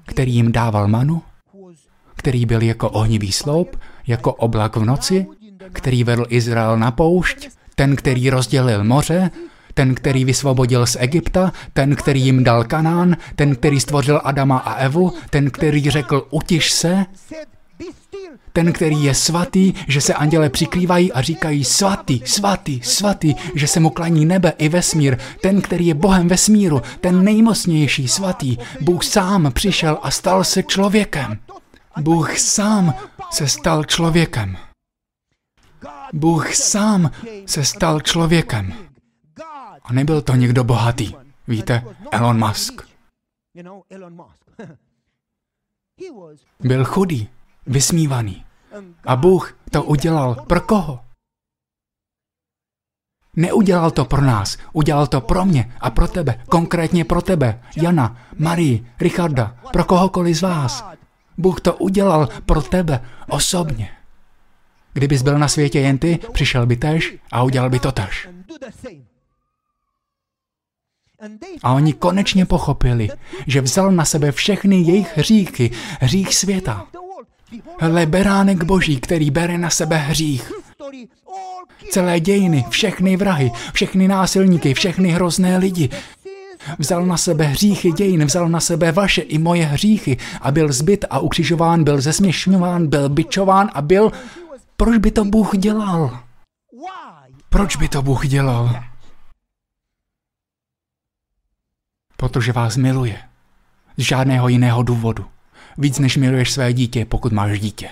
který 0.06 0.34
jim 0.34 0.52
dával 0.52 0.88
manu, 0.88 1.22
který 2.16 2.46
byl 2.46 2.62
jako 2.62 2.90
ohnivý 2.90 3.32
sloup, 3.32 3.80
jako 4.08 4.34
oblak 4.34 4.76
v 4.76 4.86
noci, 4.86 5.28
který 5.74 6.04
vedl 6.04 6.26
Izrael 6.30 6.78
na 6.78 6.92
poušť, 6.92 7.50
ten, 7.76 7.96
který 7.96 8.30
rozdělil 8.30 8.84
moře, 8.84 9.32
ten, 9.74 9.96
který 9.96 10.26
vysvobodil 10.26 10.86
z 10.86 10.98
Egypta, 11.00 11.52
ten, 11.74 11.96
který 11.96 12.22
jim 12.22 12.44
dal 12.44 12.64
Kanán, 12.64 13.18
ten, 13.36 13.56
který 13.56 13.80
stvořil 13.80 14.22
Adama 14.24 14.58
a 14.58 14.74
Evu, 14.74 15.14
ten, 15.30 15.52
který 15.52 15.90
řekl 15.90 16.28
utiš 16.30 16.72
se, 16.72 17.06
ten, 18.58 18.74
který 18.74 19.04
je 19.04 19.14
svatý, 19.16 19.74
že 19.88 20.02
se 20.02 20.14
anděle 20.14 20.50
přikrývají 20.50 21.14
a 21.14 21.22
říkají 21.22 21.64
svatý, 21.64 22.22
svatý, 22.26 22.82
svatý, 22.84 23.36
že 23.56 23.68
se 23.68 23.80
mu 23.80 23.90
klaní 23.90 24.26
nebe 24.26 24.54
i 24.58 24.70
vesmír, 24.70 25.18
ten, 25.42 25.62
který 25.62 25.88
je 25.88 25.94
Bohem 25.94 26.28
vesmíru, 26.28 26.82
ten 27.02 27.24
nejmocnější 27.24 28.08
svatý, 28.08 28.58
Bůh 28.82 29.04
sám 29.04 29.52
přišel 29.54 30.00
a 30.02 30.12
stal 30.12 30.44
se 30.44 30.64
člověkem. 30.64 31.40
Bůh 32.02 32.40
sám 32.40 32.94
se 33.32 33.48
stal 33.48 33.84
člověkem. 33.84 34.58
Bůh 36.14 36.56
sám 36.56 37.12
se 37.46 37.66
stal 37.66 38.02
člověkem. 38.02 38.74
A 39.84 39.94
nebyl 39.94 40.22
to 40.22 40.36
někdo 40.36 40.64
bohatý. 40.64 41.14
Víte, 41.48 41.84
Elon 42.12 42.48
Musk. 42.48 42.82
Byl 46.60 46.86
chudý, 46.86 47.30
vysmívaný. 47.66 48.47
A 49.06 49.16
Bůh 49.16 49.58
to 49.72 49.84
udělal 49.84 50.36
pro 50.36 50.62
koho? 50.62 51.00
Neudělal 53.36 53.92
to 53.92 54.06
pro 54.06 54.22
nás, 54.22 54.58
udělal 54.74 55.08
to 55.08 55.22
pro 55.22 55.46
mě 55.46 55.74
a 55.80 55.90
pro 55.90 56.08
tebe, 56.08 56.44
konkrétně 56.50 57.06
pro 57.06 57.22
tebe, 57.22 57.62
Jana, 57.76 58.18
Marii, 58.38 58.88
Richarda, 59.00 59.58
pro 59.74 59.84
kohokoliv 59.84 60.38
z 60.38 60.42
vás. 60.42 60.86
Bůh 61.38 61.62
to 61.62 61.74
udělal 61.74 62.30
pro 62.46 62.62
tebe 62.62 63.02
osobně. 63.30 63.92
Kdybys 64.94 65.22
byl 65.22 65.40
na 65.40 65.48
světě 65.48 65.80
jen 65.80 65.98
ty, 65.98 66.20
přišel 66.34 66.66
by 66.66 66.76
tež 66.76 67.18
a 67.32 67.44
udělal 67.44 67.70
by 67.70 67.80
to 67.80 67.92
tež. 67.92 68.30
A 71.64 71.74
oni 71.74 71.94
konečně 71.94 72.46
pochopili, 72.46 73.10
že 73.48 73.62
vzal 73.62 73.92
na 73.92 74.06
sebe 74.06 74.32
všechny 74.32 74.82
jejich 74.82 75.18
hříchy, 75.18 75.72
hřích 76.00 76.36
světa. 76.36 76.88
Hele, 77.80 78.06
beránek 78.06 78.64
boží, 78.64 79.00
který 79.00 79.32
bere 79.32 79.58
na 79.58 79.70
sebe 79.70 79.98
hřích. 79.98 80.52
Celé 81.92 82.20
dějiny, 82.20 82.66
všechny 82.70 83.18
vrahy, 83.18 83.52
všechny 83.74 84.08
násilníky, 84.08 84.74
všechny 84.74 85.10
hrozné 85.10 85.58
lidi. 85.58 85.90
Vzal 86.80 87.06
na 87.06 87.18
sebe 87.18 87.46
hříchy 87.46 87.92
dějin, 87.92 88.26
vzal 88.26 88.50
na 88.50 88.60
sebe 88.60 88.92
vaše 88.92 89.22
i 89.22 89.38
moje 89.38 89.66
hříchy 89.66 90.18
a 90.42 90.52
byl 90.52 90.72
zbyt 90.72 91.06
a 91.10 91.20
ukřižován, 91.20 91.84
byl 91.84 92.02
zesměšňován, 92.02 92.88
byl 92.88 93.10
bičován 93.10 93.70
a 93.74 93.82
byl... 93.82 94.12
Proč 94.78 94.98
by 94.98 95.12
to 95.12 95.26
Bůh 95.26 95.58
dělal? 95.58 96.20
Proč 97.50 97.76
by 97.76 97.88
to 97.88 98.02
Bůh 98.02 98.28
dělal? 98.28 98.84
Protože 102.18 102.52
vás 102.52 102.78
miluje. 102.78 103.18
Z 103.98 104.02
žádného 104.02 104.48
jiného 104.48 104.84
důvodu 104.84 105.26
víc 105.78 106.00
než 106.00 106.18
miluješ 106.18 106.52
své 106.52 106.74
dítě, 106.74 107.06
pokud 107.06 107.34
máš 107.34 107.60
dítě. 107.60 107.90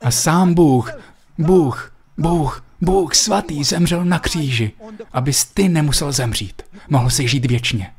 A 0.00 0.10
sám 0.10 0.54
Bůh, 0.54 0.92
Bůh, 1.38 1.94
Bůh, 2.18 2.64
Bůh 2.80 3.14
svatý 3.14 3.64
zemřel 3.64 4.04
na 4.04 4.18
kříži, 4.18 4.72
abys 5.12 5.44
ty 5.44 5.68
nemusel 5.68 6.12
zemřít. 6.12 6.62
Mohl 6.88 7.10
si 7.10 7.28
žít 7.28 7.46
věčně. 7.46 7.94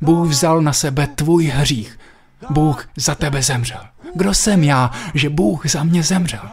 Bůh 0.00 0.28
vzal 0.28 0.62
na 0.62 0.72
sebe 0.72 1.06
tvůj 1.06 1.44
hřích. 1.44 1.98
Bůh 2.50 2.88
za 2.96 3.14
tebe 3.14 3.42
zemřel. 3.42 3.80
Kdo 4.14 4.34
jsem 4.34 4.64
já, 4.64 4.90
že 5.14 5.30
Bůh 5.30 5.66
za 5.66 5.84
mě 5.84 6.02
zemřel? 6.02 6.50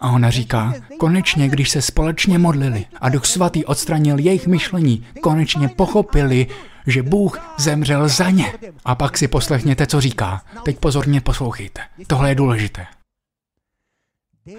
A 0.00 0.10
ona 0.10 0.30
říká, 0.30 0.74
konečně, 0.98 1.48
když 1.48 1.70
se 1.70 1.82
společně 1.82 2.38
modlili 2.38 2.86
a 3.00 3.08
Duch 3.08 3.26
Svatý 3.26 3.64
odstranil 3.64 4.18
jejich 4.18 4.46
myšlení, 4.46 5.06
konečně 5.22 5.68
pochopili, 5.68 6.46
že 6.86 7.02
Bůh 7.02 7.38
zemřel 7.58 8.08
za 8.08 8.30
ně. 8.30 8.52
A 8.84 8.94
pak 8.94 9.18
si 9.18 9.28
poslechněte, 9.28 9.86
co 9.86 10.00
říká. 10.00 10.42
Teď 10.64 10.78
pozorně 10.78 11.20
poslouchejte. 11.20 11.80
Tohle 12.06 12.28
je 12.28 12.34
důležité. 12.34 12.86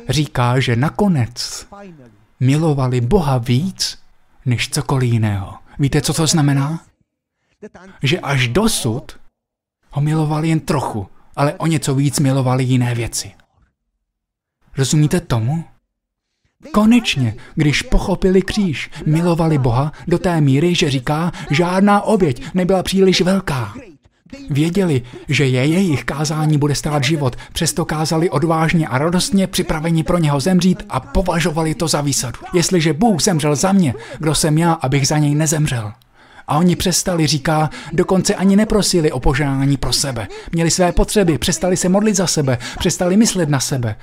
Říká, 0.09 0.59
že 0.59 0.75
nakonec 0.75 1.67
milovali 2.39 3.01
Boha 3.01 3.37
víc 3.37 3.99
než 4.45 4.69
cokoliv 4.69 5.13
jiného. 5.13 5.53
Víte, 5.79 6.01
co 6.01 6.13
to 6.13 6.27
znamená? 6.27 6.79
Že 8.03 8.19
až 8.19 8.47
dosud 8.47 9.19
ho 9.91 10.01
milovali 10.01 10.49
jen 10.49 10.59
trochu, 10.59 11.07
ale 11.35 11.53
o 11.53 11.67
něco 11.67 11.95
víc 11.95 12.19
milovali 12.19 12.63
jiné 12.63 12.95
věci. 12.95 13.31
Rozumíte 14.77 15.19
tomu? 15.19 15.63
Konečně, 16.71 17.35
když 17.55 17.81
pochopili 17.81 18.41
kříž, 18.41 18.89
milovali 19.05 19.57
Boha 19.57 19.91
do 20.07 20.19
té 20.19 20.41
míry, 20.41 20.75
že 20.75 20.89
říká, 20.89 21.31
žádná 21.49 22.01
oběť 22.01 22.43
nebyla 22.53 22.83
příliš 22.83 23.21
velká. 23.21 23.73
Věděli, 24.49 25.01
že 25.27 25.45
je 25.45 25.65
jejich 25.65 26.03
kázání 26.03 26.57
bude 26.57 26.75
stát 26.75 27.03
život, 27.03 27.35
přesto 27.53 27.85
kázali 27.85 28.29
odvážně 28.29 28.87
a 28.87 28.97
radostně, 28.97 29.47
připraveni 29.47 30.03
pro 30.03 30.17
něho 30.17 30.39
zemřít 30.39 30.83
a 30.89 30.99
považovali 30.99 31.75
to 31.75 31.87
za 31.87 32.01
výsadu. 32.01 32.39
Jestliže 32.53 32.93
Bůh 32.93 33.21
zemřel 33.21 33.55
za 33.55 33.71
mě, 33.71 33.93
kdo 34.19 34.35
jsem 34.35 34.57
já, 34.57 34.73
abych 34.73 35.07
za 35.07 35.17
něj 35.17 35.35
nezemřel? 35.35 35.93
A 36.47 36.57
oni 36.57 36.75
přestali, 36.75 37.27
říká, 37.27 37.69
dokonce 37.93 38.35
ani 38.35 38.55
neprosili 38.55 39.11
o 39.11 39.19
požádání 39.19 39.77
pro 39.77 39.93
sebe. 39.93 40.27
Měli 40.51 40.71
své 40.71 40.91
potřeby, 40.91 41.37
přestali 41.37 41.77
se 41.77 41.89
modlit 41.89 42.15
za 42.15 42.27
sebe, 42.27 42.57
přestali 42.79 43.17
myslet 43.17 43.49
na 43.49 43.59
sebe. 43.59 43.95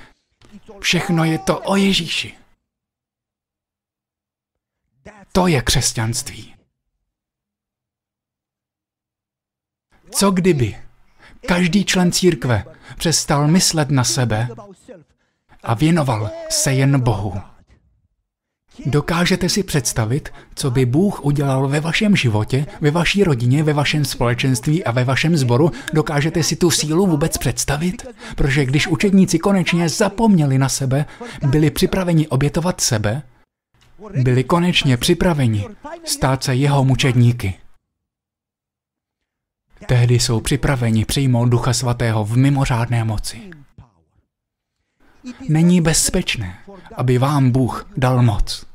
Všechno 0.79 1.23
je 1.23 1.39
to 1.39 1.59
o 1.59 1.75
Ježíši. 1.75 2.37
To 5.31 5.47
je 5.47 5.61
křesťanství. 5.61 6.55
Co 10.11 10.31
kdyby 10.31 10.83
každý 11.47 11.85
člen 11.85 12.11
církve 12.11 12.65
přestal 12.97 13.47
myslet 13.47 13.89
na 13.89 14.03
sebe 14.03 14.47
a 15.63 15.73
věnoval 15.73 16.31
se 16.49 16.73
jen 16.73 16.99
Bohu? 16.99 17.41
Dokážete 18.85 19.49
si 19.49 19.63
představit, 19.63 20.29
co 20.55 20.71
by 20.71 20.85
Bůh 20.85 21.25
udělal 21.25 21.67
ve 21.67 21.79
vašem 21.79 22.15
životě, 22.15 22.65
ve 22.81 22.91
vaší 22.91 23.23
rodině, 23.23 23.63
ve 23.63 23.73
vašem 23.73 24.05
společenství 24.05 24.83
a 24.83 24.91
ve 24.91 25.03
vašem 25.03 25.37
sboru? 25.37 25.71
Dokážete 25.93 26.43
si 26.43 26.55
tu 26.55 26.71
sílu 26.71 27.07
vůbec 27.07 27.37
představit? 27.37 28.07
Protože 28.35 28.65
když 28.65 28.87
učedníci 28.87 29.39
konečně 29.39 29.89
zapomněli 29.89 30.57
na 30.57 30.69
sebe, 30.69 31.05
byli 31.47 31.71
připraveni 31.71 32.27
obětovat 32.27 32.81
sebe, 32.81 33.21
byli 34.23 34.43
konečně 34.43 34.97
připraveni 34.97 35.65
stát 36.05 36.43
se 36.43 36.55
jeho 36.55 36.83
mučedníky. 36.83 37.53
Tehdy 39.85 40.19
jsou 40.19 40.39
připraveni 40.39 41.05
přijmout 41.05 41.49
Ducha 41.49 41.73
Svatého 41.73 42.25
v 42.25 42.37
mimořádné 42.37 43.03
moci. 43.03 43.41
Není 45.49 45.81
bezpečné, 45.81 46.57
aby 46.95 47.17
vám 47.17 47.51
Bůh 47.51 47.89
dal 47.97 48.21
moc. 48.21 48.68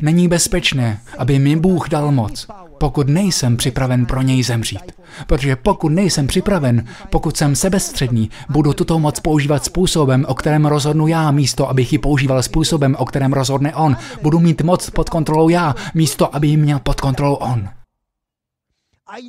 Není 0.00 0.28
bezpečné, 0.28 1.00
aby 1.18 1.38
mi 1.38 1.56
Bůh 1.56 1.88
dal 1.88 2.12
moc, 2.12 2.46
pokud 2.78 3.08
nejsem 3.08 3.56
připraven 3.56 4.06
pro 4.06 4.22
něj 4.22 4.42
zemřít. 4.42 4.92
Protože 5.26 5.56
pokud 5.56 5.88
nejsem 5.88 6.26
připraven, 6.26 6.84
pokud 7.10 7.36
jsem 7.36 7.56
sebestřední, 7.56 8.30
budu 8.50 8.72
tuto 8.72 8.98
moc 8.98 9.20
používat 9.20 9.64
způsobem, 9.64 10.24
o 10.28 10.34
kterém 10.34 10.66
rozhodnu 10.66 11.06
já, 11.06 11.30
místo 11.30 11.68
abych 11.68 11.92
ji 11.92 11.98
používal 11.98 12.42
způsobem, 12.42 12.96
o 12.98 13.04
kterém 13.04 13.32
rozhodne 13.32 13.74
on. 13.74 13.96
Budu 14.22 14.38
mít 14.38 14.62
moc 14.62 14.90
pod 14.90 15.10
kontrolou 15.10 15.48
já, 15.48 15.74
místo 15.94 16.36
aby 16.36 16.48
ji 16.48 16.56
měl 16.56 16.78
pod 16.78 17.00
kontrolou 17.00 17.34
on. 17.34 17.68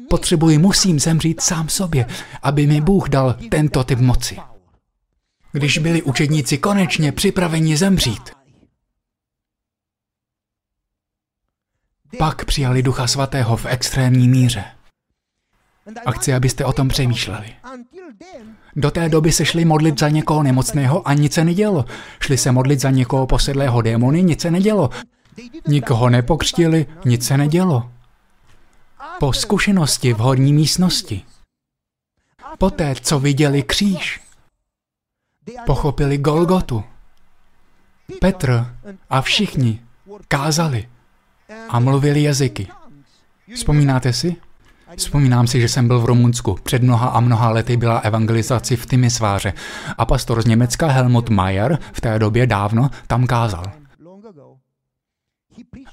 Potřebuji, 0.10 0.58
musím 0.58 1.00
zemřít 1.00 1.42
sám 1.42 1.70
sobě, 1.70 2.06
aby 2.42 2.68
mi 2.68 2.82
Bůh 2.82 3.10
dal 3.10 3.36
tento 3.50 3.84
typ 3.84 4.00
moci. 4.00 4.38
Když 5.52 5.78
byli 5.78 6.02
učedníci 6.02 6.58
konečně 6.58 7.12
připraveni 7.12 7.78
zemřít, 7.78 8.22
pak 12.18 12.46
přijali 12.46 12.84
Ducha 12.84 13.08
Svatého 13.08 13.58
v 13.58 13.66
extrémní 13.66 14.28
míře. 14.28 14.66
A 16.06 16.12
chci, 16.12 16.34
abyste 16.34 16.66
o 16.66 16.74
tom 16.74 16.88
přemýšleli. 16.88 17.56
Do 18.76 18.92
té 18.92 19.10
doby 19.10 19.32
se 19.32 19.46
šli 19.46 19.66
modlit 19.66 20.00
za 20.00 20.10
někoho 20.10 20.44
nemocného 20.44 21.08
a 21.08 21.14
nic 21.14 21.34
se 21.34 21.44
nedělo. 21.44 21.86
Šli 22.20 22.38
se 22.38 22.52
modlit 22.52 22.80
za 22.80 22.90
někoho 22.90 23.28
posedlého 23.28 23.82
démony, 23.82 24.24
nic 24.24 24.42
se 24.42 24.52
nedělo. 24.52 24.90
Nikoho 25.68 26.10
nepokřtili, 26.10 26.86
nic 27.06 27.28
se 27.28 27.38
nedělo. 27.38 27.92
Po 29.20 29.34
zkušenosti 29.34 30.14
v 30.14 30.18
horní 30.18 30.54
místnosti, 30.54 31.26
poté, 32.58 32.96
co 33.02 33.20
viděli 33.20 33.64
kříž, 33.64 34.22
pochopili 35.66 36.18
Golgotu. 36.18 36.84
Petr 38.20 38.76
a 39.10 39.22
všichni 39.22 39.82
kázali 40.28 40.90
a 41.70 41.80
mluvili 41.80 42.24
jazyky. 42.24 42.68
Vzpomínáte 43.56 44.14
si? 44.14 44.36
Vzpomínám 44.98 45.48
si, 45.48 45.62
že 45.62 45.70
jsem 45.70 45.88
byl 45.88 46.00
v 46.00 46.06
Rumunsku. 46.06 46.58
Před 46.64 46.84
mnoha 46.84 47.08
a 47.08 47.20
mnoha 47.20 47.50
lety 47.50 47.78
byla 47.78 47.98
evangelizaci 47.98 48.76
v 48.76 48.86
Tymisváře 48.86 49.54
a 49.98 50.06
pastor 50.06 50.42
z 50.42 50.46
Německa 50.46 50.88
Helmut 50.88 51.30
Mayer 51.30 51.80
v 51.94 52.02
té 52.02 52.20
době 52.20 52.48
dávno 52.48 52.90
tam 53.08 53.28
kázal. 53.28 53.64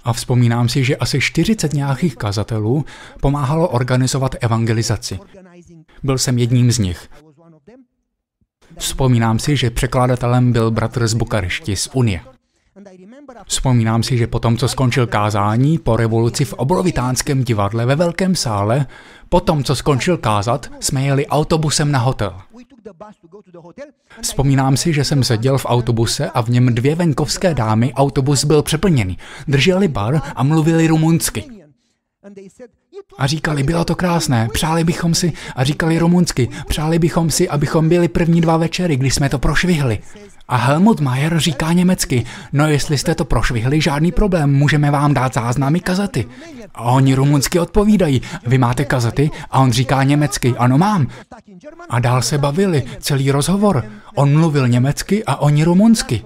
A 0.05 0.12
vzpomínám 0.12 0.68
si, 0.68 0.85
že 0.85 0.96
asi 0.96 1.20
40 1.20 1.73
nějakých 1.73 2.16
kazatelů 2.16 2.85
pomáhalo 3.20 3.68
organizovat 3.68 4.35
evangelizaci. 4.40 5.18
Byl 6.03 6.18
jsem 6.18 6.38
jedním 6.38 6.73
z 6.73 6.79
nich. 6.79 7.09
Vzpomínám 8.79 9.38
si, 9.38 9.57
že 9.57 9.70
překladatelem 9.70 10.53
byl 10.53 10.70
bratr 10.70 11.07
z 11.07 11.14
Bukarešti, 11.14 11.77
z 11.77 11.88
Unie. 11.92 12.20
Vzpomínám 13.47 14.03
si, 14.03 14.19
že 14.19 14.27
potom, 14.27 14.57
co 14.57 14.69
skončil 14.69 15.07
kázání 15.07 15.79
po 15.79 15.97
revoluci 15.97 16.45
v 16.45 16.53
obrovitánském 16.53 17.45
divadle 17.45 17.87
ve 17.87 17.97
velkém 17.97 18.37
sále, 18.37 18.87
potom, 19.29 19.64
co 19.64 19.77
skončil 19.77 20.16
kázat, 20.16 20.71
jsme 20.81 21.03
jeli 21.03 21.27
autobusem 21.27 21.93
na 21.93 21.99
hotel. 21.99 22.40
Vzpomínám 24.21 24.77
si, 24.77 24.93
že 24.93 25.05
jsem 25.05 25.25
seděl 25.25 25.59
v 25.59 25.66
autobuse 25.66 26.31
a 26.31 26.40
v 26.40 26.49
něm 26.49 26.75
dvě 26.75 26.95
venkovské 26.95 27.55
dámy, 27.55 27.95
autobus 27.95 28.45
byl 28.45 28.62
přeplněný, 28.62 29.19
drželi 29.49 29.88
bar 29.88 30.21
a 30.35 30.43
mluvili 30.43 30.87
rumunsky. 30.87 31.45
A 33.19 33.27
říkali, 33.27 33.63
bylo 33.63 33.85
to 33.85 33.95
krásné, 33.95 34.49
přáli 34.53 34.85
bychom 34.85 35.15
si, 35.15 35.33
a 35.57 35.65
říkali 35.65 35.99
rumunsky, 35.99 36.49
přáli 36.69 36.99
bychom 36.99 37.31
si, 37.31 37.49
abychom 37.49 37.89
byli 37.89 38.09
první 38.09 38.41
dva 38.41 38.57
večery, 38.57 38.97
když 38.97 39.15
jsme 39.15 39.29
to 39.29 39.39
prošvihli. 39.39 39.99
A 40.49 40.57
Helmut 40.57 41.01
Mayer 41.01 41.39
říká 41.39 41.73
německy, 41.73 42.25
no 42.53 42.69
jestli 42.69 42.99
jste 42.99 43.15
to 43.15 43.25
prošvihli, 43.25 43.81
žádný 43.81 44.13
problém, 44.13 44.53
můžeme 44.53 44.91
vám 44.91 45.15
dát 45.15 45.35
záznamy 45.35 45.81
kazety. 45.81 46.27
A 46.75 46.83
oni 46.83 47.15
rumunsky 47.15 47.59
odpovídají, 47.59 48.23
vy 48.47 48.59
máte 48.59 48.85
kazety? 48.85 49.31
A 49.51 49.59
on 49.61 49.73
říká 49.73 50.03
německy, 50.03 50.55
ano 50.59 50.79
mám. 50.79 51.07
A 51.91 52.01
dál 52.01 52.23
se 52.23 52.39
bavili, 52.39 52.83
celý 53.01 53.31
rozhovor. 53.31 53.85
On 54.15 54.39
mluvil 54.39 54.69
německy 54.69 55.25
a 55.25 55.37
oni 55.37 55.65
rumunsky. 55.65 56.25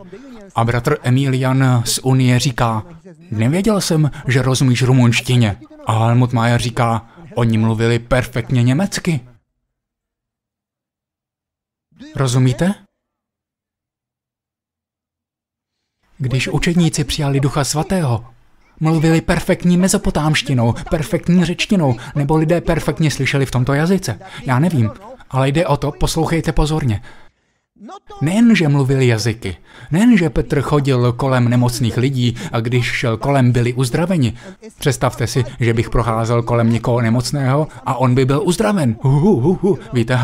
A 0.55 0.65
bratr 0.65 0.97
Emilian 1.03 1.83
z 1.85 1.99
Unie 2.03 2.39
říká, 2.39 2.83
nevěděl 3.31 3.81
jsem, 3.81 4.11
že 4.27 4.43
rozumíš 4.43 4.83
rumunštině. 4.83 5.57
A 5.87 5.93
Helmut 5.93 6.33
Mayer 6.33 6.61
říká, 6.61 7.09
oni 7.35 7.59
mluvili 7.59 7.99
perfektně 7.99 8.63
německy. 8.63 9.21
Rozumíte? 12.17 12.75
Když 16.19 16.49
učedníci 16.49 17.05
přijali 17.05 17.41
Ducha 17.41 17.65
Svatého, 17.65 18.35
mluvili 18.81 19.21
perfektní 19.21 19.77
mezopotámštinou, 19.77 20.75
perfektní 20.91 21.45
řečtinou, 21.45 21.97
nebo 22.15 22.37
lidé 22.37 22.61
perfektně 22.61 23.11
slyšeli 23.11 23.47
v 23.47 23.51
tomto 23.51 23.75
jazyce. 23.75 24.21
Já 24.47 24.59
nevím, 24.59 24.91
ale 25.31 25.49
jde 25.49 25.67
o 25.67 25.77
to, 25.77 25.93
poslouchejte 25.93 26.53
pozorně. 26.53 27.03
Nejen, 28.21 28.57
že 28.57 28.69
mluvili 28.69 29.07
jazyky, 29.07 29.57
nejen, 29.91 30.19
že 30.19 30.31
Petr 30.31 30.61
chodil 30.61 31.13
kolem 31.13 31.49
nemocných 31.49 31.97
lidí 31.97 32.37
a 32.53 32.61
když 32.61 32.93
šel 32.93 33.17
kolem, 33.17 33.53
byli 33.53 33.73
uzdraveni. 33.73 34.35
Představte 34.79 35.27
si, 35.27 35.45
že 35.61 35.75
bych 35.75 35.91
procházel 35.91 36.43
kolem 36.43 36.73
někoho 36.73 37.01
nemocného 37.01 37.69
a 37.87 37.95
on 37.95 38.15
by 38.15 38.25
byl 38.25 38.43
uzdraven. 38.45 38.97
Hu, 39.01 39.41
hu, 39.41 39.59
hu. 39.63 39.79
Víte, 39.93 40.19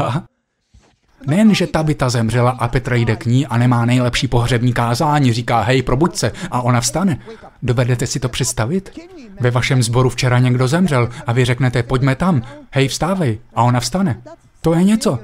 že 1.50 1.66
Tabita 1.66 2.10
zemřela 2.10 2.50
a 2.50 2.68
Petr 2.68 2.94
jde 2.94 3.16
k 3.16 3.26
ní 3.26 3.46
a 3.46 3.58
nemá 3.58 3.84
nejlepší 3.84 4.28
pohřební 4.28 4.72
kázání, 4.72 5.32
říká 5.32 5.60
hej, 5.60 5.82
probuď 5.82 6.16
se 6.16 6.32
a 6.50 6.62
ona 6.62 6.80
vstane. 6.80 7.18
Dovedete 7.62 8.06
si 8.06 8.20
to 8.20 8.28
představit? 8.28 8.98
Ve 9.40 9.50
vašem 9.50 9.82
sboru 9.82 10.10
včera 10.10 10.38
někdo 10.38 10.68
zemřel 10.68 11.08
a 11.26 11.32
vy 11.32 11.44
řeknete 11.44 11.82
pojďme 11.82 12.16
tam, 12.16 12.42
hej, 12.70 12.88
vstávej 12.88 13.38
a 13.54 13.62
ona 13.62 13.80
vstane. 13.80 14.22
To 14.60 14.74
je 14.74 14.84
něco. 14.84 15.18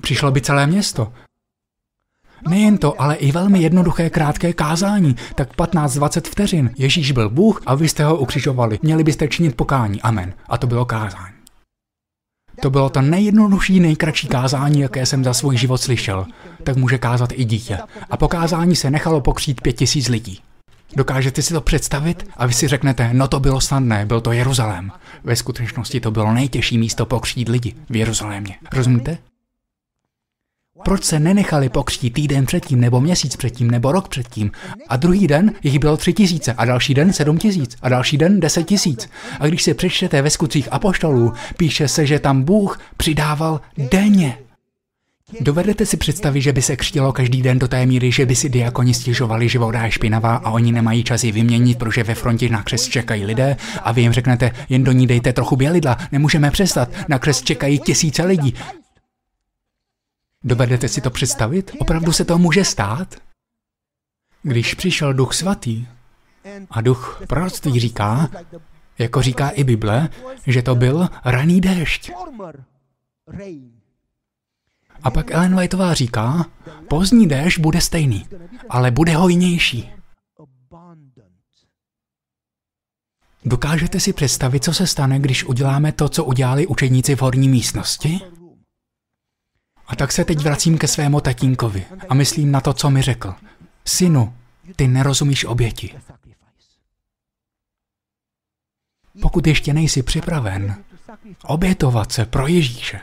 Přišlo 0.00 0.30
by 0.30 0.40
celé 0.40 0.66
město. 0.66 1.12
Nejen 2.48 2.78
to, 2.78 3.00
ale 3.00 3.14
i 3.14 3.32
velmi 3.32 3.62
jednoduché 3.62 4.10
krátké 4.10 4.52
kázání, 4.52 5.16
tak 5.34 5.56
15-20 5.56 6.20
vteřin. 6.20 6.70
Ježíš 6.78 7.12
byl 7.12 7.30
Bůh 7.30 7.62
a 7.66 7.74
vy 7.74 7.88
jste 7.88 8.04
ho 8.04 8.16
ukřižovali. 8.16 8.78
Měli 8.82 9.04
byste 9.04 9.28
činit 9.28 9.56
pokání. 9.56 10.02
Amen. 10.02 10.34
A 10.48 10.58
to 10.58 10.66
bylo 10.66 10.84
kázání. 10.84 11.34
To 12.60 12.70
bylo 12.70 12.90
to 12.90 13.02
nejjednodušší, 13.02 13.80
nejkratší 13.80 14.28
kázání, 14.28 14.80
jaké 14.80 15.06
jsem 15.06 15.24
za 15.24 15.34
svůj 15.34 15.56
život 15.56 15.78
slyšel. 15.78 16.26
Tak 16.64 16.76
může 16.76 16.98
kázat 16.98 17.30
i 17.32 17.44
dítě. 17.44 17.78
A 18.10 18.16
po 18.16 18.28
kázání 18.28 18.76
se 18.76 18.90
nechalo 18.90 19.20
pokřít 19.20 19.60
pět 19.60 19.72
tisíc 19.72 20.08
lidí. 20.08 20.40
Dokážete 20.96 21.42
si 21.42 21.54
to 21.54 21.60
představit? 21.60 22.28
A 22.36 22.46
vy 22.46 22.52
si 22.52 22.68
řeknete, 22.68 23.10
no 23.12 23.28
to 23.28 23.40
bylo 23.40 23.60
snadné, 23.60 24.06
byl 24.06 24.20
to 24.20 24.32
Jeruzalém. 24.32 24.90
Ve 25.24 25.36
skutečnosti 25.36 26.00
to 26.00 26.10
bylo 26.10 26.32
nejtěžší 26.32 26.78
místo 26.78 27.06
pokřít 27.06 27.48
lidi 27.48 27.74
v 27.90 27.96
Jeruzalémě. 27.96 28.56
Rozumíte? 28.72 29.18
Proč 30.82 31.04
se 31.04 31.20
nenechali 31.20 31.68
pokřtít 31.68 32.12
týden 32.12 32.46
předtím, 32.46 32.80
nebo 32.80 33.00
měsíc 33.00 33.36
předtím, 33.36 33.70
nebo 33.70 33.92
rok 33.92 34.08
předtím? 34.08 34.50
A 34.88 34.96
druhý 34.96 35.26
den 35.26 35.52
jich 35.62 35.78
bylo 35.78 35.96
tři 35.96 36.12
tisíce, 36.12 36.52
a 36.52 36.64
další 36.64 36.94
den 36.94 37.12
sedm 37.12 37.38
tisíc, 37.38 37.76
a 37.82 37.88
další 37.88 38.18
den 38.18 38.40
deset 38.40 38.64
tisíc. 38.64 39.08
A 39.40 39.46
když 39.46 39.62
si 39.62 39.74
přečtete 39.74 40.22
ve 40.22 40.30
skutcích 40.30 40.68
apoštolů, 40.72 41.32
píše 41.56 41.88
se, 41.88 42.06
že 42.06 42.18
tam 42.18 42.42
Bůh 42.42 42.80
přidával 42.96 43.60
denně. 43.90 44.38
Dovedete 45.40 45.86
si 45.86 45.96
představit, 45.96 46.40
že 46.40 46.52
by 46.52 46.62
se 46.62 46.76
křtilo 46.76 47.12
každý 47.12 47.42
den 47.42 47.58
do 47.58 47.68
té 47.68 47.86
míry, 47.86 48.12
že 48.12 48.26
by 48.26 48.36
si 48.36 48.48
diakoni 48.48 48.94
stěžovali, 48.94 49.48
že 49.48 49.58
voda 49.58 49.84
je 49.84 49.90
špinavá 49.90 50.36
a 50.36 50.50
oni 50.50 50.72
nemají 50.72 51.04
čas 51.04 51.24
ji 51.24 51.32
vyměnit, 51.32 51.78
protože 51.78 52.02
ve 52.02 52.14
frontě 52.14 52.48
na 52.48 52.62
křest 52.62 52.88
čekají 52.88 53.24
lidé 53.24 53.56
a 53.82 53.92
vy 53.92 54.00
jim 54.02 54.12
řeknete, 54.12 54.50
jen 54.68 54.84
do 54.84 54.92
ní 54.92 55.06
dejte 55.06 55.32
trochu 55.32 55.56
bělidla, 55.56 55.96
nemůžeme 56.12 56.50
přestat, 56.50 56.88
na 57.08 57.18
křest 57.18 57.44
čekají 57.44 57.78
tisíce 57.78 58.22
lidí. 58.22 58.54
Dovedete 60.44 60.88
si 60.88 61.00
to 61.00 61.10
představit? 61.10 61.70
Opravdu 61.78 62.12
se 62.12 62.24
to 62.24 62.38
může 62.38 62.64
stát? 62.64 63.14
Když 64.42 64.74
přišel 64.74 65.14
duch 65.14 65.34
svatý 65.34 65.86
a 66.70 66.80
duch 66.80 67.22
proroctví 67.28 67.80
říká, 67.80 68.30
jako 68.98 69.22
říká 69.22 69.48
i 69.48 69.64
Bible, 69.64 70.08
že 70.46 70.62
to 70.62 70.74
byl 70.74 71.08
raný 71.24 71.60
déšť. 71.60 72.10
A 75.02 75.10
pak 75.10 75.30
Ellen 75.30 75.56
Whiteová 75.56 75.94
říká, 75.94 76.46
pozdní 76.88 77.28
déšť 77.28 77.58
bude 77.58 77.80
stejný, 77.80 78.26
ale 78.68 78.90
bude 78.90 79.16
hojnější. 79.16 79.90
Dokážete 83.44 84.00
si 84.00 84.12
představit, 84.12 84.64
co 84.64 84.72
se 84.72 84.86
stane, 84.86 85.18
když 85.18 85.44
uděláme 85.44 85.92
to, 85.92 86.08
co 86.08 86.24
udělali 86.24 86.66
učeníci 86.66 87.16
v 87.16 87.22
horní 87.22 87.48
místnosti? 87.48 88.20
A 89.86 89.96
tak 89.96 90.12
se 90.12 90.24
teď 90.24 90.38
vracím 90.38 90.78
ke 90.78 90.88
svému 90.88 91.20
tatínkovi 91.20 91.84
a 92.08 92.14
myslím 92.14 92.52
na 92.52 92.60
to, 92.60 92.72
co 92.72 92.90
mi 92.90 93.02
řekl. 93.02 93.34
Synu, 93.84 94.34
ty 94.76 94.88
nerozumíš 94.88 95.44
oběti. 95.44 95.94
Pokud 99.20 99.46
ještě 99.46 99.72
nejsi 99.72 100.02
připraven 100.02 100.84
obětovat 101.42 102.12
se 102.12 102.24
pro 102.24 102.46
Ježíše, 102.46 103.00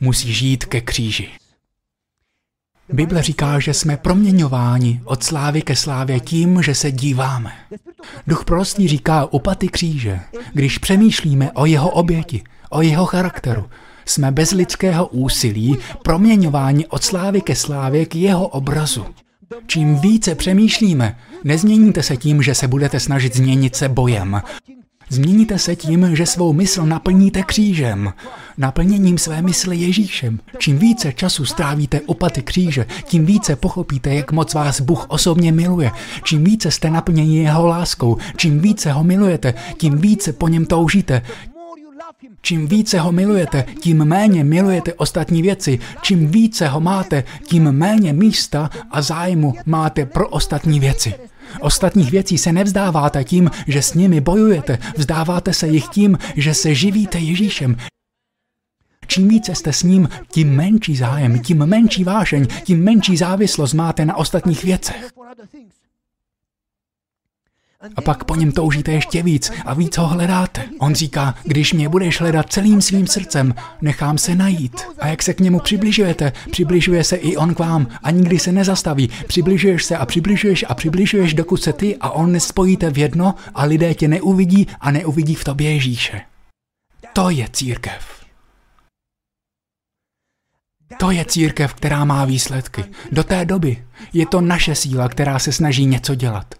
musíš 0.00 0.42
jít 0.42 0.64
ke 0.64 0.80
kříži. 0.80 1.30
Bible 2.92 3.22
říká, 3.22 3.60
že 3.60 3.74
jsme 3.74 3.96
proměňováni 3.96 5.00
od 5.04 5.24
slávy 5.24 5.62
ke 5.62 5.76
slávě 5.76 6.20
tím, 6.20 6.62
že 6.62 6.74
se 6.74 6.92
díváme. 6.92 7.52
Duch 8.26 8.44
prostý 8.44 8.88
říká 8.88 9.24
upaty 9.24 9.68
kříže, 9.68 10.20
když 10.52 10.78
přemýšlíme 10.78 11.52
o 11.52 11.66
jeho 11.66 11.90
oběti, 11.90 12.44
o 12.70 12.82
jeho 12.82 13.06
charakteru, 13.06 13.70
jsme 14.10 14.32
bez 14.32 14.50
lidského 14.50 15.06
úsilí 15.06 15.78
proměňováni 16.02 16.86
od 16.86 17.04
slávy 17.04 17.40
ke 17.40 17.54
slávě 17.54 18.06
k 18.06 18.14
jeho 18.14 18.48
obrazu. 18.48 19.04
Čím 19.66 19.96
více 19.96 20.34
přemýšlíme, 20.34 21.18
nezměníte 21.44 22.02
se 22.02 22.16
tím, 22.16 22.42
že 22.42 22.54
se 22.54 22.68
budete 22.68 23.00
snažit 23.00 23.36
změnit 23.36 23.76
se 23.76 23.88
bojem. 23.88 24.42
Změníte 25.10 25.58
se 25.58 25.76
tím, 25.76 26.16
že 26.16 26.26
svou 26.26 26.52
mysl 26.52 26.86
naplníte 26.86 27.42
křížem, 27.42 28.12
naplněním 28.58 29.18
své 29.18 29.42
mysli 29.42 29.76
Ježíšem. 29.76 30.40
Čím 30.58 30.78
více 30.78 31.12
času 31.12 31.44
strávíte 31.44 32.00
u 32.00 32.14
paty 32.14 32.42
kříže, 32.42 32.86
tím 33.04 33.26
více 33.26 33.56
pochopíte, 33.56 34.14
jak 34.14 34.32
moc 34.32 34.54
vás 34.54 34.80
Bůh 34.80 35.06
osobně 35.08 35.52
miluje. 35.52 35.90
Čím 36.22 36.44
více 36.44 36.70
jste 36.70 36.90
naplněni 36.90 37.42
jeho 37.42 37.66
láskou, 37.66 38.16
čím 38.36 38.60
více 38.60 38.92
ho 38.92 39.04
milujete, 39.04 39.54
tím 39.76 39.98
více 39.98 40.32
po 40.32 40.48
něm 40.48 40.66
toužíte, 40.66 41.22
Čím 42.42 42.66
více 42.66 43.00
ho 43.00 43.12
milujete, 43.12 43.64
tím 43.80 44.04
méně 44.04 44.44
milujete 44.44 44.94
ostatní 44.94 45.42
věci. 45.42 45.78
Čím 46.02 46.28
více 46.28 46.68
ho 46.68 46.80
máte, 46.80 47.24
tím 47.46 47.72
méně 47.72 48.12
místa 48.12 48.70
a 48.90 49.02
zájmu 49.02 49.54
máte 49.66 50.06
pro 50.06 50.28
ostatní 50.28 50.80
věci. 50.80 51.14
Ostatních 51.60 52.10
věcí 52.10 52.38
se 52.38 52.52
nevzdáváte 52.52 53.24
tím, 53.24 53.50
že 53.66 53.82
s 53.82 53.94
nimi 53.94 54.20
bojujete, 54.20 54.78
vzdáváte 54.96 55.52
se 55.52 55.68
jich 55.68 55.88
tím, 55.88 56.18
že 56.36 56.54
se 56.54 56.74
živíte 56.74 57.18
Ježíšem. 57.18 57.76
Čím 59.06 59.28
více 59.28 59.54
jste 59.54 59.72
s 59.72 59.82
ním, 59.82 60.08
tím 60.32 60.56
menší 60.56 60.96
zájem, 60.96 61.38
tím 61.38 61.66
menší 61.66 62.04
vášeň, 62.04 62.46
tím 62.64 62.84
menší 62.84 63.16
závislost 63.16 63.74
máte 63.74 64.04
na 64.04 64.16
ostatních 64.16 64.64
věcech. 64.64 65.10
A 67.96 68.00
pak 68.00 68.24
po 68.24 68.34
něm 68.34 68.52
toužíte 68.52 68.92
ještě 68.92 69.22
víc 69.22 69.52
a 69.64 69.74
víc 69.74 69.96
ho 69.96 70.06
hledáte. 70.06 70.68
On 70.78 70.94
říká, 70.94 71.34
když 71.44 71.72
mě 71.72 71.88
budeš 71.88 72.20
hledat 72.20 72.52
celým 72.52 72.82
svým 72.82 73.06
srdcem, 73.06 73.54
nechám 73.80 74.18
se 74.18 74.34
najít. 74.34 74.80
A 74.98 75.06
jak 75.06 75.22
se 75.22 75.34
k 75.34 75.40
němu 75.40 75.60
přibližujete, 75.60 76.32
přibližuje 76.50 77.04
se 77.04 77.16
i 77.16 77.36
on 77.36 77.54
k 77.54 77.58
vám 77.58 77.86
a 78.02 78.10
nikdy 78.10 78.38
se 78.38 78.52
nezastaví. 78.52 79.10
Přibližuješ 79.26 79.84
se 79.84 79.96
a 79.96 80.06
přibližuješ 80.06 80.64
a 80.68 80.74
přibližuješ, 80.74 81.34
dokud 81.34 81.62
se 81.62 81.72
ty 81.72 81.96
a 81.96 82.10
on 82.10 82.32
nespojíte 82.32 82.90
v 82.90 82.98
jedno 82.98 83.34
a 83.54 83.64
lidé 83.64 83.94
tě 83.94 84.08
neuvidí 84.08 84.66
a 84.80 84.90
neuvidí 84.90 85.34
v 85.34 85.44
tobě 85.44 85.72
Ježíše. 85.72 86.20
To 87.12 87.30
je 87.30 87.48
církev. 87.52 88.24
To 90.98 91.10
je 91.10 91.24
církev, 91.24 91.74
která 91.74 92.04
má 92.04 92.24
výsledky. 92.24 92.84
Do 93.12 93.24
té 93.24 93.44
doby 93.44 93.84
je 94.12 94.26
to 94.26 94.40
naše 94.40 94.74
síla, 94.74 95.08
která 95.08 95.38
se 95.38 95.52
snaží 95.52 95.86
něco 95.86 96.14
dělat. 96.14 96.54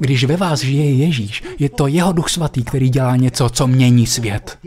Když 0.00 0.24
ve 0.24 0.36
vás 0.36 0.60
žije 0.60 0.94
Ježíš, 0.94 1.42
je 1.58 1.68
to 1.68 1.86
jeho 1.86 2.12
duch 2.12 2.28
svatý, 2.28 2.64
který 2.64 2.88
dělá 2.88 3.16
něco, 3.16 3.50
co 3.50 3.66
mění 3.66 4.06
svět. 4.06 4.58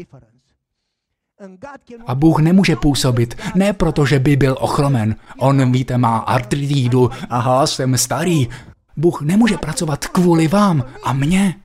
A 2.07 2.15
Bůh 2.15 2.39
nemůže 2.39 2.75
působit, 2.75 3.41
ne 3.55 3.73
proto, 3.73 4.05
že 4.05 4.19
by 4.19 4.35
byl 4.35 4.55
ochromen. 4.59 5.15
On, 5.37 5.71
víte, 5.71 5.97
má 5.97 6.17
artritídu, 6.17 7.09
aha, 7.29 7.67
jsem 7.67 7.97
starý. 7.97 8.47
Bůh 8.97 9.21
nemůže 9.21 9.57
pracovat 9.57 10.07
kvůli 10.07 10.47
vám 10.47 10.85
a 11.03 11.13
mně, 11.13 11.55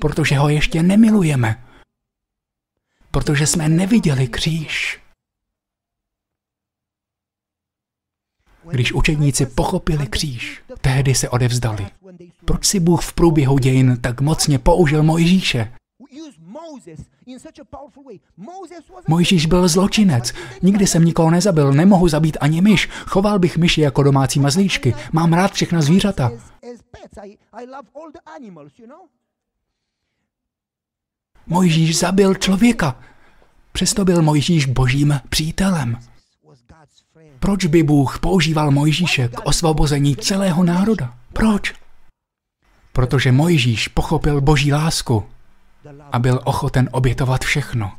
protože 0.00 0.38
ho 0.38 0.48
ještě 0.48 0.82
nemilujeme. 0.82 1.64
Protože 3.10 3.46
jsme 3.46 3.68
neviděli 3.68 4.28
kříž. 4.28 5.00
Když 8.70 8.92
učedníci 8.92 9.46
pochopili 9.46 10.06
kříž, 10.06 10.62
tehdy 10.80 11.14
se 11.14 11.28
odevzdali. 11.28 11.86
Proč 12.44 12.64
si 12.64 12.80
Bůh 12.80 13.02
v 13.02 13.12
průběhu 13.12 13.58
dějin 13.58 13.98
tak 14.00 14.20
mocně 14.20 14.58
použil 14.58 15.02
Mojžíše? 15.02 15.72
Mojžíš 19.08 19.46
byl 19.46 19.68
zločinec. 19.68 20.32
Nikdy 20.62 20.86
jsem 20.86 21.04
nikoho 21.04 21.30
nezabil, 21.30 21.72
nemohu 21.72 22.08
zabít 22.08 22.36
ani 22.40 22.60
myš. 22.60 22.88
Choval 23.06 23.38
bych 23.38 23.58
myši 23.58 23.80
jako 23.80 24.02
domácí 24.02 24.40
mazlíčky. 24.40 24.94
Mám 25.12 25.32
rád 25.32 25.52
všechna 25.52 25.82
zvířata. 25.82 26.30
Mojžíš 31.46 31.98
zabil 31.98 32.34
člověka. 32.34 32.98
Přesto 33.72 34.04
byl 34.04 34.22
Mojžíš 34.22 34.66
božím 34.66 35.20
přítelem. 35.28 35.98
Proč 37.40 37.66
by 37.66 37.82
Bůh 37.82 38.18
používal 38.18 38.70
Mojžíše 38.70 39.28
k 39.28 39.46
osvobození 39.46 40.16
celého 40.16 40.64
národa? 40.64 41.14
Proč? 41.32 41.85
Protože 42.96 43.32
Mojžíš 43.32 43.88
pochopil 43.88 44.40
boží 44.40 44.72
lásku 44.72 45.26
a 46.12 46.18
byl 46.18 46.40
ochoten 46.44 46.88
obětovat 46.92 47.44
všechno. 47.44 47.92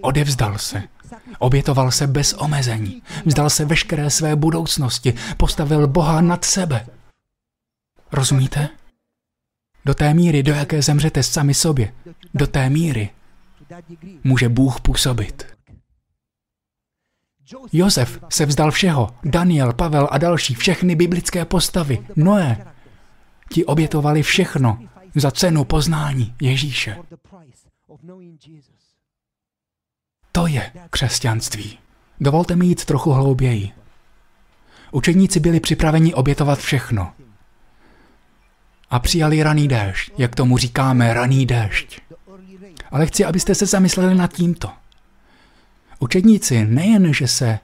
Odevzdal 0.00 0.58
se. 0.58 0.82
Obětoval 1.38 1.90
se 1.90 2.06
bez 2.06 2.32
omezení. 2.32 3.02
Vzdal 3.26 3.50
se 3.50 3.64
veškeré 3.64 4.10
své 4.10 4.36
budoucnosti. 4.36 5.14
Postavil 5.36 5.88
Boha 5.88 6.20
nad 6.20 6.44
sebe. 6.44 6.86
Rozumíte? 8.12 8.68
Do 9.84 9.94
té 9.94 10.14
míry, 10.14 10.42
do 10.42 10.52
jaké 10.52 10.82
zemřete 10.82 11.22
sami 11.22 11.54
sobě, 11.54 11.92
do 12.34 12.46
té 12.46 12.70
míry 12.70 13.10
může 14.24 14.48
Bůh 14.48 14.80
působit. 14.80 15.46
Josef 17.72 18.18
se 18.28 18.46
vzdal 18.46 18.70
všeho. 18.70 19.10
Daniel, 19.24 19.72
Pavel 19.72 20.08
a 20.10 20.18
další, 20.18 20.54
všechny 20.54 20.94
biblické 20.94 21.44
postavy. 21.44 22.06
Noé. 22.16 22.70
Ti 23.52 23.64
obětovali 23.64 24.22
všechno 24.22 24.78
za 25.14 25.30
cenu 25.30 25.64
poznání 25.64 26.34
Ježíše. 26.40 26.96
To 30.32 30.46
je 30.46 30.72
křesťanství. 30.90 31.78
Dovolte 32.20 32.56
mi 32.56 32.66
jít 32.66 32.84
trochu 32.84 33.10
hlouběji. 33.10 33.70
Učeníci 34.92 35.40
byli 35.40 35.60
připraveni 35.60 36.14
obětovat 36.14 36.58
všechno. 36.58 37.12
A 38.90 38.98
přijali 38.98 39.42
raný 39.42 39.68
déšť, 39.68 40.12
jak 40.18 40.34
tomu 40.34 40.58
říkáme, 40.58 41.14
raný 41.14 41.46
déšť. 41.46 42.00
Ale 42.90 43.06
chci, 43.06 43.24
abyste 43.24 43.54
se 43.54 43.66
zamysleli 43.66 44.14
nad 44.14 44.32
tímto. 44.32 44.70
Učedníci 45.98 46.64
nejen, 46.64 47.14
že 47.14 47.28
se 47.28 47.58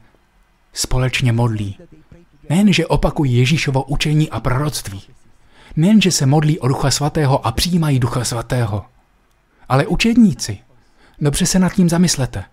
společně 0.73 1.33
modlí, 1.33 1.79
nejen, 2.51 2.73
že 2.73 2.87
opakují 2.87 3.37
Ježíšovo 3.37 3.85
učení 3.85 4.31
a 4.31 4.41
proroctví, 4.41 5.03
nejen, 5.77 6.01
že 6.01 6.11
se 6.11 6.27
modlí 6.27 6.59
o 6.59 6.69
Ducha 6.69 6.91
Svatého 6.91 7.47
a 7.47 7.53
přijímají 7.53 7.99
Ducha 7.99 8.25
Svatého, 8.25 8.85
ale 9.69 9.87
učedníci, 9.87 10.59
dobře 11.21 11.47
se 11.47 11.59
nad 11.59 11.73
tím 11.73 11.89
zamyslete. 11.89 12.45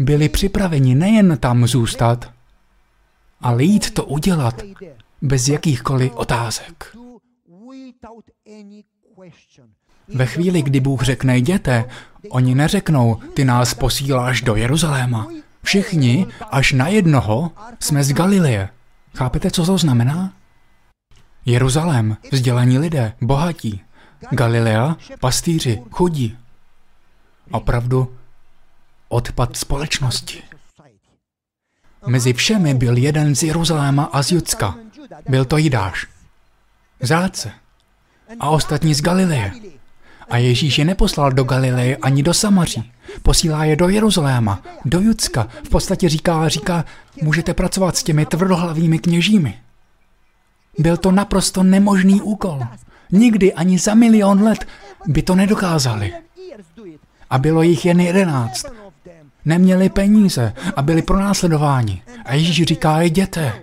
byli 0.00 0.28
připraveni 0.28 0.94
nejen 0.94 1.38
tam 1.38 1.66
zůstat, 1.66 2.30
ale 3.40 3.64
jít 3.64 3.94
to 3.94 4.04
udělat 4.04 4.62
bez 5.22 5.48
jakýchkoliv 5.48 6.14
otázek. 6.14 6.96
Ve 10.08 10.26
chvíli, 10.26 10.62
kdy 10.62 10.80
Bůh 10.80 11.02
řekne 11.02 11.38
jděte, 11.38 11.84
oni 12.28 12.54
neřeknou, 12.54 13.16
ty 13.34 13.44
nás 13.44 13.74
posíláš 13.74 14.42
do 14.42 14.56
Jeruzaléma. 14.56 15.28
Všichni, 15.62 16.26
až 16.50 16.72
na 16.72 16.88
jednoho, 16.88 17.50
jsme 17.80 18.04
z 18.04 18.12
Galileje. 18.12 18.68
Chápete, 19.16 19.50
co 19.50 19.66
to 19.66 19.78
znamená? 19.78 20.32
Jeruzalém, 21.46 22.16
vzdělaní 22.32 22.78
lidé, 22.78 23.12
bohatí. 23.20 23.80
Galilea, 24.30 24.96
pastýři, 25.20 25.82
chudí. 25.90 26.38
Opravdu 27.50 28.16
odpad 29.08 29.56
společnosti. 29.56 30.42
Mezi 32.06 32.32
všemi 32.32 32.74
byl 32.74 32.96
jeden 32.96 33.36
z 33.36 33.42
Jeruzaléma 33.42 34.04
a 34.04 34.22
z 34.22 34.32
Judska. 34.32 34.74
Byl 35.28 35.44
to 35.44 35.56
Jidáš. 35.56 36.06
Zrádce. 37.00 37.52
A 38.40 38.50
ostatní 38.50 38.94
z 38.94 39.02
Galileje. 39.02 39.52
A 40.30 40.36
Ježíš 40.36 40.78
je 40.78 40.84
neposlal 40.84 41.32
do 41.32 41.44
Galileje 41.44 41.96
ani 41.96 42.22
do 42.22 42.34
Samaří. 42.34 42.92
Posílá 43.22 43.64
je 43.64 43.76
do 43.76 43.88
Jeruzaléma, 43.88 44.62
do 44.84 45.00
Judska. 45.00 45.48
V 45.64 45.68
podstatě 45.68 46.08
říká, 46.08 46.48
říká, 46.48 46.84
můžete 47.22 47.54
pracovat 47.54 47.96
s 47.96 48.02
těmi 48.02 48.26
tvrdohlavými 48.26 48.98
kněžími. 48.98 49.58
Byl 50.80 50.96
to 50.96 51.12
naprosto 51.12 51.62
nemožný 51.62 52.20
úkol. 52.20 52.60
Nikdy 53.12 53.52
ani 53.52 53.78
za 53.78 53.94
milion 53.94 54.42
let 54.42 54.64
by 55.06 55.22
to 55.22 55.34
nedokázali. 55.34 56.12
A 57.30 57.38
bylo 57.38 57.62
jich 57.62 57.84
jen 57.84 58.00
jedenáct. 58.00 58.66
Neměli 59.44 59.88
peníze 59.88 60.52
a 60.76 60.82
byli 60.82 61.02
pronásledováni. 61.02 62.02
A 62.24 62.34
Ježíš 62.34 62.62
říká, 62.62 63.02
jděte. 63.02 63.62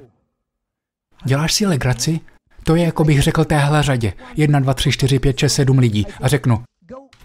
Děláš 1.25 1.53
si 1.53 1.65
legraci? 1.65 2.19
To 2.63 2.75
je, 2.75 2.83
jako 2.83 3.03
bych 3.03 3.21
řekl 3.21 3.45
téhle 3.45 3.83
řadě. 3.83 4.13
Jedna, 4.35 4.59
dva, 4.59 4.73
tři, 4.73 4.91
čtyři, 4.91 5.19
pět, 5.19 5.37
šest, 5.37 5.53
sedm 5.53 5.79
lidí. 5.79 6.07
A 6.21 6.27
řeknu, 6.27 6.63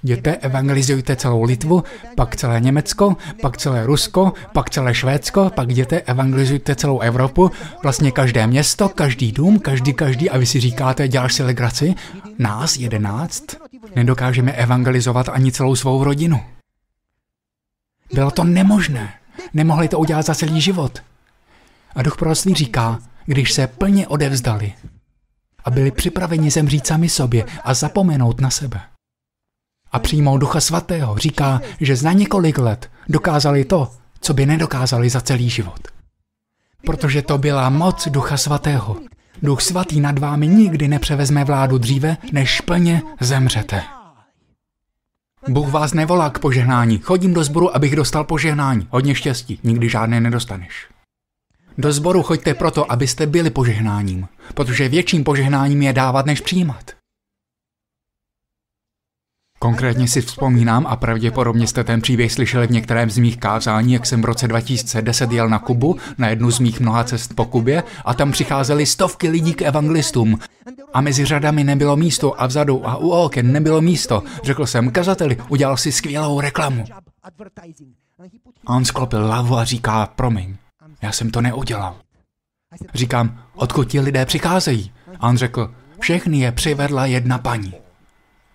Jděte, 0.05 0.37
evangelizujte 0.37 1.17
celou 1.17 1.43
Litvu, 1.43 1.85
pak 2.17 2.37
celé 2.37 2.61
Německo, 2.61 3.17
pak 3.41 3.57
celé 3.57 3.87
Rusko, 3.87 4.33
pak 4.53 4.71
celé 4.71 4.95
Švédsko, 4.95 5.51
pak 5.55 5.71
jděte, 5.71 6.01
evangelizujte 6.01 6.75
celou 6.75 7.01
Evropu, 7.01 7.51
vlastně 7.83 8.11
každé 8.11 8.47
město, 8.47 8.89
každý 8.89 9.33
dům, 9.33 9.59
každý, 9.59 9.95
každý 9.95 10.31
a 10.31 10.39
vy 10.39 10.47
si 10.47 10.61
říkáte, 10.61 11.09
děláš 11.09 11.35
si 11.35 11.43
legraci? 11.43 11.95
Nás, 12.39 12.77
jedenáct, 12.77 13.45
nedokážeme 13.97 14.53
evangelizovat 14.53 15.29
ani 15.29 15.53
celou 15.53 15.77
svou 15.77 16.05
rodinu. 16.05 16.41
Bylo 18.15 18.31
to 18.31 18.45
nemožné. 18.45 19.15
Nemohli 19.55 19.89
to 19.89 19.99
udělat 19.99 20.27
za 20.27 20.35
celý 20.35 20.61
život. 20.61 21.03
A 21.95 22.03
duch 22.03 22.17
proroctví 22.17 22.55
říká, 22.55 22.99
když 23.27 23.53
se 23.53 23.67
plně 23.67 24.09
odevzdali 24.09 24.73
a 25.65 25.71
byli 25.71 25.91
připraveni 25.91 26.51
zemřít 26.51 26.87
sami 26.87 27.09
sobě 27.09 27.45
a 27.65 27.75
zapomenout 27.75 28.41
na 28.41 28.51
sebe 28.51 28.81
a 29.93 29.99
přijmout 29.99 30.39
Ducha 30.39 30.61
Svatého, 30.61 31.19
říká, 31.19 31.61
že 31.81 31.97
za 31.97 32.13
několik 32.13 32.59
let 32.59 32.91
dokázali 33.09 33.65
to, 33.65 33.91
co 34.21 34.35
by 34.35 34.47
nedokázali 34.47 35.11
za 35.11 35.21
celý 35.21 35.51
život. 35.51 35.89
Protože 36.87 37.23
to 37.23 37.39
byla 37.39 37.71
moc 37.71 38.09
Ducha 38.09 38.37
Svatého. 38.37 38.97
Duch 39.43 39.61
Svatý 39.61 40.01
nad 40.01 40.19
vámi 40.19 40.49
nikdy 40.49 40.89
nepřevezme 40.89 41.45
vládu 41.45 41.79
dříve, 41.79 42.17
než 42.33 42.61
plně 42.61 43.03
zemřete. 43.21 43.83
Bůh 45.49 45.69
vás 45.69 45.95
nevolá 45.95 46.31
k 46.31 46.39
požehnání. 46.39 46.99
Chodím 46.99 47.35
do 47.35 47.45
sboru, 47.45 47.77
abych 47.77 47.97
dostal 47.97 48.25
požehnání. 48.25 48.87
Hodně 48.91 49.15
štěstí, 49.15 49.61
nikdy 49.63 49.89
žádné 49.89 50.21
nedostaneš. 50.21 50.87
Do 51.79 51.93
sboru 51.93 52.23
choďte 52.23 52.55
proto, 52.55 52.93
abyste 52.93 53.27
byli 53.27 53.51
požehnáním, 53.51 54.29
protože 54.55 54.89
větším 54.89 55.25
požehnáním 55.25 55.83
je 55.83 55.93
dávat, 55.93 56.27
než 56.27 56.41
přijímat. 56.41 57.02
Konkrétně 59.63 60.09
si 60.09 60.21
vzpomínám 60.21 60.87
a 60.87 60.97
pravděpodobně 60.97 61.67
jste 61.67 61.85
ten 61.85 62.01
příběh 62.01 62.33
slyšeli 62.33 62.67
v 62.67 62.71
některém 62.71 63.11
z 63.11 63.19
mých 63.19 63.37
kázání, 63.37 63.93
jak 63.93 64.07
jsem 64.07 64.23
v 64.23 64.25
roce 64.25 64.49
2010 64.49 65.33
jel 65.33 65.49
na 65.49 65.59
Kubu, 65.59 65.97
na 66.19 66.29
jednu 66.29 66.51
z 66.51 66.59
mých 66.59 66.81
mnoha 66.81 67.05
cest 67.05 67.35
po 67.35 67.45
Kubě 67.45 67.83
a 68.05 68.15
tam 68.15 68.33
přicházely 68.33 68.87
stovky 68.87 69.29
lidí 69.29 69.55
k 69.55 69.63
evangelistům. 69.63 70.39
A 70.95 71.01
mezi 71.01 71.25
řadami 71.25 71.65
nebylo 71.65 71.97
místo 71.97 72.43
a 72.43 72.47
vzadu 72.47 72.89
a 72.89 72.97
u 72.97 73.11
oken 73.11 73.53
nebylo 73.53 73.81
místo. 73.81 74.23
Řekl 74.43 74.67
jsem, 74.67 74.91
kazateli, 74.91 75.37
udělal 75.49 75.77
si 75.77 75.93
skvělou 75.93 76.41
reklamu. 76.41 76.85
A 78.67 78.77
on 78.77 78.85
sklopil 78.85 79.27
hlavu 79.27 79.57
a 79.57 79.65
říká, 79.65 80.07
promiň, 80.17 80.57
já 81.03 81.13
jsem 81.13 81.31
to 81.31 81.41
neudělal. 81.41 81.97
Říkám, 82.95 83.39
odkud 83.55 83.85
ti 83.85 84.01
lidé 84.01 84.27
přicházejí? 84.27 84.93
A 85.21 85.29
on 85.29 85.37
řekl, 85.37 85.75
všechny 86.01 86.39
je 86.39 86.53
přivedla 86.53 87.07
jedna 87.07 87.39
paní. 87.39 87.75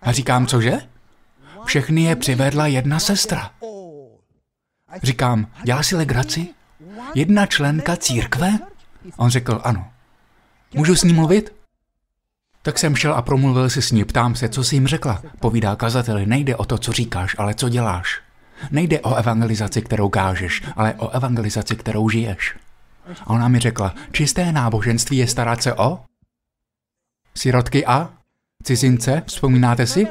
A 0.02 0.12
říkám, 0.12 0.46
cože? 0.46 0.78
Všechny 1.68 2.02
je 2.02 2.16
přivedla 2.16 2.66
jedna 2.66 2.98
sestra. 2.98 3.50
Říkám, 5.02 5.46
dělá 5.64 5.82
si 5.82 5.96
legraci? 5.96 6.48
Jedna 7.14 7.46
členka 7.46 7.96
církve? 7.96 8.58
On 9.16 9.30
řekl, 9.30 9.60
ano. 9.64 9.88
Můžu 10.74 10.96
s 10.96 11.02
ní 11.02 11.12
mluvit? 11.12 11.54
Tak 12.62 12.78
jsem 12.78 12.96
šel 12.96 13.14
a 13.14 13.22
promluvil 13.22 13.70
si 13.70 13.82
s 13.82 13.92
ní, 13.92 14.04
ptám 14.04 14.34
se, 14.34 14.48
co 14.48 14.64
jsi 14.64 14.76
jim 14.76 14.86
řekla. 14.86 15.22
Povídá 15.40 15.76
kazateli, 15.76 16.26
nejde 16.26 16.56
o 16.56 16.64
to, 16.64 16.78
co 16.78 16.92
říkáš, 16.92 17.36
ale 17.38 17.54
co 17.54 17.68
děláš. 17.68 18.20
Nejde 18.70 19.00
o 19.00 19.14
evangelizaci, 19.14 19.82
kterou 19.82 20.08
kážeš, 20.08 20.62
ale 20.76 20.94
o 20.94 21.10
evangelizaci, 21.10 21.76
kterou 21.76 22.08
žiješ. 22.08 22.56
A 23.20 23.26
ona 23.26 23.48
mi 23.48 23.58
řekla, 23.58 23.94
čisté 24.12 24.52
náboženství 24.52 25.16
je 25.16 25.26
starat 25.26 25.62
se 25.62 25.74
o? 25.74 26.00
Sirotky 27.34 27.86
a? 27.86 28.10
Cizince, 28.62 29.22
vzpomínáte 29.26 29.86
si? 29.86 30.06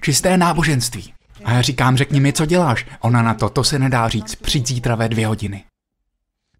Čisté 0.00 0.36
náboženství. 0.36 1.12
A 1.44 1.52
já 1.52 1.62
říkám, 1.62 1.96
řekni 1.96 2.20
mi, 2.20 2.32
co 2.32 2.46
děláš. 2.46 2.86
Ona 3.00 3.22
na 3.22 3.34
to, 3.34 3.48
to 3.48 3.64
se 3.64 3.78
nedá 3.78 4.08
říct, 4.08 4.34
přijď 4.34 4.66
zítra 4.66 4.94
ve 4.94 5.08
dvě 5.08 5.26
hodiny. 5.26 5.64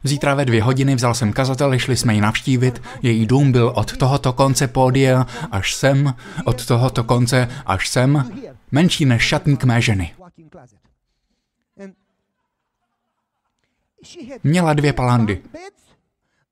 Zítra 0.04 0.34
ve 0.34 0.44
dvě 0.44 0.62
hodiny 0.62 0.94
vzal 0.94 1.14
jsem 1.14 1.32
kazateli, 1.32 1.78
šli 1.78 1.96
jsme 1.96 2.14
ji 2.14 2.20
navštívit. 2.20 2.82
Její 3.02 3.26
dům 3.26 3.52
byl 3.52 3.72
od 3.76 3.96
tohoto 3.96 4.32
konce 4.32 4.68
pódia 4.68 5.26
až 5.50 5.74
sem, 5.74 6.14
od 6.44 6.66
tohoto 6.66 7.04
konce 7.04 7.48
až 7.66 7.88
sem, 7.88 8.32
menší 8.70 9.04
než 9.04 9.22
šatník 9.22 9.64
mé 9.64 9.82
ženy. 9.82 10.14
Měla 14.44 14.74
dvě 14.74 14.92
palandy. 14.92 15.42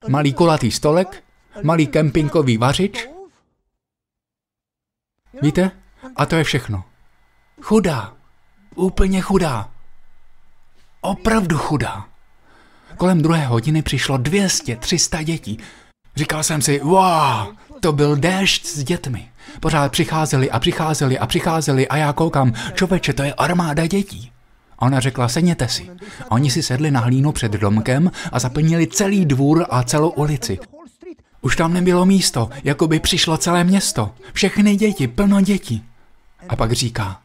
Malý 0.08 0.34
kulatý 0.34 0.70
stolek, 0.70 1.24
malý 1.62 1.86
kempingový 1.86 2.58
vařič. 2.58 3.08
Víte? 5.42 5.70
A 6.16 6.26
to 6.26 6.36
je 6.36 6.44
všechno. 6.44 6.84
Chudá. 7.62 8.12
Úplně 8.74 9.20
chudá. 9.20 9.68
Opravdu 11.00 11.58
chudá. 11.58 12.04
Kolem 12.96 13.22
druhé 13.22 13.46
hodiny 13.46 13.82
přišlo 13.82 14.16
200, 14.16 14.76
300 14.76 15.22
dětí. 15.22 15.58
Říkal 16.16 16.42
jsem 16.42 16.62
si, 16.62 16.80
wow, 16.80 17.54
to 17.80 17.92
byl 17.92 18.16
déšť 18.16 18.66
s 18.66 18.84
dětmi. 18.84 19.28
Pořád 19.60 19.92
přicházeli 19.92 20.50
a 20.50 20.58
přicházeli 20.58 21.18
a 21.18 21.26
přicházeli 21.26 21.88
a 21.88 21.96
já 21.96 22.12
koukám, 22.12 22.52
čověče, 22.74 23.12
to 23.12 23.22
je 23.22 23.34
armáda 23.34 23.86
dětí. 23.86 24.32
A 24.78 24.82
ona 24.86 25.00
řekla, 25.00 25.28
sedněte 25.28 25.68
si. 25.68 25.90
A 26.30 26.32
oni 26.32 26.50
si 26.50 26.62
sedli 26.62 26.90
na 26.90 27.00
hlínu 27.00 27.32
před 27.32 27.52
domkem 27.52 28.10
a 28.32 28.38
zaplnili 28.38 28.86
celý 28.86 29.24
dvůr 29.24 29.66
a 29.70 29.82
celou 29.82 30.08
ulici. 30.08 30.58
Už 31.40 31.56
tam 31.56 31.72
nebylo 31.72 32.06
místo, 32.06 32.50
jako 32.64 32.86
by 32.86 33.00
přišlo 33.00 33.36
celé 33.36 33.64
město. 33.64 34.14
Všechny 34.32 34.76
děti, 34.76 35.08
plno 35.08 35.40
dětí. 35.40 35.84
A 36.48 36.56
pak 36.56 36.72
říká, 36.72 37.20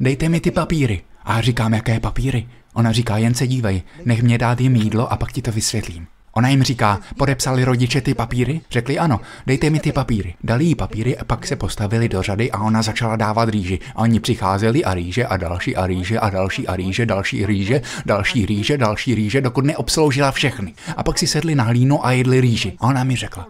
dejte 0.00 0.28
mi 0.28 0.40
ty 0.40 0.50
papíry. 0.50 1.02
A 1.24 1.36
já 1.36 1.40
říkám, 1.40 1.74
jaké 1.74 2.00
papíry? 2.00 2.48
Ona 2.74 2.92
říká, 2.92 3.16
jen 3.16 3.34
se 3.34 3.46
dívej, 3.46 3.82
nech 4.04 4.22
mě 4.22 4.38
dát 4.38 4.60
jim 4.60 4.76
jídlo 4.76 5.12
a 5.12 5.16
pak 5.16 5.32
ti 5.32 5.42
to 5.42 5.52
vysvětlím. 5.52 6.06
Ona 6.32 6.48
jim 6.48 6.62
říká, 6.62 7.00
podepsali 7.16 7.64
rodiče 7.64 8.00
ty 8.00 8.14
papíry? 8.14 8.60
Řekli 8.70 8.98
ano, 8.98 9.20
dejte 9.46 9.70
mi 9.70 9.80
ty 9.80 9.92
papíry. 9.92 10.34
Dali 10.44 10.64
jí 10.64 10.74
papíry 10.74 11.18
a 11.18 11.24
pak 11.24 11.46
se 11.46 11.56
postavili 11.56 12.08
do 12.08 12.22
řady 12.22 12.50
a 12.50 12.60
ona 12.60 12.82
začala 12.82 13.16
dávat 13.16 13.48
rýži. 13.48 13.78
A 13.94 13.98
oni 13.98 14.20
přicházeli 14.20 14.84
a 14.84 14.94
rýže 14.94 15.26
a 15.26 15.36
další 15.36 15.76
a 15.76 15.86
rýže 15.86 16.18
a 16.18 16.30
další 16.30 16.66
a 16.66 16.76
rýže, 16.76 17.06
další 17.06 17.46
rýže, 17.46 17.80
další 18.06 18.46
rýže, 18.46 18.78
další 18.78 19.14
rýže, 19.14 19.40
dokud 19.40 19.64
neobsloužila 19.64 20.30
všechny. 20.30 20.74
A 20.96 21.02
pak 21.02 21.18
si 21.18 21.26
sedli 21.26 21.54
na 21.54 21.64
hlínu 21.64 22.06
a 22.06 22.12
jedli 22.12 22.40
rýži. 22.40 22.76
A 22.78 22.86
ona 22.86 23.04
mi 23.04 23.16
řekla, 23.16 23.46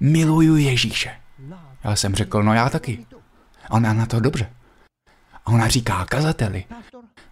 miluju 0.00 0.56
Ježíše. 0.56 1.10
Já 1.84 1.96
jsem 1.96 2.14
řekl, 2.14 2.42
no 2.42 2.54
já 2.54 2.68
taky. 2.68 2.98
A 3.70 3.74
ona 3.74 3.92
na 3.92 4.06
to 4.06 4.20
dobře. 4.20 4.50
A 5.44 5.46
ona 5.46 5.68
říká 5.68 6.04
kazateli, 6.04 6.64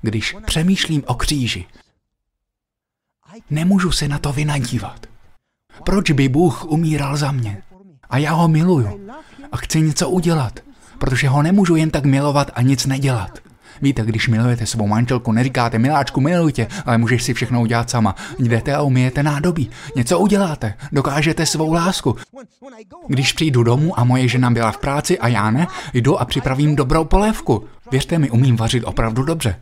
když 0.03 0.37
přemýšlím 0.47 1.03
o 1.07 1.15
kříži, 1.15 1.67
nemůžu 3.51 3.93
se 3.93 4.09
na 4.09 4.19
to 4.19 4.33
vynadívat. 4.33 5.07
Proč 5.85 6.11
by 6.11 6.29
Bůh 6.29 6.65
umíral 6.65 7.17
za 7.17 7.33
mě? 7.33 7.63
A 8.11 8.19
já 8.19 8.33
ho 8.33 8.49
miluju. 8.49 9.11
A 9.53 9.57
chci 9.57 9.81
něco 9.81 10.11
udělat, 10.11 10.61
protože 10.99 11.29
ho 11.29 11.43
nemůžu 11.43 11.77
jen 11.77 11.91
tak 11.91 12.05
milovat 12.05 12.51
a 12.55 12.63
nic 12.63 12.87
nedělat. 12.87 13.39
Víte, 13.83 14.03
když 14.03 14.29
milujete 14.29 14.67
svou 14.67 14.87
manželku, 14.87 15.33
neříkáte 15.33 15.79
miláčku, 15.79 16.21
miluj 16.21 16.53
tě, 16.53 16.67
ale 16.87 16.99
můžeš 16.99 17.23
si 17.23 17.35
všechno 17.35 17.61
udělat 17.61 17.91
sama. 17.91 18.15
Jdete 18.39 18.75
a 18.75 18.83
umíjete 18.83 19.23
nádobí. 19.23 19.71
Něco 19.97 20.19
uděláte. 20.19 20.75
Dokážete 20.93 21.47
svou 21.47 21.73
lásku. 21.73 22.17
Když 23.09 23.33
přijdu 23.33 23.63
domů 23.63 23.99
a 23.99 24.05
moje 24.05 24.29
žena 24.29 24.51
byla 24.51 24.73
v 24.73 24.79
práci 24.79 25.19
a 25.19 25.29
já 25.29 25.51
ne, 25.51 25.67
jdu 25.95 26.21
a 26.21 26.25
připravím 26.25 26.77
dobrou 26.77 27.05
polévku. 27.05 27.65
Věřte 27.91 28.19
mi, 28.19 28.31
umím 28.31 28.57
vařit 28.57 28.85
opravdu 28.85 29.23
dobře. 29.23 29.57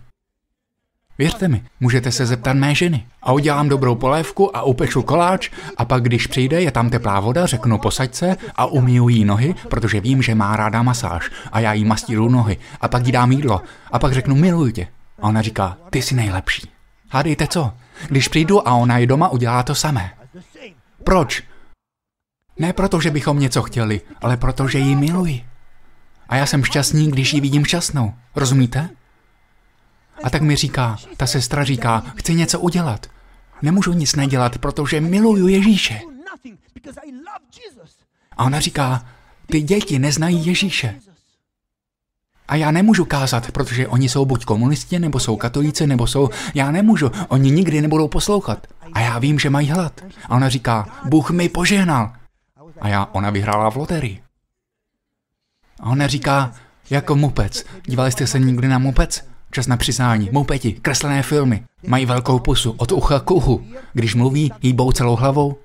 Věřte 1.19 1.49
mi, 1.49 1.63
můžete 1.81 2.13
se 2.13 2.27
zeptat 2.27 2.57
mé 2.57 2.75
ženy. 2.75 3.07
A 3.23 3.33
udělám 3.33 3.69
dobrou 3.69 3.95
polévku 3.95 4.57
a 4.57 4.63
upeču 4.63 5.03
koláč 5.03 5.51
a 5.77 5.85
pak 5.85 6.03
když 6.03 6.27
přijde, 6.27 6.63
je 6.63 6.71
tam 6.71 6.91
teplá 6.91 7.21
voda, 7.21 7.47
řeknu 7.47 7.79
posaď 7.79 8.15
se 8.15 8.37
a 8.57 8.67
umiju 8.67 9.09
jí 9.09 9.25
nohy, 9.25 9.55
protože 9.69 10.01
vím, 10.01 10.23
že 10.23 10.35
má 10.35 10.57
ráda 10.57 10.83
masáž 10.83 11.31
a 11.53 11.61
já 11.61 11.73
jí 11.73 11.85
mastíru 11.85 12.29
nohy 12.29 12.57
a 12.81 12.89
pak 12.89 13.07
jí 13.07 13.13
dám 13.13 13.33
jídlo 13.33 13.63
a 13.93 13.99
pak 13.99 14.13
řeknu 14.13 14.35
miluji 14.35 14.73
tě. 14.73 14.89
A 15.19 15.23
ona 15.23 15.43
říká, 15.43 15.77
ty 15.91 16.03
jsi 16.03 16.15
nejlepší. 16.15 16.71
Hádejte 17.11 17.47
co? 17.47 17.73
Když 18.09 18.29
přijdu 18.29 18.69
a 18.69 18.75
ona 18.75 18.99
je 18.99 19.07
doma, 19.07 19.29
udělá 19.29 19.63
to 19.63 19.75
samé. 19.75 20.11
Proč? 21.05 21.43
Ne 22.59 22.73
proto, 22.73 23.01
že 23.01 23.11
bychom 23.11 23.39
něco 23.39 23.63
chtěli, 23.63 24.01
ale 24.21 24.37
protože 24.37 24.79
ji 24.79 24.97
miluji. 24.97 25.45
A 26.29 26.37
já 26.37 26.47
jsem 26.47 26.65
šťastný, 26.65 27.11
když 27.11 27.35
ji 27.35 27.41
vidím 27.41 27.65
šťastnou. 27.65 28.15
Rozumíte? 28.37 28.89
A 30.23 30.31
tak 30.31 30.43
mi 30.43 30.57
říká, 30.57 30.97
ta 31.17 31.27
sestra 31.27 31.65
říká, 31.65 32.03
chci 32.17 32.35
něco 32.35 32.61
udělat. 32.61 33.07
Nemůžu 33.63 33.93
nic 33.93 34.17
nedělat, 34.17 34.59
protože 34.59 35.01
miluju 35.01 35.49
Ježíše. 35.49 36.01
A 38.37 38.45
ona 38.45 38.61
říká, 38.61 39.07
ty 39.47 39.61
děti 39.61 39.99
neznají 39.99 40.47
Ježíše. 40.47 41.01
A 42.49 42.57
já 42.57 42.71
nemůžu 42.71 43.05
kázat, 43.05 43.51
protože 43.51 43.89
oni 43.89 44.09
jsou 44.09 44.25
buď 44.25 44.45
komunisti, 44.45 44.99
nebo 44.99 45.21
jsou 45.21 45.37
katolíci, 45.37 45.87
nebo 45.87 46.07
jsou... 46.07 46.31
Já 46.55 46.71
nemůžu, 46.71 47.11
oni 47.29 47.51
nikdy 47.51 47.81
nebudou 47.81 48.09
poslouchat. 48.09 48.67
A 48.93 49.01
já 49.01 49.19
vím, 49.19 49.39
že 49.39 49.51
mají 49.51 49.71
hlad. 49.71 50.05
A 50.25 50.37
ona 50.37 50.49
říká, 50.49 50.87
Bůh 51.05 51.31
mi 51.31 51.49
požehnal. 51.49 52.13
A 52.81 52.89
já, 52.89 53.05
ona 53.13 53.31
vyhrála 53.31 53.71
v 53.71 53.77
loterii. 53.77 54.23
A 55.81 55.91
ona 55.91 56.07
říká, 56.07 56.55
jako 56.91 57.17
mupec. 57.17 57.65
Dívali 57.87 58.13
jste 58.13 58.27
se 58.27 58.39
někdy 58.39 58.69
na 58.69 58.79
mupec? 58.79 59.29
Čas 59.51 59.67
na 59.67 59.77
přiznání. 59.77 60.29
Moupeti, 60.33 60.73
kreslené 60.73 61.23
filmy. 61.23 61.65
Mají 61.87 62.07
velkou 62.07 62.39
pusu, 62.39 62.75
od 62.79 62.93
ucha 62.93 63.21
k 63.21 63.31
uhu. 63.31 63.67
Když 63.93 64.15
mluví, 64.15 64.53
hýbou 64.61 64.93
celou 64.93 65.17
hlavou. 65.17 65.57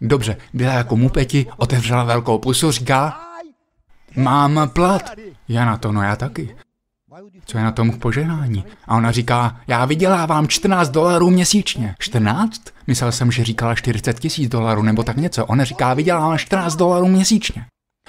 Dobře, 0.00 0.36
byla 0.54 0.72
jako 0.72 0.96
mupeti, 0.96 1.46
otevřela 1.56 2.04
velkou 2.04 2.38
pusu, 2.38 2.70
říká, 2.70 3.20
mám 4.16 4.70
plat. 4.72 5.10
Já 5.48 5.64
na 5.64 5.76
to, 5.76 5.92
no 5.92 6.02
já 6.02 6.16
taky. 6.16 6.56
Co 7.44 7.58
je 7.58 7.64
na 7.64 7.72
tom 7.72 7.90
k 7.90 7.98
poženání? 7.98 8.64
A 8.88 8.96
ona 8.96 9.10
říká, 9.10 9.60
já 9.66 9.84
vydělávám 9.84 10.48
14 10.48 10.88
dolarů 10.88 11.30
měsíčně. 11.30 11.94
14? 11.98 12.62
Myslel 12.86 13.12
jsem, 13.12 13.32
že 13.32 13.44
říkala 13.44 13.74
40 13.74 14.20
tisíc 14.20 14.48
dolarů 14.48 14.82
nebo 14.82 15.02
tak 15.02 15.16
něco. 15.16 15.46
Ona 15.46 15.64
říká, 15.64 15.94
vydělávám 15.94 16.38
14 16.38 16.76
dolarů 16.76 17.08
měsíčně. 17.08 17.66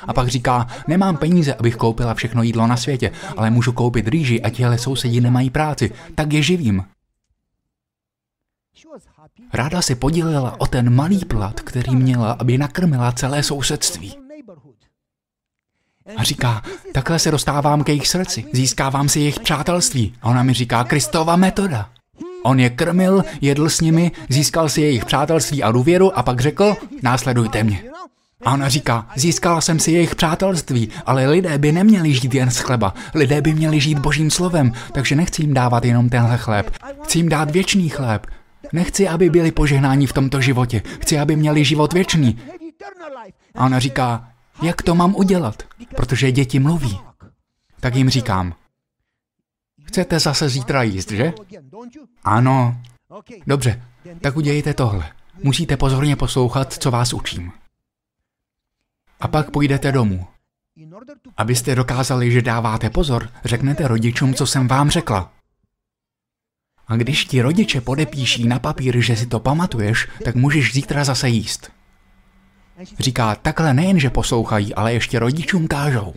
A 0.07 0.13
pak 0.13 0.27
říká, 0.27 0.67
nemám 0.87 1.17
peníze, 1.17 1.53
abych 1.53 1.75
koupila 1.75 2.13
všechno 2.13 2.43
jídlo 2.43 2.67
na 2.67 2.77
světě, 2.77 3.11
ale 3.37 3.49
můžu 3.49 3.71
koupit 3.71 4.07
rýži 4.07 4.41
a 4.41 4.49
tihle 4.49 4.77
sousedí 4.77 5.21
nemají 5.21 5.49
práci, 5.49 5.91
tak 6.15 6.33
je 6.33 6.41
živím. 6.41 6.83
Ráda 9.53 9.81
si 9.81 9.95
podělila 9.95 10.61
o 10.61 10.67
ten 10.67 10.95
malý 10.95 11.25
plat, 11.25 11.59
který 11.59 11.95
měla, 11.95 12.31
aby 12.31 12.57
nakrmila 12.57 13.11
celé 13.11 13.43
sousedství. 13.43 14.13
A 16.17 16.23
říká, 16.23 16.61
takhle 16.93 17.19
se 17.19 17.31
dostávám 17.31 17.83
ke 17.83 17.91
jejich 17.91 18.07
srdci, 18.07 18.45
získávám 18.53 19.09
si 19.09 19.19
jejich 19.19 19.39
přátelství. 19.39 20.13
A 20.21 20.29
ona 20.29 20.43
mi 20.43 20.53
říká, 20.53 20.83
Kristova 20.83 21.35
metoda. 21.35 21.89
On 22.43 22.59
je 22.59 22.69
krmil, 22.69 23.23
jedl 23.41 23.69
s 23.69 23.81
nimi, 23.81 24.11
získal 24.29 24.69
si 24.69 24.81
jejich 24.81 25.05
přátelství 25.05 25.63
a 25.63 25.71
důvěru 25.71 26.17
a 26.17 26.23
pak 26.23 26.39
řekl, 26.39 26.75
následujte 27.03 27.63
mě. 27.63 27.92
A 28.45 28.53
ona 28.53 28.69
říká, 28.69 29.07
získala 29.15 29.61
jsem 29.61 29.79
si 29.79 29.91
jejich 29.91 30.15
přátelství, 30.15 30.89
ale 31.05 31.27
lidé 31.27 31.57
by 31.57 31.71
neměli 31.71 32.13
žít 32.13 32.33
jen 32.33 32.51
z 32.51 32.57
chleba. 32.57 32.93
Lidé 33.13 33.41
by 33.41 33.53
měli 33.53 33.79
žít 33.79 33.99
božím 33.99 34.31
slovem, 34.31 34.71
takže 34.91 35.15
nechci 35.15 35.41
jim 35.41 35.53
dávat 35.53 35.85
jenom 35.85 36.09
tenhle 36.09 36.37
chléb. 36.37 36.71
Chci 37.03 37.19
jim 37.19 37.29
dát 37.29 37.51
věčný 37.51 37.89
chléb. 37.89 38.27
Nechci, 38.73 39.07
aby 39.07 39.29
byli 39.29 39.51
požehnáni 39.51 40.07
v 40.07 40.13
tomto 40.13 40.41
životě. 40.41 40.81
Chci, 41.01 41.19
aby 41.19 41.35
měli 41.35 41.65
život 41.65 41.93
věčný. 41.93 42.39
A 43.55 43.65
ona 43.65 43.79
říká, 43.79 44.27
jak 44.61 44.81
to 44.81 44.95
mám 44.95 45.15
udělat? 45.15 45.63
Protože 45.95 46.31
děti 46.31 46.59
mluví. 46.59 46.99
Tak 47.79 47.95
jim 47.95 48.09
říkám, 48.09 48.53
chcete 49.83 50.19
zase 50.19 50.49
zítra 50.49 50.83
jíst, 50.83 51.11
že? 51.11 51.33
Ano. 52.23 52.77
Dobře, 53.47 53.81
tak 54.21 54.37
udějte 54.37 54.73
tohle. 54.73 55.11
Musíte 55.43 55.77
pozorně 55.77 56.15
poslouchat, 56.15 56.73
co 56.73 56.91
vás 56.91 57.13
učím 57.13 57.51
a 59.23 59.27
pak 59.27 59.51
půjdete 59.51 59.91
domů. 59.91 60.27
Abyste 61.37 61.75
dokázali, 61.75 62.31
že 62.31 62.41
dáváte 62.41 62.89
pozor, 62.89 63.29
řeknete 63.45 63.87
rodičům, 63.87 64.33
co 64.33 64.47
jsem 64.47 64.67
vám 64.67 64.89
řekla. 64.89 65.31
A 66.87 66.95
když 66.95 67.25
ti 67.25 67.41
rodiče 67.41 67.81
podepíší 67.81 68.47
na 68.47 68.59
papír, 68.59 69.01
že 69.01 69.15
si 69.15 69.25
to 69.25 69.39
pamatuješ, 69.39 70.07
tak 70.25 70.35
můžeš 70.35 70.73
zítra 70.73 71.03
zase 71.03 71.29
jíst. 71.29 71.71
Říká, 72.99 73.35
takhle 73.35 73.73
nejen, 73.73 73.99
že 73.99 74.09
poslouchají, 74.09 74.75
ale 74.75 74.93
ještě 74.93 75.19
rodičům 75.19 75.67
kážou. 75.67 76.13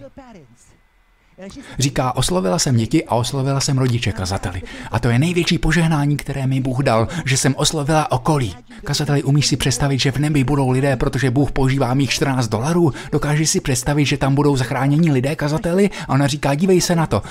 Říká, 1.78 2.16
oslovila 2.16 2.58
jsem 2.58 2.76
děti 2.76 3.04
a 3.04 3.14
oslovila 3.14 3.60
jsem 3.60 3.78
rodiče 3.78 4.12
kazateli. 4.12 4.62
A 4.90 4.98
to 4.98 5.08
je 5.08 5.18
největší 5.18 5.58
požehnání, 5.58 6.16
které 6.16 6.46
mi 6.46 6.60
Bůh 6.60 6.82
dal, 6.82 7.08
že 7.24 7.36
jsem 7.36 7.54
oslovila 7.56 8.12
okolí. 8.12 8.54
Kazateli, 8.84 9.22
umíš 9.22 9.46
si 9.46 9.56
představit, 9.56 9.98
že 9.98 10.12
v 10.12 10.18
nebi 10.18 10.44
budou 10.44 10.70
lidé, 10.70 10.96
protože 10.96 11.30
Bůh 11.30 11.52
používá 11.52 11.94
mých 11.94 12.10
14 12.10 12.48
dolarů? 12.48 12.92
Dokážeš 13.12 13.50
si 13.50 13.60
představit, 13.60 14.06
že 14.06 14.16
tam 14.16 14.34
budou 14.34 14.56
zachráněni 14.56 15.12
lidé 15.12 15.36
kazateli? 15.36 15.90
A 16.08 16.14
ona 16.14 16.26
říká, 16.26 16.54
dívej 16.54 16.80
se 16.80 16.96
na 16.96 17.06
to. 17.06 17.22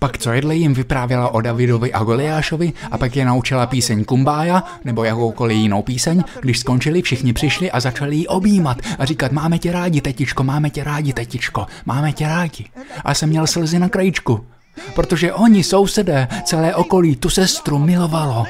Pak 0.00 0.18
co 0.18 0.32
jedle 0.32 0.56
jim 0.56 0.74
vyprávěla 0.74 1.28
o 1.28 1.40
Davidovi 1.40 1.92
a 1.92 2.04
Goliášovi 2.04 2.72
a 2.90 2.98
pak 2.98 3.16
je 3.16 3.24
naučila 3.24 3.66
píseň 3.66 4.04
Kumbája 4.04 4.62
nebo 4.84 5.04
jakoukoliv 5.04 5.56
jinou 5.56 5.82
píseň. 5.82 6.24
Když 6.40 6.58
skončili, 6.58 7.02
všichni 7.02 7.32
přišli 7.32 7.70
a 7.70 7.80
začali 7.80 8.16
ji 8.16 8.26
objímat 8.26 8.78
a 8.98 9.04
říkat 9.04 9.32
máme 9.32 9.58
tě 9.58 9.72
rádi, 9.72 10.00
tetičko, 10.00 10.44
máme 10.44 10.70
tě 10.70 10.84
rádi, 10.84 11.12
tetičko, 11.12 11.66
máme 11.86 12.12
tě 12.12 12.26
rádi. 12.28 12.64
A 13.04 13.14
jsem 13.14 13.28
měl 13.28 13.46
slzy 13.46 13.78
na 13.78 13.88
krajičku, 13.88 14.46
protože 14.94 15.32
oni, 15.32 15.64
sousedé, 15.64 16.28
celé 16.44 16.74
okolí, 16.74 17.16
tu 17.16 17.30
sestru 17.30 17.78
milovalo. 17.78 18.44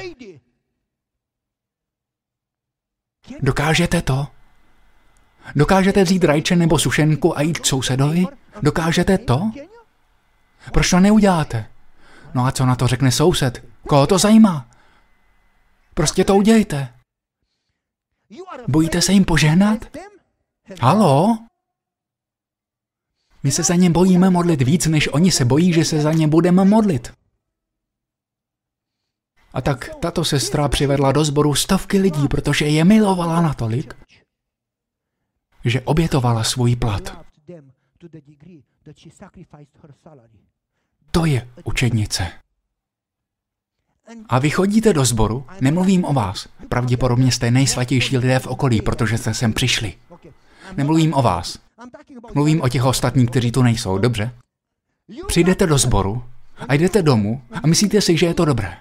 Dokážete 3.40 4.02
to? 4.02 4.26
Dokážete 5.56 6.04
vzít 6.04 6.24
rajče 6.24 6.56
nebo 6.56 6.78
sušenku 6.78 7.38
a 7.38 7.42
jít 7.42 7.58
k 7.58 7.66
sousedovi? 7.66 8.26
Dokážete 8.62 9.18
to? 9.18 9.50
Proč 10.72 10.90
to 10.90 11.00
neuděláte? 11.00 11.70
No 12.34 12.46
a 12.46 12.52
co 12.52 12.66
na 12.66 12.76
to 12.76 12.86
řekne 12.86 13.12
soused? 13.12 13.64
Koho 13.88 14.06
to 14.06 14.18
zajímá? 14.18 14.70
Prostě 15.94 16.24
to 16.24 16.36
udějte. 16.36 16.94
Bojíte 18.68 19.02
se 19.02 19.12
jim 19.12 19.24
požehnat? 19.24 19.96
Halo? 20.80 21.38
My 23.42 23.50
se 23.50 23.62
za 23.62 23.74
ně 23.74 23.90
bojíme 23.90 24.30
modlit 24.30 24.62
víc, 24.62 24.86
než 24.86 25.08
oni 25.08 25.30
se 25.30 25.44
bojí, 25.44 25.72
že 25.72 25.84
se 25.84 26.00
za 26.00 26.12
ně 26.12 26.28
budeme 26.28 26.64
modlit. 26.64 27.12
A 29.52 29.60
tak 29.60 29.90
tato 30.00 30.24
sestra 30.24 30.68
přivedla 30.68 31.12
do 31.12 31.24
sboru 31.24 31.54
stovky 31.54 31.98
lidí, 31.98 32.28
protože 32.28 32.66
je 32.66 32.84
milovala 32.84 33.42
natolik, 33.42 33.96
že 35.64 35.80
obětovala 35.80 36.44
svůj 36.44 36.76
plat. 36.76 37.24
To 41.14 41.24
je 41.24 41.48
učednice. 41.64 42.26
A 44.28 44.38
vy 44.38 44.50
chodíte 44.50 44.92
do 44.92 45.04
sboru, 45.04 45.46
nemluvím 45.60 46.04
o 46.04 46.12
vás. 46.12 46.48
Pravděpodobně 46.68 47.32
jste 47.32 47.50
nejsvatější 47.50 48.18
lidé 48.18 48.38
v 48.38 48.46
okolí, 48.46 48.82
protože 48.82 49.18
jste 49.18 49.34
sem 49.34 49.52
přišli. 49.52 49.94
Nemluvím 50.76 51.14
o 51.14 51.22
vás. 51.22 51.58
Mluvím 52.34 52.62
o 52.62 52.68
těch 52.68 52.84
ostatních, 52.84 53.30
kteří 53.30 53.52
tu 53.52 53.62
nejsou, 53.62 53.98
dobře? 53.98 54.34
Přijdete 55.26 55.66
do 55.66 55.78
sboru 55.78 56.24
a 56.68 56.74
jdete 56.74 57.02
domů 57.02 57.42
a 57.62 57.66
myslíte 57.66 58.00
si, 58.00 58.16
že 58.16 58.26
je 58.26 58.34
to 58.34 58.44
dobré. 58.44 58.76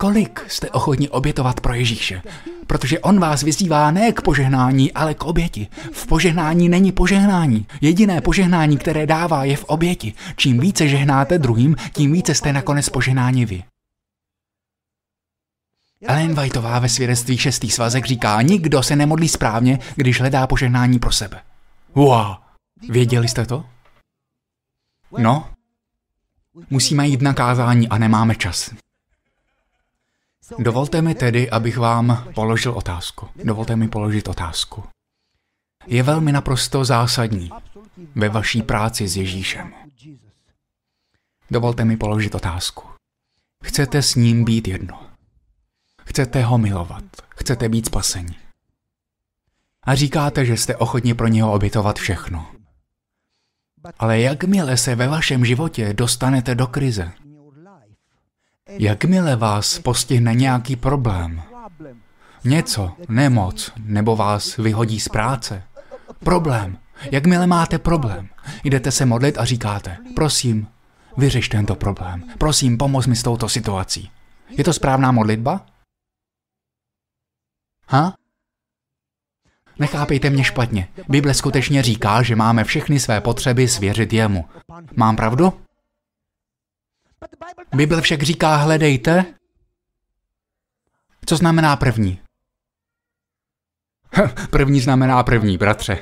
Kolik 0.00 0.44
jste 0.48 0.70
ochotni 0.70 1.08
obětovat 1.08 1.60
pro 1.60 1.74
Ježíše? 1.74 2.22
Protože 2.66 3.00
on 3.00 3.20
vás 3.20 3.42
vyzývá 3.42 3.90
ne 3.90 4.12
k 4.12 4.22
požehnání, 4.22 4.92
ale 4.92 5.14
k 5.14 5.24
oběti. 5.24 5.68
V 5.92 6.06
požehnání 6.06 6.68
není 6.68 6.92
požehnání. 6.92 7.66
Jediné 7.80 8.20
požehnání, 8.20 8.78
které 8.78 9.06
dává, 9.06 9.44
je 9.44 9.56
v 9.56 9.64
oběti. 9.64 10.12
Čím 10.36 10.60
více 10.60 10.88
žehnáte 10.88 11.38
druhým, 11.38 11.76
tím 11.92 12.12
více 12.12 12.34
jste 12.34 12.52
nakonec 12.52 12.88
požehnáni 12.88 13.46
vy. 13.46 13.64
Ellen 16.02 16.34
Whiteová 16.34 16.78
ve 16.78 16.88
svědectví 16.88 17.38
šestý 17.38 17.70
svazek 17.70 18.04
říká, 18.04 18.42
nikdo 18.42 18.82
se 18.82 18.96
nemodlí 18.96 19.28
správně, 19.28 19.78
když 19.96 20.20
hledá 20.20 20.46
požehnání 20.46 20.98
pro 20.98 21.12
sebe. 21.12 21.42
Wow! 21.94 22.36
Věděli 22.88 23.28
jste 23.28 23.46
to? 23.46 23.64
No? 25.18 25.48
Musíme 26.70 27.08
jít 27.08 27.22
na 27.22 27.34
kázání 27.34 27.88
a 27.88 27.98
nemáme 27.98 28.34
čas. 28.34 28.70
Dovolte 30.58 31.02
mi 31.02 31.14
tedy, 31.14 31.50
abych 31.50 31.78
vám 31.78 32.28
položil 32.34 32.72
otázku. 32.72 33.28
Dovolte 33.44 33.76
mi 33.76 33.88
položit 33.88 34.28
otázku. 34.28 34.84
Je 35.86 36.02
velmi 36.02 36.32
naprosto 36.32 36.84
zásadní 36.84 37.50
ve 38.14 38.28
vaší 38.28 38.62
práci 38.62 39.08
s 39.08 39.16
Ježíšem. 39.16 39.74
Dovolte 41.50 41.84
mi 41.84 41.96
položit 41.96 42.34
otázku. 42.34 42.88
Chcete 43.64 44.02
s 44.02 44.14
ním 44.14 44.44
být 44.44 44.68
jedno. 44.68 45.06
Chcete 46.04 46.42
ho 46.42 46.58
milovat. 46.58 47.04
Chcete 47.36 47.68
být 47.68 47.86
spasení. 47.86 48.36
A 49.82 49.94
říkáte, 49.94 50.44
že 50.44 50.56
jste 50.56 50.76
ochotni 50.76 51.14
pro 51.14 51.28
něho 51.28 51.52
obětovat 51.52 51.98
všechno. 51.98 52.46
Ale 53.98 54.20
jakmile 54.20 54.76
se 54.76 54.94
ve 54.94 55.08
vašem 55.08 55.44
životě 55.44 55.92
dostanete 55.92 56.54
do 56.54 56.66
krize, 56.66 57.12
jakmile 58.68 59.36
vás 59.36 59.78
postihne 59.78 60.34
nějaký 60.34 60.76
problém, 60.76 61.42
něco, 62.44 62.92
nemoc, 63.08 63.72
nebo 63.78 64.16
vás 64.16 64.56
vyhodí 64.56 65.00
z 65.00 65.08
práce, 65.08 65.62
problém, 66.18 66.78
jakmile 67.10 67.46
máte 67.46 67.78
problém, 67.78 68.28
jdete 68.64 68.90
se 68.90 69.06
modlit 69.06 69.38
a 69.38 69.44
říkáte, 69.44 69.96
prosím, 70.14 70.68
vyřeš 71.16 71.48
tento 71.48 71.74
problém, 71.74 72.24
prosím, 72.38 72.78
pomoz 72.78 73.06
mi 73.06 73.16
s 73.16 73.22
touto 73.22 73.48
situací. 73.48 74.10
Je 74.50 74.64
to 74.64 74.72
správná 74.72 75.12
modlitba? 75.12 75.66
Ha? 77.88 78.14
Nechápejte 79.78 80.30
mě 80.30 80.44
špatně. 80.44 80.88
Bible 81.08 81.34
skutečně 81.34 81.82
říká, 81.82 82.22
že 82.22 82.36
máme 82.36 82.64
všechny 82.64 83.00
své 83.00 83.20
potřeby 83.20 83.68
svěřit 83.68 84.12
jemu. 84.12 84.44
Mám 84.96 85.16
pravdu? 85.16 85.67
Bible 87.74 88.02
však 88.02 88.22
říká, 88.22 88.56
hledejte. 88.56 89.24
Co 91.26 91.36
znamená 91.36 91.76
první? 91.76 92.18
první 94.50 94.80
znamená 94.80 95.22
první, 95.22 95.58
bratře. 95.58 95.98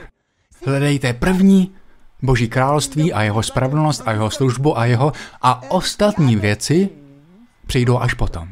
Hledejte 0.66 1.12
první 1.12 1.74
Boží 2.22 2.48
království 2.48 3.12
a 3.12 3.22
jeho 3.22 3.42
spravedlnost 3.42 4.02
a 4.06 4.12
jeho 4.12 4.30
službu 4.30 4.78
a 4.78 4.84
jeho 4.84 5.12
a 5.42 5.70
ostatní 5.70 6.36
věci 6.36 6.90
přijdou 7.66 7.98
až 7.98 8.14
potom. 8.14 8.48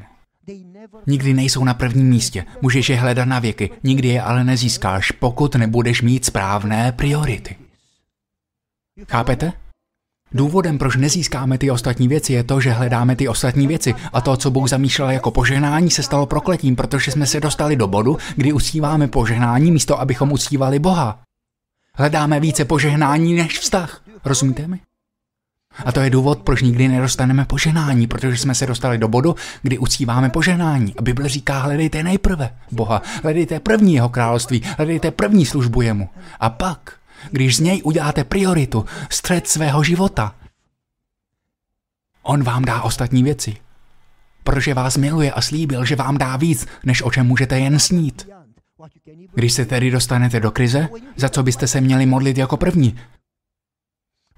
Nikdy 1.06 1.34
nejsou 1.34 1.64
na 1.64 1.74
prvním 1.74 2.08
místě. 2.08 2.44
Můžeš 2.62 2.88
je 2.88 2.96
hledat 2.96 3.24
na 3.24 3.38
věky, 3.38 3.70
nikdy 3.82 4.08
je 4.08 4.22
ale 4.22 4.44
nezískáš, 4.44 5.10
pokud 5.10 5.54
nebudeš 5.54 6.02
mít 6.02 6.24
správné 6.24 6.92
priority. 6.92 7.56
Chápete? 9.08 9.52
Důvodem, 10.34 10.78
proč 10.78 10.96
nezískáme 10.96 11.58
ty 11.58 11.70
ostatní 11.70 12.08
věci, 12.08 12.32
je 12.32 12.44
to, 12.44 12.60
že 12.60 12.70
hledáme 12.70 13.16
ty 13.16 13.28
ostatní 13.28 13.66
věci 13.66 13.94
a 14.12 14.20
to, 14.20 14.36
co 14.36 14.50
Bůh 14.50 14.68
zamýšlel 14.68 15.10
jako 15.10 15.30
požehnání, 15.30 15.90
se 15.90 16.02
stalo 16.02 16.26
prokletím, 16.26 16.76
protože 16.76 17.10
jsme 17.10 17.26
se 17.26 17.40
dostali 17.40 17.76
do 17.76 17.86
bodu, 17.86 18.18
kdy 18.36 18.52
uctíváme 18.52 19.08
požehnání 19.08 19.70
místo, 19.70 20.00
abychom 20.00 20.32
uctívali 20.32 20.78
Boha. 20.78 21.22
Hledáme 21.96 22.40
více 22.40 22.64
požehnání 22.64 23.34
než 23.34 23.58
vztah. 23.58 24.02
Rozumíte 24.24 24.66
mi? 24.66 24.80
A 25.84 25.92
to 25.92 26.00
je 26.00 26.10
důvod, 26.10 26.38
proč 26.38 26.62
nikdy 26.62 26.88
nedostaneme 26.88 27.44
poženání, 27.44 28.06
protože 28.06 28.36
jsme 28.36 28.54
se 28.54 28.66
dostali 28.66 28.98
do 28.98 29.08
bodu, 29.08 29.36
kdy 29.62 29.78
uctíváme 29.78 30.30
poženání. 30.30 30.94
A 30.98 31.02
Bible 31.02 31.28
říká, 31.28 31.58
hledejte 31.58 32.02
nejprve 32.02 32.50
Boha, 32.72 33.02
hledejte 33.22 33.60
první 33.60 33.94
jeho 33.94 34.08
království, 34.08 34.62
hledejte 34.76 35.10
první 35.10 35.46
službu 35.46 35.82
jemu. 35.82 36.08
A 36.40 36.50
pak, 36.50 36.92
když 37.30 37.56
z 37.56 37.60
něj 37.60 37.80
uděláte 37.84 38.24
prioritu, 38.24 38.84
střed 39.10 39.48
svého 39.48 39.84
života, 39.84 40.34
on 42.22 42.42
vám 42.42 42.64
dá 42.64 42.82
ostatní 42.82 43.22
věci. 43.22 43.56
Protože 44.44 44.74
vás 44.74 44.96
miluje 44.96 45.32
a 45.32 45.40
slíbil, 45.40 45.84
že 45.84 45.96
vám 45.96 46.18
dá 46.18 46.36
víc, 46.36 46.66
než 46.84 47.02
o 47.02 47.10
čem 47.10 47.26
můžete 47.26 47.58
jen 47.58 47.78
snít. 47.78 48.28
Když 49.34 49.52
se 49.52 49.64
tedy 49.64 49.90
dostanete 49.90 50.40
do 50.40 50.50
krize, 50.50 50.88
za 51.16 51.28
co 51.28 51.42
byste 51.42 51.66
se 51.66 51.80
měli 51.80 52.06
modlit 52.06 52.38
jako 52.38 52.56
první? 52.56 52.96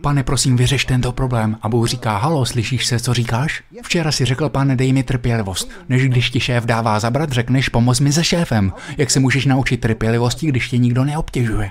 Pane, 0.02 0.22
prosím, 0.22 0.56
vyřeš 0.56 0.84
tento 0.84 1.12
problém. 1.12 1.58
A 1.62 1.68
Bůh 1.68 1.88
říká, 1.88 2.16
halo, 2.16 2.46
slyšíš 2.46 2.86
se, 2.86 3.00
co 3.00 3.14
říkáš? 3.14 3.62
Včera 3.82 4.12
si 4.12 4.24
řekl, 4.24 4.48
pane, 4.48 4.76
dej 4.76 4.92
mi 4.92 5.02
trpělivost. 5.02 5.70
Než 5.88 6.08
když 6.08 6.30
ti 6.30 6.40
šéf 6.40 6.64
dává 6.64 7.00
zabrat, 7.00 7.32
řekneš, 7.32 7.68
pomoz 7.68 8.00
mi 8.00 8.12
se 8.12 8.24
šéfem. 8.24 8.72
Jak 8.98 9.10
se 9.10 9.20
můžeš 9.20 9.46
naučit 9.46 9.80
trpělivosti, 9.80 10.46
když 10.46 10.68
tě 10.68 10.78
nikdo 10.78 11.04
neobtěžuje? 11.04 11.70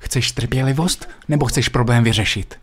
Chceš 0.00 0.32
trpělivost, 0.32 1.08
nebo 1.28 1.46
chceš 1.46 1.68
problém 1.68 2.04
vyřešit? 2.04 2.58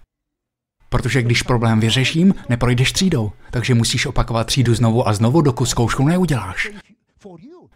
Protože 0.90 1.22
když 1.22 1.44
problém 1.44 1.80
vyřeším, 1.80 2.36
neprojdeš 2.50 2.92
třídou, 2.92 3.32
takže 3.52 3.74
musíš 3.74 4.06
opakovat 4.06 4.48
třídu 4.48 4.76
znovu 4.76 5.08
a 5.08 5.14
znovu, 5.14 5.42
dokud 5.42 5.66
zkoušku 5.66 6.08
neuděláš. 6.08 6.70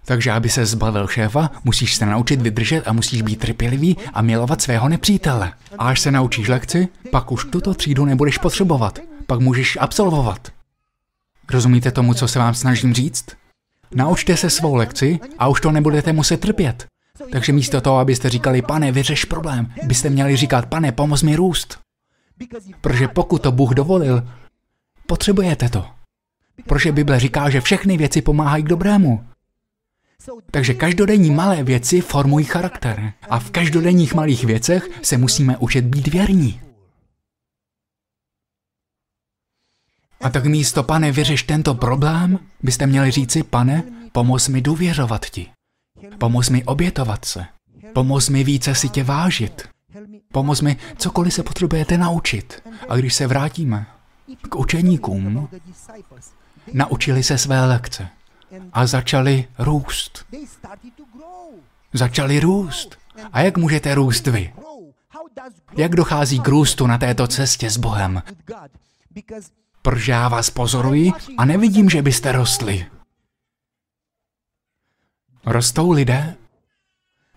Takže 0.06 0.32
aby 0.32 0.50
se 0.50 0.66
zbavil 0.66 1.08
šéfa, 1.08 1.52
musíš 1.64 1.96
se 1.96 2.06
naučit 2.06 2.42
vydržet 2.42 2.88
a 2.88 2.94
musíš 2.94 3.22
být 3.22 3.40
trpělivý 3.40 3.98
a 4.14 4.22
milovat 4.22 4.62
svého 4.62 4.90
nepřítele. 4.90 5.54
A 5.78 5.88
až 5.88 6.00
se 6.00 6.12
naučíš 6.12 6.48
lekci, 6.48 6.88
pak 7.12 7.32
už 7.32 7.46
tuto 7.46 7.74
třídu 7.74 8.06
nebudeš 8.06 8.38
potřebovat. 8.38 9.00
Pak 9.28 9.40
můžeš 9.40 9.78
absolvovat. 9.82 10.52
Rozumíte 11.50 11.92
tomu, 11.92 12.14
co 12.14 12.28
se 12.28 12.40
vám 12.40 12.54
snažím 12.54 12.94
říct? 12.94 13.26
Naučte 13.96 14.38
se 14.38 14.50
svou 14.50 14.76
lekci 14.76 15.20
a 15.40 15.48
už 15.48 15.62
to 15.62 15.72
nebudete 15.72 16.14
muset 16.14 16.40
trpět. 16.40 16.91
Takže 17.32 17.54
místo 17.54 17.82
toho, 17.82 17.98
abyste 17.98 18.30
říkali, 18.30 18.62
pane, 18.62 18.92
vyřeš 18.92 19.26
problém, 19.26 19.74
byste 19.84 20.10
měli 20.10 20.38
říkat, 20.38 20.66
pane, 20.66 20.92
pomoz 20.92 21.24
mi 21.24 21.36
růst. 21.36 21.80
Protože 22.82 23.08
pokud 23.08 23.42
to 23.42 23.52
Bůh 23.52 23.74
dovolil, 23.74 24.28
potřebujete 25.06 25.70
to. 25.70 25.86
Protože 26.68 26.92
Bible 26.92 27.20
říká, 27.20 27.50
že 27.50 27.62
všechny 27.62 27.98
věci 27.98 28.22
pomáhají 28.22 28.64
k 28.64 28.68
dobrému. 28.68 29.26
Takže 30.52 30.74
každodenní 30.74 31.32
malé 31.32 31.64
věci 31.64 32.02
formují 32.02 32.46
charakter. 32.46 33.14
A 33.30 33.40
v 33.40 33.52
každodenních 33.52 34.14
malých 34.14 34.44
věcech 34.44 34.90
se 35.02 35.18
musíme 35.18 35.58
učit 35.58 35.86
být 35.86 36.08
věrní. 36.08 36.62
A 40.22 40.30
tak 40.30 40.46
místo, 40.46 40.84
pane, 40.84 41.12
vyřeš 41.12 41.44
tento 41.44 41.76
problém, 41.76 42.40
byste 42.64 42.88
měli 42.88 43.12
říci, 43.12 43.44
pane, 43.44 43.84
pomoz 44.12 44.48
mi 44.48 44.62
důvěřovat 44.62 45.26
ti. 45.26 45.50
Pomoz 46.18 46.50
mi 46.50 46.64
obětovat 46.64 47.26
se. 47.26 47.46
Pomoz 47.94 48.30
mi 48.30 48.44
více 48.44 48.76
si 48.76 48.90
tě 48.90 49.04
vážit. 49.04 49.68
Pomoz 50.32 50.62
mi 50.62 50.78
cokoliv 50.98 51.34
se 51.34 51.44
potřebujete 51.44 51.98
naučit. 51.98 52.64
A 52.90 52.96
když 52.96 53.14
se 53.14 53.28
vrátíme 53.28 53.86
k 54.50 54.56
učeníkům, 54.56 55.50
naučili 56.74 57.24
se 57.24 57.38
své 57.38 57.66
lekce 57.66 58.08
a 58.74 58.86
začali 58.86 59.48
růst. 59.60 60.26
Začali 61.94 62.40
růst. 62.40 62.98
A 63.34 63.42
jak 63.42 63.58
můžete 63.58 63.96
růst 63.96 64.28
vy? 64.28 64.54
Jak 65.78 65.96
dochází 65.96 66.40
k 66.40 66.48
růstu 66.48 66.88
na 66.88 66.98
této 66.98 67.28
cestě 67.28 67.70
s 67.70 67.78
Bohem? 67.78 68.24
Protože 69.82 70.12
já 70.12 70.28
vás 70.28 70.50
pozoruji 70.50 71.12
a 71.38 71.46
nevidím, 71.46 71.90
že 71.90 72.02
byste 72.02 72.32
rostli. 72.32 72.86
Rostou 75.46 75.92
lidé? 75.92 76.36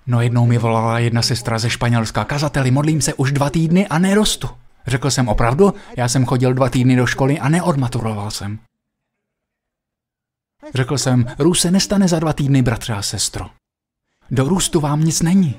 No 0.07 0.20
jednou 0.20 0.46
mi 0.46 0.59
volala 0.59 0.98
jedna 0.98 1.22
sestra 1.22 1.59
ze 1.59 1.70
Španělska. 1.70 2.24
Kazateli, 2.24 2.70
modlím 2.70 3.00
se 3.00 3.14
už 3.14 3.32
dva 3.32 3.50
týdny 3.50 3.88
a 3.88 3.98
nerostu. 3.98 4.48
Řekl 4.86 5.11
jsem 5.11 5.28
opravdu, 5.28 5.74
já 5.96 6.09
jsem 6.09 6.24
chodil 6.24 6.55
dva 6.55 6.68
týdny 6.68 6.96
do 6.96 7.07
školy 7.07 7.38
a 7.38 7.48
neodmaturoval 7.48 8.30
jsem. 8.30 8.59
Řekl 10.74 10.98
jsem, 10.98 11.26
růst 11.38 11.61
se 11.61 11.70
nestane 11.70 12.09
za 12.09 12.18
dva 12.18 12.32
týdny, 12.32 12.62
bratře 12.62 12.92
a 12.92 13.02
sestro. 13.02 13.46
Do 14.30 14.48
růstu 14.48 14.80
vám 14.80 15.05
nic 15.05 15.22
není. 15.22 15.55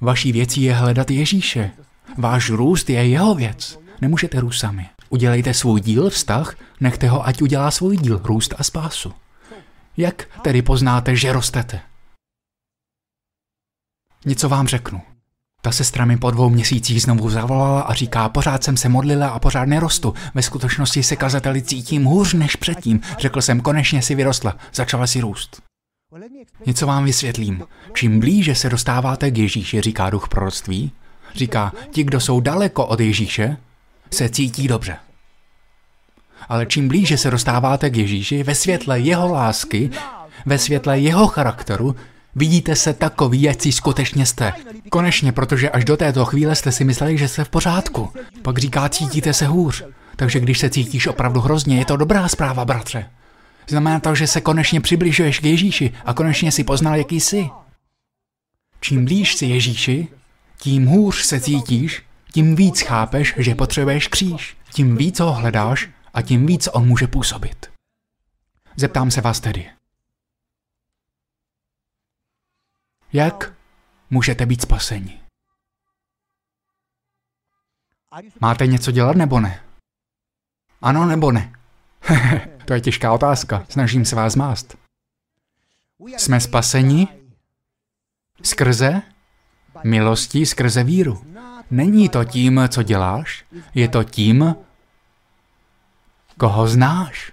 Vaší 0.00 0.32
věcí 0.32 0.62
je 0.62 0.74
hledat 0.74 1.10
Ježíše. 1.10 1.70
Váš 2.18 2.50
růst 2.50 2.90
je 2.90 3.08
jeho 3.08 3.34
věc. 3.34 3.78
Nemůžete 4.00 4.40
růst 4.40 4.58
sami. 4.58 4.88
Udělejte 5.08 5.54
svůj 5.54 5.80
díl, 5.80 6.10
vztah, 6.10 6.56
nechte 6.80 7.08
ho, 7.08 7.26
ať 7.26 7.42
udělá 7.42 7.70
svůj 7.70 7.96
díl, 7.96 8.20
růst 8.24 8.54
a 8.58 8.64
spásu. 8.64 9.12
Jak 9.96 10.40
tedy 10.42 10.62
poznáte, 10.62 11.16
že 11.16 11.32
rostete? 11.32 11.80
Něco 14.24 14.48
vám 14.48 14.68
řeknu. 14.68 15.00
Ta 15.62 15.72
sestra 15.72 16.04
mi 16.04 16.16
po 16.16 16.30
dvou 16.30 16.50
měsících 16.50 17.02
znovu 17.02 17.30
zavolala 17.30 17.82
a 17.82 17.94
říká, 17.94 18.28
pořád 18.28 18.64
jsem 18.64 18.76
se 18.76 18.88
modlila 18.88 19.28
a 19.28 19.38
pořád 19.38 19.64
nerostu. 19.64 20.14
Ve 20.34 20.42
skutečnosti 20.42 21.02
se 21.02 21.16
kazateli 21.16 21.62
cítím 21.62 22.04
hůř 22.04 22.34
než 22.34 22.56
předtím. 22.56 23.00
Řekl 23.18 23.40
jsem, 23.40 23.60
konečně 23.60 24.02
si 24.02 24.14
vyrostla, 24.14 24.56
začala 24.74 25.06
si 25.06 25.20
růst. 25.20 25.62
Něco 26.66 26.86
vám 26.86 27.04
vysvětlím. 27.04 27.64
Čím 27.94 28.20
blíže 28.20 28.54
se 28.54 28.68
dostáváte 28.68 29.30
k 29.30 29.38
Ježíši, 29.38 29.80
říká 29.80 30.10
duch 30.10 30.28
proroctví, 30.28 30.92
říká, 31.34 31.72
ti, 31.90 32.04
kdo 32.04 32.20
jsou 32.20 32.40
daleko 32.40 32.86
od 32.86 33.00
Ježíše, 33.00 33.56
se 34.10 34.28
cítí 34.28 34.68
dobře. 34.68 34.96
Ale 36.48 36.66
čím 36.66 36.88
blíže 36.88 37.18
se 37.18 37.30
dostáváte 37.30 37.90
k 37.90 37.96
Ježíši, 37.96 38.42
ve 38.42 38.54
světle 38.54 39.00
jeho 39.00 39.32
lásky, 39.32 39.90
ve 40.46 40.58
světle 40.58 40.98
jeho 40.98 41.26
charakteru, 41.26 41.96
Vidíte 42.34 42.76
se 42.76 42.92
takový, 42.92 43.42
jak 43.42 43.62
si 43.62 43.72
skutečně 43.72 44.26
jste. 44.26 44.52
Konečně, 44.90 45.32
protože 45.32 45.70
až 45.70 45.84
do 45.84 45.96
této 45.96 46.24
chvíle 46.24 46.54
jste 46.54 46.72
si 46.72 46.84
mysleli, 46.84 47.18
že 47.18 47.28
jste 47.28 47.44
v 47.44 47.48
pořádku. 47.48 48.12
Pak 48.42 48.58
říká, 48.58 48.88
cítíte 48.88 49.32
se 49.32 49.46
hůř. 49.46 49.84
Takže 50.16 50.40
když 50.40 50.58
se 50.58 50.70
cítíš 50.70 51.06
opravdu 51.06 51.40
hrozně, 51.40 51.78
je 51.78 51.84
to 51.84 51.96
dobrá 51.96 52.28
zpráva, 52.28 52.64
bratře. 52.64 53.10
Znamená 53.68 54.00
to, 54.00 54.14
že 54.14 54.26
se 54.26 54.40
konečně 54.40 54.80
přibližuješ 54.80 55.38
k 55.38 55.44
Ježíši 55.44 55.92
a 56.04 56.14
konečně 56.14 56.52
si 56.52 56.64
poznal, 56.64 56.96
jaký 56.96 57.20
jsi. 57.20 57.50
Čím 58.80 59.04
blíž 59.04 59.34
si 59.34 59.46
Ježíši, 59.46 60.08
tím 60.60 60.86
hůř 60.86 61.22
se 61.22 61.40
cítíš, 61.40 62.02
tím 62.32 62.56
víc 62.56 62.80
chápeš, 62.80 63.34
že 63.36 63.54
potřebuješ 63.54 64.08
kříž. 64.08 64.56
Tím 64.72 64.96
víc 64.96 65.20
ho 65.20 65.32
hledáš 65.32 65.88
a 66.14 66.22
tím 66.22 66.46
víc 66.46 66.68
on 66.72 66.88
může 66.88 67.06
působit. 67.06 67.72
Zeptám 68.76 69.10
se 69.10 69.20
vás 69.20 69.40
tedy. 69.40 69.70
Jak 73.12 73.52
můžete 74.10 74.46
být 74.46 74.62
spaseni? 74.62 75.22
Máte 78.40 78.66
něco 78.66 78.90
dělat 78.90 79.16
nebo 79.16 79.40
ne? 79.40 79.64
Ano 80.82 81.06
nebo 81.06 81.32
ne? 81.32 81.52
to 82.64 82.74
je 82.74 82.80
těžká 82.80 83.12
otázka, 83.12 83.66
snažím 83.68 84.04
se 84.04 84.16
vás 84.16 84.36
mást. 84.36 84.76
Jsme 86.16 86.40
spaseni 86.40 87.08
skrze 88.42 89.02
milostí, 89.84 90.46
skrze 90.46 90.84
víru. 90.84 91.26
Není 91.70 92.08
to 92.08 92.24
tím, 92.24 92.60
co 92.68 92.82
děláš, 92.82 93.44
je 93.74 93.88
to 93.88 94.04
tím, 94.04 94.54
koho 96.38 96.68
znáš. 96.68 97.32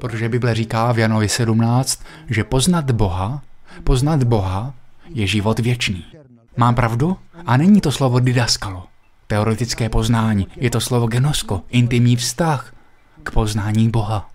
Protože 0.00 0.28
Bible 0.28 0.54
říká 0.54 0.92
v 0.92 0.98
Janovi 0.98 1.28
17, 1.28 2.02
že 2.30 2.44
poznat 2.44 2.90
Boha, 2.90 3.42
poznat 3.84 4.24
Boha 4.24 4.74
je 5.08 5.26
život 5.26 5.58
věčný. 5.58 6.04
Mám 6.56 6.74
pravdu? 6.74 7.16
A 7.46 7.56
není 7.56 7.80
to 7.80 7.92
slovo 7.92 8.20
didaskalo, 8.20 8.86
teoretické 9.26 9.88
poznání, 9.88 10.46
je 10.56 10.70
to 10.70 10.80
slovo 10.80 11.06
genosko, 11.06 11.62
intimní 11.68 12.16
vztah 12.16 12.74
k 13.22 13.30
poznání 13.30 13.90
Boha. 13.90 14.30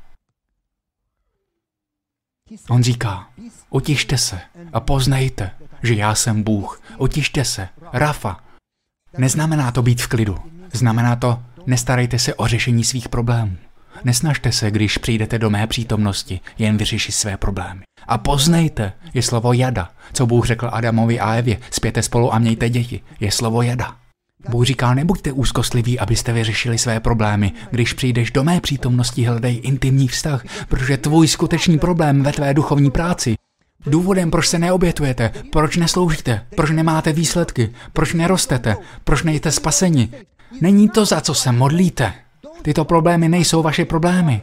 On 2.70 2.84
říká, 2.84 3.28
utište 3.70 4.18
se 4.18 4.42
a 4.74 4.80
poznejte, 4.80 5.52
že 5.84 5.94
já 5.94 6.16
jsem 6.16 6.44
Bůh. 6.44 6.82
Utište 6.98 7.46
se. 7.46 7.70
Rafa. 7.94 8.40
Neznamená 9.18 9.72
to 9.72 9.82
být 9.82 10.02
v 10.02 10.08
klidu. 10.08 10.38
Znamená 10.74 11.16
to, 11.16 11.44
nestarejte 11.66 12.20
se 12.20 12.34
o 12.34 12.48
řešení 12.48 12.84
svých 12.84 13.10
problémů. 13.10 13.58
Nesnažte 14.04 14.52
se, 14.52 14.72
když 14.72 14.98
přijdete 14.98 15.40
do 15.40 15.50
mé 15.50 15.68
přítomnosti, 15.68 16.40
jen 16.58 16.78
vyřešit 16.78 17.12
své 17.12 17.38
problémy. 17.38 17.82
A 18.08 18.18
poznejte, 18.18 18.94
je 19.14 19.22
slovo 19.22 19.54
jada. 19.54 19.90
Co 20.14 20.26
Bůh 20.26 20.46
řekl 20.46 20.70
Adamovi 20.74 21.20
a 21.20 21.34
Evě, 21.34 21.58
spěte 21.72 22.02
spolu 22.02 22.34
a 22.34 22.40
mějte 22.40 22.70
děti, 22.70 23.02
je 23.20 23.32
slovo 23.32 23.62
jada. 23.62 23.96
Bůh 24.50 24.66
říká, 24.66 24.94
nebuďte 24.94 25.32
úzkostliví, 25.32 26.00
abyste 26.00 26.34
vyřešili 26.34 26.78
své 26.78 27.00
problémy. 27.00 27.52
Když 27.72 27.94
přijdeš 27.94 28.32
do 28.32 28.44
mé 28.44 28.62
přítomnosti, 28.62 29.24
hledej 29.24 29.60
intimní 29.64 30.08
vztah, 30.08 30.44
protože 30.68 30.98
tvůj 30.98 31.28
skutečný 31.28 31.80
problém 31.80 32.24
ve 32.24 32.32
tvé 32.32 32.54
duchovní 32.54 32.92
práci 32.92 33.36
Důvodem, 33.86 34.32
proč 34.32 34.48
se 34.48 34.60
neobětujete, 34.60 35.32
proč 35.52 35.78
nesloužíte, 35.78 36.46
proč 36.56 36.72
nemáte 36.72 37.14
výsledky, 37.14 37.74
proč 37.94 38.14
nerostete, 38.14 38.76
proč 39.04 39.24
nejste 39.24 39.52
spaseni, 39.52 40.12
není 40.62 40.90
to, 40.90 41.06
za 41.06 41.22
co 41.22 41.34
se 41.34 41.52
modlíte. 41.52 42.14
Tyto 42.62 42.86
problémy 42.86 43.30
nejsou 43.30 43.62
vaše 43.62 43.86
problémy. 43.86 44.42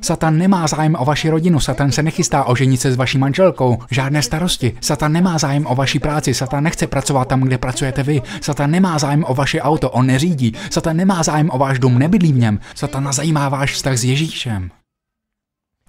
Satan 0.00 0.38
nemá 0.38 0.66
zájem 0.66 0.96
o 0.98 1.04
vaši 1.04 1.30
rodinu, 1.30 1.60
Satan 1.60 1.92
se 1.92 2.02
nechystá 2.02 2.44
oženit 2.44 2.80
se 2.80 2.92
s 2.92 2.96
vaší 2.96 3.18
manželkou, 3.18 3.78
žádné 3.90 4.22
starosti. 4.22 4.76
Satan 4.80 5.12
nemá 5.12 5.38
zájem 5.38 5.66
o 5.66 5.74
vaši 5.74 5.98
práci, 5.98 6.34
Satan 6.34 6.64
nechce 6.64 6.86
pracovat 6.86 7.28
tam, 7.28 7.40
kde 7.40 7.58
pracujete 7.58 8.02
vy. 8.02 8.22
Satan 8.40 8.70
nemá 8.70 8.98
zájem 8.98 9.24
o 9.28 9.34
vaše 9.34 9.60
auto, 9.60 9.90
on 9.90 10.06
neřídí. 10.06 10.52
Satan 10.70 10.96
nemá 10.96 11.22
zájem 11.22 11.50
o 11.52 11.58
váš 11.58 11.78
dům, 11.78 11.98
nebydlí 11.98 12.32
v 12.32 12.38
něm. 12.38 12.60
Satan 12.74 13.12
zajímá 13.12 13.48
váš 13.48 13.72
vztah 13.72 13.96
s 13.96 14.04
Ježíšem. 14.04 14.70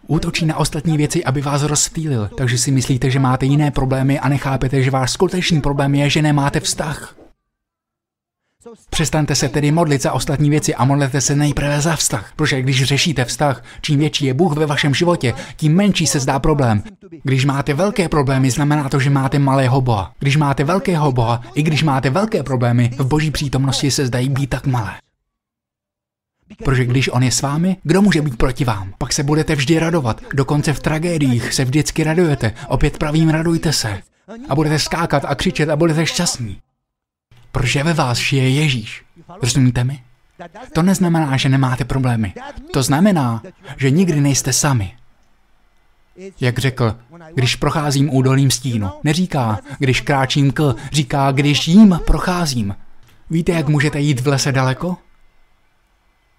Útočí 0.08 0.45
na 0.45 0.58
ostatní 0.58 0.97
věci, 0.97 1.24
aby 1.24 1.41
vás 1.41 1.64
rozptýlil, 1.64 2.30
takže 2.38 2.58
si 2.58 2.72
myslíte, 2.72 3.10
že 3.10 3.20
máte 3.20 3.45
jiné 3.45 3.72
problémy 3.72 4.20
a 4.20 4.30
nechápete, 4.30 4.84
že 4.84 4.91
váš 4.91 5.12
skutečný 5.12 5.62
problém 5.62 5.95
je, 5.95 6.10
že 6.10 6.22
nemáte 6.22 6.60
vztah. 6.60 7.16
Přestaňte 8.89 9.36
se 9.36 9.49
tedy 9.49 9.72
modlit 9.72 10.01
za 10.01 10.11
ostatní 10.11 10.49
věci 10.49 10.76
a 10.76 10.86
modlete 10.86 11.22
se 11.22 11.36
nejprve 11.36 11.82
za 11.82 11.95
vztah, 11.95 12.32
protože 12.36 12.61
když 12.61 12.84
řešíte 12.84 13.26
vztah, 13.26 13.64
čím 13.82 13.99
větší 13.99 14.26
je 14.26 14.34
Bůh 14.34 14.57
ve 14.57 14.66
vašem 14.66 14.93
životě, 14.93 15.34
tím 15.55 15.76
menší 15.76 16.07
se 16.07 16.20
zdá 16.20 16.39
problém. 16.39 16.84
Když 17.24 17.45
máte 17.45 17.74
velké 17.74 18.09
problémy, 18.09 18.51
znamená 18.51 18.89
to, 18.89 18.99
že 18.99 19.09
máte 19.09 19.39
malého 19.39 19.82
Boha. 19.82 20.14
Když 20.20 20.38
máte 20.38 20.64
velkého 20.64 21.11
Boha, 21.11 21.41
i 21.55 21.64
když 21.64 21.84
máte 21.84 22.09
velké 22.09 22.43
problémy, 22.43 22.91
v 22.97 23.05
boží 23.05 23.32
přítomnosti 23.32 23.91
se 23.91 24.05
zdají 24.05 24.30
být 24.30 24.49
tak 24.49 24.68
malé. 24.68 24.93
Protože 26.64 26.86
když 26.86 27.09
on 27.09 27.24
je 27.24 27.32
s 27.32 27.41
vámi, 27.41 27.78
kdo 27.84 28.01
může 28.01 28.22
být 28.22 28.38
proti 28.38 28.66
vám? 28.66 28.93
Pak 28.97 29.14
se 29.14 29.24
budete 29.24 29.55
vždy 29.55 29.80
radovat. 29.80 30.22
Dokonce 30.34 30.74
v 30.74 30.80
tragédiích 30.80 31.53
se 31.53 31.66
vždycky 31.66 32.03
radujete. 32.03 32.53
Opět 32.68 32.97
pravím, 32.97 33.30
radujte 33.30 33.74
se. 33.74 34.01
A 34.49 34.55
budete 34.55 34.80
skákat 34.80 35.26
a 35.26 35.36
křičet 35.36 35.70
a 35.70 35.76
budete 35.76 36.05
šťastní. 36.05 36.59
Protože 37.54 37.84
ve 37.84 37.93
vás 37.93 38.18
žije 38.18 38.49
Ježíš. 38.49 39.06
Rozumíte 39.41 39.84
mi? 39.84 40.04
To 40.74 40.82
neznamená, 40.82 41.38
že 41.38 41.49
nemáte 41.49 41.86
problémy. 41.86 42.34
To 42.74 42.84
znamená, 42.84 43.41
že 43.78 43.91
nikdy 43.91 44.22
nejste 44.22 44.54
sami. 44.54 44.97
Jak 46.41 46.60
řekl, 46.60 46.97
když 47.34 47.56
procházím 47.56 48.14
údolím 48.14 48.51
stínu. 48.51 48.89
Neříká, 49.04 49.60
když 49.80 50.01
kráčím 50.01 50.51
k, 50.51 50.76
říká, 50.91 51.32
když 51.32 51.68
jím 51.68 51.99
procházím. 52.06 52.76
Víte, 53.30 53.51
jak 53.51 53.68
můžete 53.68 53.99
jít 53.99 54.20
v 54.20 54.28
lese 54.28 54.51
daleko? 54.51 54.97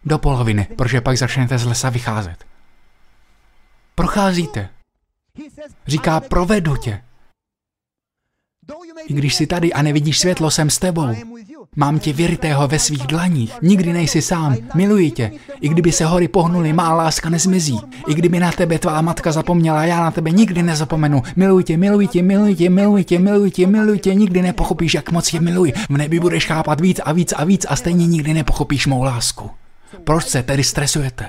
Do 0.04 0.18
poloviny, 0.18 0.66
protože 0.76 1.00
pak 1.00 1.18
začnete 1.18 1.58
z 1.58 1.64
lesa 1.64 1.90
vycházet. 1.90 2.44
Procházíte. 3.94 4.68
Říká, 5.86 6.20
provedu 6.20 6.76
tě. 6.76 7.02
I 9.06 9.14
když 9.14 9.34
jsi 9.34 9.46
tady 9.46 9.72
a 9.72 9.82
nevidíš 9.82 10.18
světlo, 10.18 10.50
jsem 10.50 10.70
s 10.70 10.78
tebou. 10.78 11.08
Mám 11.76 11.98
tě 11.98 12.12
vyrytého 12.12 12.68
ve 12.68 12.78
svých 12.78 13.06
dlaních. 13.06 13.52
Nikdy 13.62 13.92
nejsi 13.92 14.22
sám. 14.22 14.56
Miluji 14.74 15.10
tě. 15.10 15.30
I 15.60 15.68
kdyby 15.68 15.92
se 15.92 16.04
hory 16.04 16.28
pohnuly, 16.28 16.72
má 16.72 16.94
láska 16.94 17.30
nezmizí. 17.30 17.80
I 18.08 18.14
kdyby 18.14 18.40
na 18.40 18.52
tebe 18.52 18.78
tvá 18.78 19.02
matka 19.02 19.32
zapomněla, 19.32 19.84
já 19.84 20.00
na 20.00 20.10
tebe 20.10 20.30
nikdy 20.30 20.62
nezapomenu. 20.62 21.22
Miluji 21.36 21.64
tě, 21.64 21.76
miluji 21.76 22.08
tě, 22.08 22.22
miluji 22.22 22.54
tě, 22.54 22.70
miluji 22.70 23.04
tě, 23.04 23.18
miluji 23.18 23.50
tě, 23.50 23.66
miluji 23.66 23.98
tě. 23.98 24.14
Nikdy 24.14 24.42
nepochopíš, 24.42 24.94
jak 24.94 25.12
moc 25.12 25.30
tě 25.30 25.40
miluji. 25.40 25.72
V 25.72 25.96
nebi 25.96 26.20
budeš 26.20 26.46
chápat 26.46 26.80
víc 26.80 27.00
a 27.04 27.12
víc 27.12 27.32
a 27.32 27.44
víc 27.44 27.66
a 27.68 27.76
stejně 27.76 28.06
nikdy 28.06 28.34
nepochopíš 28.34 28.86
mou 28.86 29.02
lásku. 29.02 29.50
Proč 30.04 30.26
se 30.26 30.42
tedy 30.42 30.64
stresujete? 30.64 31.28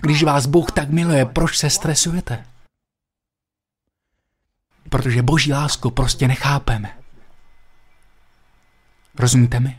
Když 0.00 0.22
vás 0.22 0.46
Bůh 0.46 0.72
tak 0.72 0.90
miluje, 0.90 1.24
proč 1.24 1.58
se 1.58 1.70
stresujete? 1.70 2.44
Protože 4.88 5.22
boží 5.22 5.52
lásku 5.52 5.90
prostě 5.90 6.28
nechápeme. 6.28 6.90
Rozumíte 9.18 9.60
mi? 9.60 9.78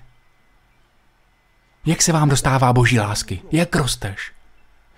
Jak 1.86 2.02
se 2.02 2.12
vám 2.12 2.30
dostává 2.30 2.74
boží 2.74 3.00
lásky? 3.00 3.42
Jak 3.52 3.76
rosteš? 3.76 4.32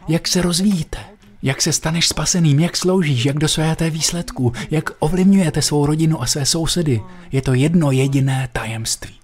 Jak 0.07 0.27
se 0.27 0.41
rozvíjíte? 0.41 0.99
Jak 1.41 1.61
se 1.61 1.73
staneš 1.73 2.07
spaseným? 2.07 2.59
Jak 2.59 2.77
sloužíš? 2.77 3.25
Jak 3.25 3.37
dosahujete 3.37 3.89
výsledků? 3.89 4.53
Jak 4.71 4.89
ovlivňujete 4.99 5.61
svou 5.61 5.85
rodinu 5.85 6.21
a 6.21 6.25
své 6.25 6.45
sousedy? 6.45 7.01
Je 7.31 7.41
to 7.41 7.53
jedno 7.53 7.91
jediné 7.91 8.49
tajemství. 8.53 9.15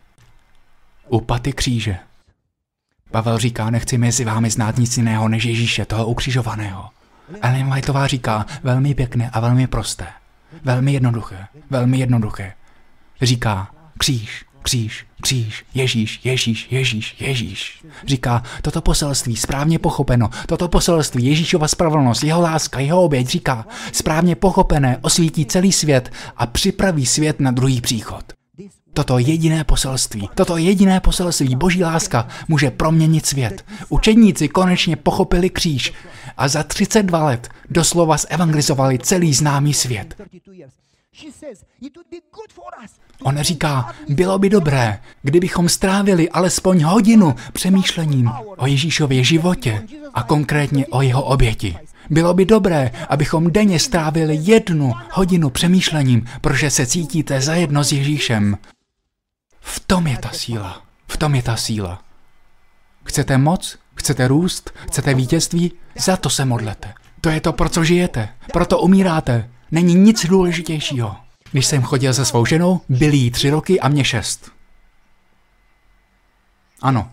U 1.08 1.22
paty 1.22 1.54
kříže. 1.54 1.98
Pavel 3.12 3.38
říká, 3.38 3.70
nechci 3.70 3.98
mezi 3.98 4.26
vámi 4.26 4.50
znát 4.50 4.78
nic 4.78 4.98
jiného 4.98 5.28
než 5.28 5.44
Ježíše, 5.44 5.86
toho 5.86 6.06
ukřižovaného. 6.06 6.90
Ellen 7.42 7.74
Whiteová 7.74 8.08
říká, 8.08 8.46
velmi 8.64 8.94
pěkné 8.96 9.30
a 9.30 9.40
velmi 9.40 9.68
prosté. 9.68 10.08
Velmi 10.64 10.94
jednoduché, 10.94 11.48
velmi 11.70 11.98
jednoduché. 11.98 12.54
Říká, 13.22 13.68
kříž, 13.98 14.46
kříž, 14.66 15.06
kříž, 15.22 15.66
Ježíš, 15.74 16.20
Ježíš, 16.24 16.68
Ježíš, 16.72 17.16
Ježíš. 17.20 17.84
Říká, 18.08 18.44
toto 18.62 18.82
poselství 18.82 19.36
správně 19.36 19.80
pochopeno, 19.80 20.30
toto 20.48 20.68
poselství 20.68 21.26
Ježíšova 21.26 21.68
spravedlnost, 21.68 22.24
jeho 22.24 22.42
láska, 22.42 22.80
jeho 22.80 23.04
oběť, 23.04 23.28
říká, 23.28 23.66
správně 23.92 24.36
pochopené 24.36 24.98
osvítí 25.02 25.46
celý 25.46 25.72
svět 25.72 26.12
a 26.38 26.46
připraví 26.46 27.06
svět 27.06 27.40
na 27.40 27.52
druhý 27.52 27.82
příchod. 27.82 28.34
Toto 28.94 29.20
jediné 29.20 29.64
poselství, 29.64 30.30
toto 30.36 30.58
jediné 30.58 31.00
poselství, 31.00 31.56
boží 31.56 31.84
láska, 31.84 32.28
může 32.48 32.72
proměnit 32.72 33.26
svět. 33.26 33.66
Učedníci 33.90 34.48
konečně 34.48 34.96
pochopili 34.96 35.50
kříž 35.50 35.94
a 36.38 36.48
za 36.48 36.64
32 36.64 37.24
let 37.24 37.50
doslova 37.70 38.18
zevangelizovali 38.18 39.00
celý 39.00 39.34
známý 39.34 39.74
svět. 39.74 40.16
On 43.24 43.40
říká, 43.42 43.94
bylo 44.10 44.40
by 44.40 44.50
dobré, 44.50 45.02
kdybychom 45.22 45.70
strávili 45.70 46.30
alespoň 46.30 46.84
hodinu 46.84 47.36
přemýšlením 47.54 48.32
o 48.58 48.68
Ježíšově 48.68 49.24
životě 49.24 49.84
a 50.14 50.24
konkrétně 50.24 50.88
o 50.88 51.02
jeho 51.02 51.24
oběti. 51.24 51.78
Bylo 52.10 52.34
by 52.34 52.46
dobré, 52.46 52.92
abychom 53.10 53.52
denně 53.52 53.80
strávili 53.80 54.38
jednu 54.42 54.94
hodinu 55.12 55.50
přemýšlením, 55.50 56.26
protože 56.42 56.70
se 56.70 56.86
cítíte 56.86 57.42
zajedno 57.42 57.84
s 57.84 57.92
Ježíšem. 57.92 58.58
V 59.60 59.80
tom 59.80 60.08
je 60.08 60.18
ta 60.18 60.30
síla. 60.30 60.82
V 61.08 61.18
tom 61.18 61.36
je 61.36 61.44
ta 61.44 61.58
síla. 61.58 62.02
Chcete 63.04 63.38
moc? 63.38 63.78
Chcete 63.96 64.28
růst? 64.28 64.72
Chcete 64.88 65.14
vítězství? 65.14 65.72
Za 66.00 66.18
to 66.18 66.30
se 66.30 66.46
modlete. 66.46 66.94
To 67.22 67.30
je 67.30 67.42
to, 67.42 67.54
pro 67.54 67.70
co 67.70 67.84
žijete. 67.84 68.30
Proto 68.54 68.80
umíráte. 68.80 69.50
Není 69.76 69.96
nic 69.96 70.26
důležitějšího. 70.26 71.16
Když 71.52 71.66
jsem 71.66 71.84
chodil 71.84 72.14
se 72.14 72.26
svou 72.26 72.46
ženou, 72.46 72.82
byly 72.90 73.18
jí 73.18 73.32
tři 73.32 73.50
roky 73.50 73.80
a 73.80 73.88
mě 73.88 74.06
šest. 74.06 74.52
Ano, 76.82 77.12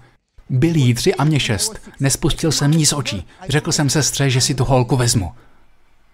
byly 0.49 0.81
jí 0.81 0.95
tři 0.95 1.15
a 1.15 1.25
mě 1.25 1.41
šest. 1.41 1.91
Nespustil 2.01 2.53
jsem 2.53 2.71
ní 2.71 2.87
z 2.87 2.93
očí. 2.93 3.27
Řekl 3.49 3.73
jsem 3.73 3.91
sestře, 3.91 4.31
že 4.31 4.41
si 4.41 4.55
tu 4.55 4.65
holku 4.65 4.97
vezmu. 4.97 5.33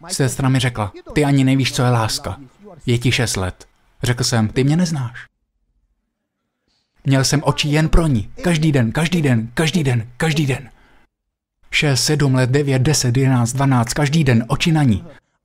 Sestra 0.09 0.49
mi 0.49 0.59
řekla, 0.59 0.93
ty 1.13 1.25
ani 1.25 1.45
nevíš, 1.45 1.73
co 1.73 1.83
je 1.83 1.91
láska. 1.91 2.41
Je 2.87 2.99
ti 2.99 3.13
šest 3.13 3.37
let. 3.37 3.67
Řekl 4.03 4.25
jsem, 4.25 4.49
ty 4.49 4.65
mě 4.65 4.77
neznáš. 4.77 5.27
Měl 7.05 7.25
jsem 7.25 7.43
oči 7.45 7.69
jen 7.69 7.89
pro 7.89 8.07
ní. 8.07 8.31
Každý 8.43 8.73
den, 8.73 8.93
každý 8.93 9.23
den, 9.23 9.51
každý 9.55 9.85
den, 9.85 10.09
každý 10.17 10.47
den. 10.47 10.71
Šest, 11.71 12.05
sedm 12.05 12.35
let, 12.35 12.51
devět, 12.51 12.83
deset, 12.83 13.17
jedenáct, 13.17 13.53
dvanáct, 13.53 13.95
každý 13.95 14.25
den, 14.25 14.45
oči 14.49 14.73
na 14.73 14.83
ní. 14.83 15.05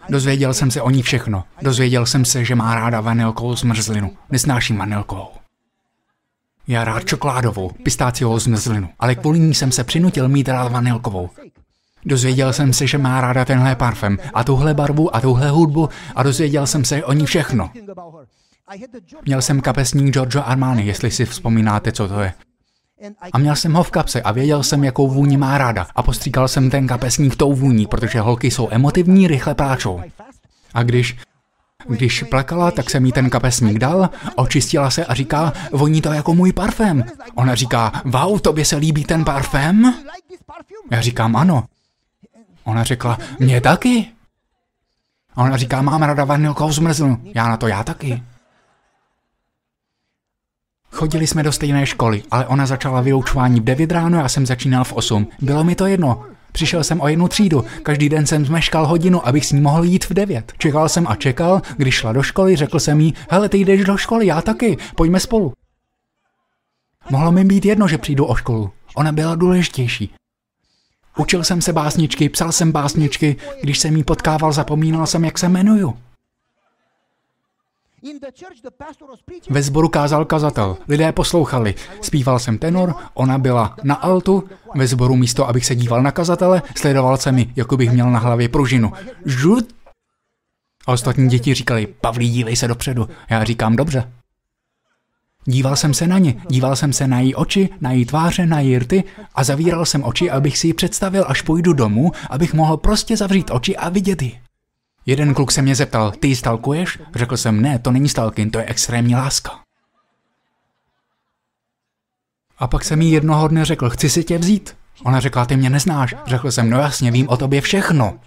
Dozvěděl 0.10 0.54
jsem 0.54 0.72
se 0.72 0.82
o 0.82 0.90
ní 0.90 1.02
všechno. 1.02 1.44
Dozvěděl 1.62 2.06
jsem 2.06 2.26
se, 2.26 2.46
že 2.46 2.56
má 2.56 2.76
ráda 2.76 3.02
vanilkovou 3.02 3.56
zmrzlinu. 3.56 4.12
Nesnáším 4.30 4.78
vanilkovou. 4.78 5.28
Já 6.68 6.84
rád 6.84 7.06
čokoládovou, 7.06 7.72
pistáciovou 7.84 8.40
zmrzlinu, 8.40 8.90
ale 9.00 9.16
kvůli 9.16 9.40
ní 9.40 9.54
jsem 9.54 9.72
se 9.72 9.84
přinutil 9.84 10.28
mít 10.28 10.50
rád 10.50 10.72
vanilkovou. 10.72 11.30
Dozvěděl 12.06 12.54
jsem 12.54 12.74
se, 12.74 12.88
že 12.88 12.98
má 12.98 13.22
ráda 13.22 13.46
tenhle 13.46 13.76
parfém 13.76 14.18
a 14.34 14.44
tuhle 14.44 14.74
barvu 14.74 15.16
a 15.16 15.22
tuhle 15.22 15.50
hudbu 15.50 15.90
a 16.16 16.24
dozvěděl 16.24 16.68
jsem 16.68 16.86
se 16.86 17.04
o 17.04 17.14
ní 17.14 17.26
všechno. 17.26 17.70
Měl 19.26 19.42
jsem 19.42 19.62
kapesník 19.62 20.14
Giorgio 20.14 20.44
Armani, 20.46 20.86
jestli 20.86 21.12
si 21.12 21.26
vzpomínáte, 21.26 21.92
co 21.92 22.08
to 22.08 22.22
je. 22.22 22.34
A 23.32 23.38
měl 23.38 23.56
jsem 23.56 23.74
ho 23.74 23.84
v 23.84 23.92
kapse 23.92 24.22
a 24.22 24.32
věděl 24.32 24.64
jsem, 24.64 24.84
jakou 24.84 25.08
vůni 25.08 25.38
má 25.38 25.58
ráda. 25.58 25.88
A 25.96 26.04
postříkal 26.04 26.48
jsem 26.48 26.70
ten 26.70 26.88
kapesník 26.88 27.36
tou 27.36 27.54
vůní, 27.54 27.88
protože 27.88 28.20
holky 28.20 28.52
jsou 28.52 28.68
emotivní, 28.72 29.28
rychle 29.28 29.56
pláčou. 29.56 30.02
A 30.74 30.84
když 30.84 31.18
když 31.88 32.24
plakala, 32.24 32.72
tak 32.72 32.90
jsem 32.90 33.06
jí 33.06 33.12
ten 33.12 33.30
kapesník 33.30 33.80
dal, 33.80 34.10
očistila 34.36 34.90
se 34.90 35.06
a 35.06 35.14
říká, 35.14 35.54
voní 35.72 36.02
to 36.02 36.14
jako 36.14 36.34
můj 36.34 36.54
parfém. 36.54 37.04
Ona 37.36 37.56
říká, 37.56 37.92
wow, 38.06 38.40
tobě 38.40 38.66
se 38.66 38.76
líbí 38.76 39.04
ten 39.04 39.26
parfém? 39.26 39.94
Já 40.92 41.02
říkám, 41.02 41.36
ano. 41.36 41.64
Ona 42.64 42.84
řekla, 42.84 43.18
mě 43.40 43.62
taky. 43.62 44.08
A 45.36 45.44
ona 45.44 45.58
říká, 45.58 45.82
mám 45.82 46.04
rada 46.04 46.26
vanilkovou 46.26 46.72
zmrzlinu. 46.72 47.22
Já 47.36 47.48
na 47.48 47.58
to, 47.58 47.68
já 47.68 47.84
taky. 47.84 48.24
Chodili 50.94 51.28
jsme 51.28 51.44
do 51.44 51.52
stejné 51.52 51.86
školy, 51.86 52.24
ale 52.32 52.48
ona 52.48 52.66
začala 52.66 53.02
vyučování 53.02 53.60
v 53.60 53.64
9 53.64 53.92
ráno, 53.92 54.18
já 54.18 54.30
jsem 54.30 54.46
začínal 54.46 54.84
v 54.84 54.94
8. 54.94 55.28
Bylo 55.42 55.64
mi 55.64 55.76
to 55.76 55.86
jedno. 55.86 56.24
Přišel 56.52 56.84
jsem 56.84 57.02
o 57.02 57.08
jednu 57.08 57.28
třídu, 57.28 57.66
každý 57.84 58.10
den 58.10 58.26
jsem 58.26 58.46
zmeškal 58.46 58.88
hodinu, 58.88 59.28
abych 59.28 59.46
s 59.46 59.52
ní 59.52 59.62
mohl 59.62 59.84
jít 59.84 60.06
v 60.06 60.14
9. 60.14 60.54
Čekal 60.58 60.90
jsem 60.90 61.08
a 61.08 61.16
čekal, 61.16 61.62
když 61.78 61.96
šla 61.96 62.14
do 62.14 62.24
školy, 62.24 62.56
řekl 62.56 62.80
jsem 62.80 63.00
jí, 63.00 63.14
hele, 63.30 63.50
ty 63.50 63.58
jdeš 63.58 63.84
do 63.84 63.98
školy, 63.98 64.28
já 64.28 64.42
taky, 64.42 64.78
pojďme 64.96 65.20
spolu. 65.20 65.54
Mohlo 67.10 67.32
mi 67.32 67.46
být 67.46 67.66
jedno, 67.66 67.88
že 67.88 67.98
přijdu 67.98 68.26
o 68.26 68.36
školu. 68.36 68.72
Ona 68.96 69.12
byla 69.12 69.36
důležitější. 69.36 70.14
Učil 71.18 71.44
jsem 71.44 71.62
se 71.62 71.74
básničky, 71.74 72.30
psal 72.30 72.52
jsem 72.52 72.72
básničky, 72.72 73.36
když 73.62 73.80
jsem 73.80 73.96
jí 73.96 74.04
potkával, 74.04 74.54
zapomínal 74.54 75.08
jsem, 75.08 75.26
jak 75.26 75.38
se 75.38 75.46
jmenuju. 75.46 75.94
Ve 79.50 79.64
sboru 79.64 79.90
kázal 79.90 80.26
kazatel, 80.26 80.78
lidé 80.88 81.12
poslouchali. 81.12 81.76
Zpíval 82.02 82.40
jsem 82.40 82.58
tenor, 82.58 82.96
ona 83.14 83.38
byla 83.38 83.76
na 83.84 83.96
altu, 83.96 84.44
ve 84.76 84.88
sboru 84.88 85.16
místo, 85.16 85.48
abych 85.48 85.66
se 85.66 85.76
díval 85.76 86.04
na 86.04 86.12
kazatele, 86.12 86.62
sledoval 86.78 87.18
se 87.18 87.32
mi, 87.32 87.54
jako 87.56 87.78
bych 87.78 87.92
měl 87.92 88.12
na 88.12 88.20
hlavě 88.20 88.50
pružinu. 88.50 88.94
Žut! 89.26 89.76
A 90.88 90.92
ostatní 90.92 91.30
děti 91.30 91.54
říkali, 91.54 91.88
Pavlí, 92.02 92.30
dívej 92.30 92.56
se 92.56 92.68
dopředu. 92.68 93.10
Já 93.30 93.44
říkám, 93.44 93.76
dobře. 93.76 94.12
Díval 95.46 95.76
jsem 95.76 95.94
se 95.94 96.08
na 96.08 96.18
ně, 96.18 96.36
díval 96.50 96.76
jsem 96.76 96.94
se 96.94 97.08
na 97.08 97.20
její 97.20 97.36
oči, 97.36 97.70
na 97.82 97.92
její 97.92 98.06
tváře, 98.06 98.46
na 98.46 98.60
její 98.60 98.80
rty 98.80 99.04
a 99.36 99.44
zavíral 99.44 99.86
jsem 99.86 100.04
oči, 100.04 100.32
abych 100.32 100.58
si 100.58 100.68
ji 100.68 100.74
představil, 100.74 101.26
až 101.28 101.42
půjdu 101.42 101.74
domů, 101.74 102.12
abych 102.30 102.54
mohl 102.54 102.78
prostě 102.78 103.18
zavřít 103.18 103.52
oči 103.52 103.78
a 103.78 103.90
vidět 103.90 104.22
ji. 104.22 104.43
Jeden 105.06 105.34
kluk 105.34 105.52
se 105.52 105.62
mě 105.62 105.76
zeptal, 105.76 106.12
ty 106.12 106.28
ji 106.28 106.36
stalkuješ? 106.36 107.00
Řekl 107.16 107.38
jsem, 107.38 107.62
ne, 107.62 107.80
to 107.80 107.92
není 107.92 108.10
stalking, 108.10 108.54
to 108.54 108.60
je 108.60 108.66
extrémní 108.66 109.16
láska. 109.16 109.60
A 112.58 112.68
pak 112.68 112.84
jsem 112.84 113.02
jí 113.02 113.12
jednoho 113.12 113.48
dne 113.48 113.66
řekl, 113.66 113.90
chci 113.90 114.10
si 114.10 114.24
tě 114.24 114.38
vzít. 114.38 114.76
Ona 115.04 115.20
řekla, 115.20 115.46
ty 115.46 115.58
mě 115.58 115.70
neznáš. 115.70 116.16
Řekl 116.26 116.52
jsem, 116.52 116.70
no 116.70 116.80
jasně, 116.80 117.12
vím 117.12 117.30
o 117.30 117.38
tobě 117.38 117.62
všechno. 117.62 118.20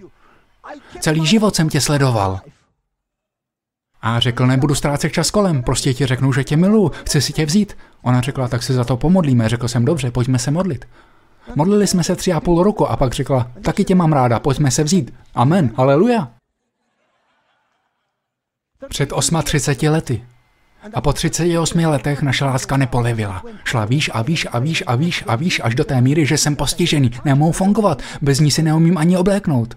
Celý 1.01 1.27
život 1.27 1.57
jsem 1.57 1.69
tě 1.69 1.81
sledoval. 1.81 2.41
A 4.03 4.21
řekl, 4.21 4.47
nebudu 4.47 4.75
ztrácet 4.75 5.13
čas 5.13 5.31
kolem, 5.31 5.63
prostě 5.63 5.95
ti 5.95 6.07
řeknu, 6.07 6.33
že 6.33 6.45
tě 6.45 6.57
miluju, 6.57 6.93
chci 7.05 7.21
si 7.21 7.33
tě 7.33 7.47
vzít. 7.47 7.77
Ona 8.03 8.21
řekla, 8.21 8.49
tak 8.49 8.63
se 8.63 8.75
za 8.75 8.85
to 8.85 8.97
pomodlíme. 8.97 9.49
Řekl 9.49 9.69
jsem, 9.69 9.85
dobře, 9.85 10.11
pojďme 10.11 10.39
se 10.39 10.51
modlit. 10.51 10.85
Modlili 11.55 11.87
jsme 11.87 12.05
se 12.05 12.17
tři 12.17 12.33
a 12.33 12.41
půl 12.41 12.63
roku 12.63 12.87
a 12.87 12.97
pak 12.97 13.13
řekla, 13.13 13.51
taky 13.63 13.85
tě 13.85 13.95
mám 13.95 14.13
ráda, 14.13 14.41
pojďme 14.41 14.71
se 14.71 14.85
vzít. 14.85 15.15
Amen, 15.35 15.71
haleluja. 15.77 16.36
Před 18.89 19.13
38 19.45 19.89
lety. 19.89 20.25
A 20.95 21.01
po 21.01 21.13
38 21.13 21.79
letech 21.79 22.23
naše 22.23 22.45
láska 22.45 22.77
nepolevila. 22.77 23.43
Šla 23.65 23.85
výš 23.85 24.11
a 24.15 24.23
výš 24.23 24.47
a 24.53 24.59
výš 24.59 24.85
a 24.87 24.97
výš 24.97 25.25
a 25.27 25.37
výš 25.37 25.61
až 25.65 25.75
do 25.75 25.85
té 25.85 26.01
míry, 26.01 26.27
že 26.27 26.39
jsem 26.39 26.57
postižený. 26.57 27.11
Nemohu 27.25 27.53
fungovat. 27.53 28.03
Bez 28.23 28.41
ní 28.41 28.51
si 28.51 28.63
neumím 28.63 28.99
ani 28.99 29.17
obléknout. 29.17 29.77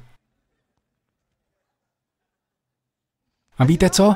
A 3.58 3.64
víte 3.64 3.90
co? 3.90 4.16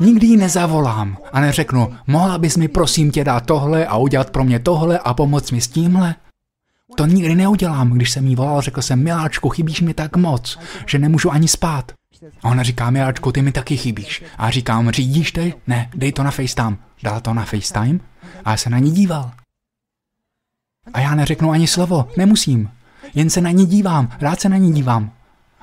Nikdy 0.00 0.26
ji 0.26 0.36
nezavolám 0.36 1.16
a 1.32 1.40
neřeknu, 1.40 1.94
mohla 2.06 2.38
bys 2.38 2.56
mi 2.56 2.68
prosím 2.68 3.10
tě 3.10 3.24
dát 3.24 3.46
tohle 3.46 3.86
a 3.86 3.96
udělat 3.96 4.30
pro 4.30 4.44
mě 4.44 4.58
tohle 4.58 4.98
a 4.98 5.14
pomoct 5.14 5.50
mi 5.50 5.60
s 5.60 5.68
tímhle? 5.68 6.14
To 6.96 7.06
nikdy 7.06 7.34
neudělám, 7.34 7.90
když 7.90 8.10
jsem 8.10 8.26
jí 8.26 8.36
volal, 8.36 8.60
řekl 8.60 8.82
jsem, 8.82 9.04
miláčku, 9.04 9.48
chybíš 9.48 9.80
mi 9.80 9.94
tak 9.94 10.16
moc, 10.16 10.58
že 10.86 10.98
nemůžu 10.98 11.30
ani 11.30 11.48
spát. 11.48 11.92
A 12.42 12.48
ona 12.48 12.62
říká, 12.62 12.90
miláčku, 12.90 13.32
ty 13.32 13.42
mi 13.42 13.52
taky 13.52 13.76
chybíš. 13.76 14.22
A 14.38 14.44
já 14.44 14.50
říkám, 14.50 14.90
řídíš 14.90 15.32
ty? 15.32 15.54
Ne, 15.66 15.90
dej 15.94 16.12
to 16.12 16.22
na 16.22 16.30
FaceTime. 16.30 16.76
Dal 17.02 17.20
to 17.20 17.34
na 17.34 17.44
FaceTime 17.44 17.98
a 18.44 18.50
já 18.50 18.56
se 18.56 18.70
na 18.70 18.78
ní 18.78 18.90
díval. 18.90 19.32
A 20.92 21.00
já 21.00 21.14
neřeknu 21.14 21.50
ani 21.50 21.66
slovo, 21.66 22.08
nemusím. 22.16 22.70
Jen 23.14 23.30
se 23.30 23.40
na 23.40 23.50
ní 23.50 23.66
dívám, 23.66 24.12
rád 24.20 24.40
se 24.40 24.48
na 24.48 24.56
ní 24.56 24.72
dívám. 24.72 25.12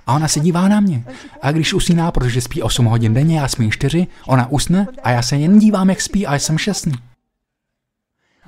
A 0.07 0.15
ona 0.15 0.27
se 0.27 0.39
dívá 0.39 0.67
na 0.67 0.79
mě. 0.79 1.03
A 1.41 1.51
když 1.51 1.73
usíná, 1.73 2.11
protože 2.11 2.41
spí 2.41 2.61
8 2.61 2.85
hodin 2.85 3.13
denně, 3.13 3.39
já 3.39 3.47
smím 3.47 3.71
4, 3.71 4.07
ona 4.25 4.47
usne 4.51 4.87
a 5.03 5.09
já 5.09 5.21
se 5.21 5.37
jen 5.37 5.59
dívám, 5.59 5.89
jak 5.89 6.01
spí 6.01 6.27
a 6.27 6.35
jsem 6.35 6.57
šťastný. 6.57 6.93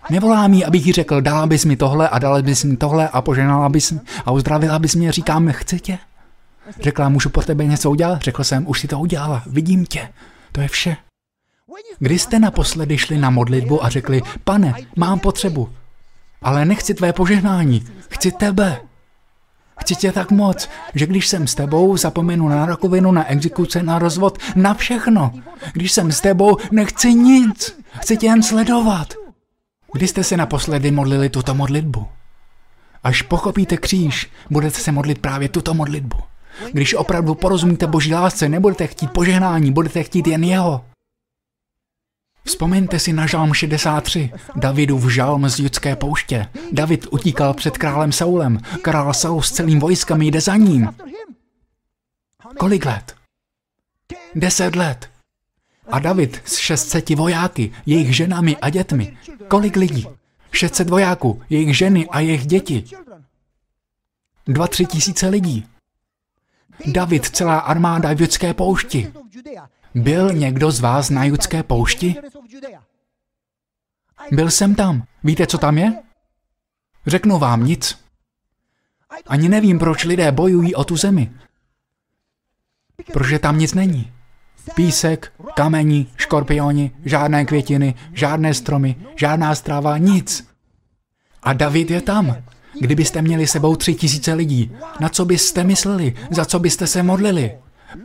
Nevolám 0.10 0.54
jí, 0.54 0.66
abych 0.66 0.86
jí 0.86 0.94
řekl, 0.94 1.22
dala 1.22 1.48
bys 1.48 1.66
mi 1.66 1.76
tohle 1.76 2.10
a 2.10 2.20
dala 2.20 2.42
bys 2.42 2.64
mi 2.64 2.78
tohle 2.78 3.10
a 3.10 3.22
poženala 3.22 3.70
bys 3.70 3.94
a 4.26 4.32
uzdravila 4.32 4.80
bys 4.80 4.96
mě, 4.96 5.12
říkám, 5.12 5.52
chci 5.52 5.80
tě. 5.80 6.00
Řekla, 6.82 7.10
můžu 7.10 7.30
po 7.30 7.42
tebe 7.42 7.66
něco 7.66 7.92
udělat? 7.92 8.22
Řekl 8.22 8.44
jsem, 8.44 8.68
už 8.68 8.80
si 8.80 8.88
to 8.88 9.00
udělala, 9.00 9.44
vidím 9.46 9.86
tě. 9.86 10.10
To 10.52 10.62
je 10.62 10.68
vše. 10.68 10.98
Kdy 12.00 12.20
jste 12.20 12.40
naposledy 12.40 12.98
šli 12.98 13.18
na 13.18 13.30
modlitbu 13.30 13.86
a 13.86 13.90
řekli, 13.90 14.22
pane, 14.44 14.74
mám 14.96 15.20
potřebu, 15.20 15.70
ale 16.42 16.66
nechci 16.66 16.94
tvé 16.94 17.14
požehnání, 17.14 17.86
chci 18.10 18.32
tebe. 18.32 18.82
Chci 19.82 19.96
tě 19.96 20.12
tak 20.12 20.32
moc, 20.32 20.70
že 20.96 21.08
když 21.08 21.28
jsem 21.28 21.48
s 21.48 21.56
tebou, 21.56 21.98
zapomenu 21.98 22.50
na 22.50 22.66
rakovinu, 22.66 23.12
na 23.12 23.28
exekuce, 23.28 23.84
na 23.84 24.00
rozvod, 24.00 24.38
na 24.56 24.74
všechno. 24.74 25.34
Když 25.74 25.92
jsem 25.92 26.12
s 26.12 26.22
tebou, 26.22 26.58
nechci 26.72 27.14
nic. 27.14 27.80
Chci 28.00 28.18
tě 28.18 28.28
jen 28.28 28.44
sledovat. 28.44 29.14
Kdy 29.94 30.08
jste 30.08 30.24
se 30.24 30.38
naposledy 30.38 30.92
modlili 30.92 31.30
tuto 31.30 31.56
modlitbu? 31.56 32.08
Až 33.04 33.22
pochopíte 33.22 33.78
kříž, 33.78 34.32
budete 34.50 34.80
se 34.80 34.92
modlit 34.92 35.20
právě 35.20 35.50
tuto 35.50 35.74
modlitbu. 35.74 36.18
Když 36.72 36.94
opravdu 36.94 37.36
porozumíte 37.36 37.88
boží 37.88 38.14
lásce, 38.14 38.50
nebudete 38.50 38.88
chtít 38.88 39.12
požehnání, 39.12 39.72
budete 39.72 40.04
chtít 40.04 40.28
jen 40.28 40.44
jeho. 40.44 40.86
Vzpomeňte 42.44 43.00
si 43.00 43.14
na 43.14 43.28
žalm 43.28 43.54
63, 43.54 44.32
Davidův 44.56 45.12
žalm 45.12 45.50
z 45.50 45.60
judské 45.60 45.96
pouště. 45.96 46.48
David 46.72 47.08
utíkal 47.12 47.54
před 47.54 47.78
králem 47.78 48.12
Saulem. 48.12 48.60
Král 48.82 49.14
Saul 49.14 49.42
s 49.42 49.52
celým 49.52 49.80
vojskem 49.80 50.22
jde 50.22 50.42
za 50.42 50.56
ním. 50.56 50.90
Kolik 52.58 52.86
let? 52.86 53.16
Deset 54.36 54.76
let. 54.76 55.10
A 55.92 56.00
David 56.00 56.42
s 56.46 56.58
600 56.58 57.10
vojáky, 57.10 57.72
jejich 57.86 58.16
ženami 58.16 58.58
a 58.58 58.70
dětmi. 58.70 59.18
Kolik 59.48 59.76
lidí? 59.76 60.08
600 60.52 60.90
vojáků, 60.90 61.42
jejich 61.50 61.78
ženy 61.78 62.08
a 62.08 62.20
jejich 62.20 62.46
děti. 62.46 62.84
Dva, 64.48 64.68
tři 64.68 64.86
tisíce 64.86 65.28
lidí. 65.28 65.66
David, 66.86 67.26
celá 67.26 67.60
armáda 67.60 68.14
v 68.14 68.22
judské 68.22 68.54
poušti. 68.54 69.14
Byl 69.96 70.34
někdo 70.34 70.72
z 70.72 70.80
vás 70.80 71.10
na 71.10 71.24
judské 71.24 71.64
poušti? 71.64 72.16
Byl 74.32 74.52
jsem 74.52 74.76
tam. 74.76 75.04
Víte, 75.24 75.48
co 75.48 75.58
tam 75.58 75.78
je? 75.78 75.94
Řeknu 77.08 77.40
vám 77.40 77.66
nic. 77.66 78.06
Ani 79.28 79.50
nevím, 79.50 79.80
proč 79.80 80.04
lidé 80.04 80.32
bojují 80.32 80.76
o 80.76 80.84
tu 80.84 80.98
zemi. 80.98 81.32
Protože 83.14 83.40
tam 83.40 83.58
nic 83.58 83.74
není. 83.74 84.12
Písek, 84.76 85.34
kamení, 85.56 86.12
škorpioni, 86.18 86.92
žádné 87.06 87.46
květiny, 87.46 87.96
žádné 88.14 88.54
stromy, 88.54 88.96
žádná 89.16 89.56
stráva, 89.56 89.98
nic. 89.98 90.50
A 91.44 91.54
David 91.54 91.92
je 91.92 92.02
tam. 92.02 92.36
Kdybyste 92.80 93.22
měli 93.22 93.48
sebou 93.48 93.76
tři 93.76 93.96
tisíce 93.96 94.34
lidí, 94.34 94.72
na 95.00 95.10
co 95.10 95.26
byste 95.26 95.64
mysleli, 95.64 96.14
za 96.32 96.46
co 96.46 96.60
byste 96.60 96.88
se 96.88 97.04
modlili? 97.04 97.52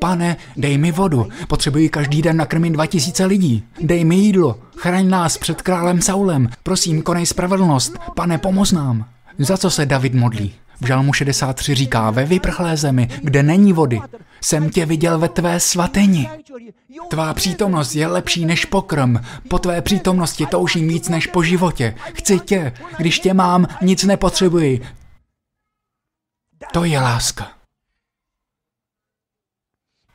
Pane, 0.01 0.37
dej 0.57 0.79
mi 0.79 0.93
vodu, 0.93 1.29
potřebuji 1.49 1.89
každý 1.89 2.23
den 2.23 2.37
nakrmit 2.37 2.71
dva 2.71 2.87
tisíce 2.87 3.25
lidí. 3.25 3.65
Dej 3.81 4.05
mi 4.05 4.17
jídlo, 4.17 4.59
chraň 4.77 5.09
nás 5.09 5.39
před 5.39 5.63
králem 5.63 6.03
Saulem, 6.03 6.49
prosím, 6.63 7.03
konej 7.03 7.27
spravedlnost, 7.27 7.99
pane, 8.17 8.39
pomoz 8.39 8.73
nám. 8.73 9.07
Za 9.39 9.57
co 9.57 9.71
se 9.71 9.87
David 9.87 10.15
modlí? 10.15 10.55
V 10.81 10.87
Žalmu 10.87 11.13
63 11.13 11.75
říká, 11.75 12.11
ve 12.11 12.25
vyprchlé 12.25 12.77
zemi, 12.77 13.09
kde 13.23 13.43
není 13.43 13.73
vody, 13.73 14.01
jsem 14.41 14.71
tě 14.71 14.87
viděl 14.87 15.19
ve 15.19 15.29
tvé 15.29 15.61
svatyni. 15.61 16.31
Tvá 17.11 17.35
přítomnost 17.35 17.95
je 17.95 18.07
lepší 18.07 18.45
než 18.45 18.65
pokrm. 18.65 19.17
Po 19.49 19.59
tvé 19.59 19.83
přítomnosti 19.83 20.47
toužím 20.47 20.89
víc 20.89 21.09
než 21.09 21.27
po 21.27 21.43
životě. 21.43 21.95
Chci 22.15 22.39
tě. 22.39 22.73
Když 22.99 23.21
tě 23.21 23.35
mám, 23.35 23.67
nic 23.83 24.05
nepotřebuji. 24.05 24.81
To 26.73 26.85
je 26.85 27.01
láska. 27.01 27.53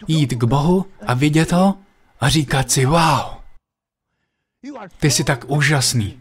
Jít 0.07 0.33
k 0.33 0.43
Bohu 0.43 0.85
a 1.07 1.13
vidět 1.13 1.51
ho 1.51 1.75
a 2.19 2.29
říkat 2.29 2.71
si 2.71 2.85
wow. 2.85 3.39
Ty 4.99 5.11
jsi 5.11 5.23
tak 5.23 5.45
úžasný. 5.47 6.19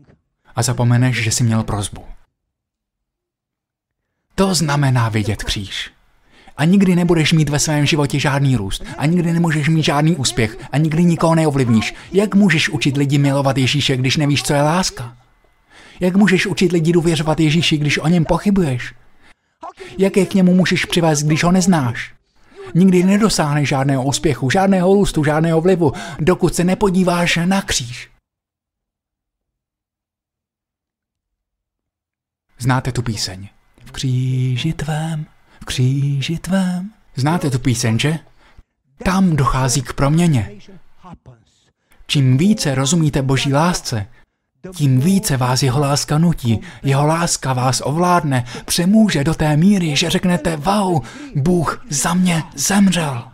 A 0.57 0.62
zapomeneš, 0.62 1.22
že 1.22 1.30
jsi 1.30 1.45
měl 1.45 1.62
prozbu. 1.64 2.05
To 4.39 4.55
znamená 4.55 5.09
vidět 5.09 5.43
kříž. 5.43 5.91
A 6.57 6.64
nikdy 6.64 6.97
nebudeš 6.97 7.32
mít 7.32 7.49
ve 7.49 7.59
svém 7.59 7.86
životě 7.86 8.20
žádný 8.20 8.57
růst. 8.57 8.84
A 8.99 9.07
nikdy 9.07 9.32
nemůžeš 9.32 9.68
mít 9.68 9.82
žádný 9.82 10.16
úspěch. 10.16 10.59
A 10.72 10.78
nikdy 10.78 11.05
nikoho 11.05 11.34
neovlivníš. 11.34 11.95
Jak 12.12 12.34
můžeš 12.34 12.68
učit 12.68 12.97
lidi 12.97 13.18
milovat 13.18 13.59
Ježíše, 13.59 13.97
když 13.97 14.16
nevíš, 14.16 14.43
co 14.43 14.55
je 14.55 14.62
láska? 14.62 15.16
Jak 16.01 16.16
můžeš 16.16 16.47
učit 16.47 16.72
lidi 16.72 16.93
důvěřovat 16.93 17.41
Ježíši, 17.41 17.76
když 17.76 17.99
o 17.99 18.09
něm 18.09 18.24
pochybuješ? 18.24 18.95
Jak 19.99 20.16
je 20.16 20.26
k 20.26 20.34
němu 20.34 20.55
můžeš 20.55 20.84
přivést, 20.84 21.22
když 21.22 21.45
ho 21.45 21.53
neznáš? 21.53 22.14
Nikdy 22.74 23.03
nedosáhneš 23.03 23.68
žádného 23.68 24.05
úspěchu, 24.05 24.51
žádného 24.51 24.95
růstu, 24.95 25.24
žádného 25.24 25.61
vlivu, 25.61 25.93
dokud 26.18 26.55
se 26.55 26.64
nepodíváš 26.64 27.39
na 27.45 27.62
kříž. 27.62 28.11
Znáte 32.59 32.93
tu 32.93 33.03
píseň? 33.03 33.49
V 33.89 33.93
kříži 33.93 34.72
tvém 34.72 35.26
kříži 35.68 36.39
tvém. 36.39 36.91
Znáte 37.16 37.51
tu 37.51 37.59
píseň, 37.59 37.99
že? 37.99 38.18
Tam 39.05 39.36
dochází 39.36 39.82
k 39.82 39.93
proměně. 39.93 40.51
Čím 42.07 42.39
více 42.39 42.74
rozumíte 42.74 43.22
Boží 43.22 43.55
lásce, 43.55 44.07
tím 44.74 45.01
více 45.01 45.36
vás 45.36 45.62
jeho 45.62 45.80
láska 45.80 46.18
nutí, 46.18 46.61
jeho 46.82 47.07
láska 47.07 47.53
vás 47.53 47.82
ovládne, 47.84 48.45
přemůže 48.64 49.24
do 49.24 49.34
té 49.34 49.57
míry, 49.57 49.97
že 49.97 50.11
řeknete, 50.11 50.57
wow, 50.57 51.03
Bůh 51.34 51.86
za 51.91 52.14
mě 52.14 52.43
zemřel. 52.55 53.24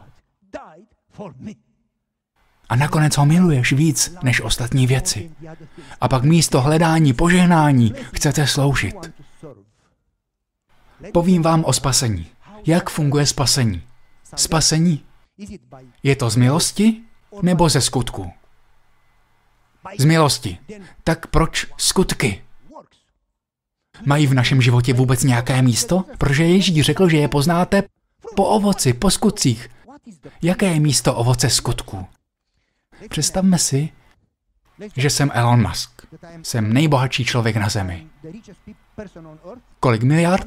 A 2.68 2.76
nakonec 2.76 3.16
ho 3.16 3.26
miluješ 3.26 3.72
víc 3.72 4.16
než 4.22 4.40
ostatní 4.40 4.86
věci. 4.86 5.30
A 6.00 6.09
pak 6.09 6.22
místo 6.22 6.61
hledání 6.61 7.12
požehnání 7.12 7.94
chcete 8.14 8.46
sloužit. 8.46 9.23
Povím 11.12 11.42
vám 11.42 11.64
o 11.64 11.72
spasení. 11.72 12.26
Jak 12.66 12.90
funguje 12.90 13.26
spasení? 13.26 13.82
Spasení? 14.36 15.05
Je 16.03 16.16
to 16.16 16.30
z 16.30 16.36
milosti 16.36 17.01
nebo 17.42 17.68
ze 17.68 17.80
skutku? 17.80 18.32
Z 19.99 20.05
milosti. 20.05 20.59
Tak 21.05 21.26
proč 21.26 21.66
skutky? 21.76 22.45
Mají 24.07 24.26
v 24.26 24.34
našem 24.34 24.62
životě 24.62 24.92
vůbec 24.95 25.24
nějaké 25.24 25.62
místo? 25.62 26.05
Protože 26.18 26.45
Ježíš 26.45 26.84
řekl, 26.84 27.09
že 27.09 27.16
je 27.16 27.28
poznáte 27.28 27.82
po 28.36 28.45
ovoci, 28.45 28.92
po 28.92 29.11
skutcích. 29.11 29.70
Jaké 30.42 30.66
je 30.66 30.80
místo 30.80 31.14
ovoce 31.14 31.51
skutku? 31.51 32.07
Představme 33.09 33.59
si, 33.59 33.88
že 34.97 35.11
jsem 35.11 35.30
Elon 35.34 35.68
Musk. 35.68 36.07
Jsem 36.42 36.72
nejbohatší 36.72 37.24
člověk 37.24 37.57
na 37.57 37.68
Zemi. 37.68 38.07
Kolik 39.80 40.03
miliard? 40.03 40.47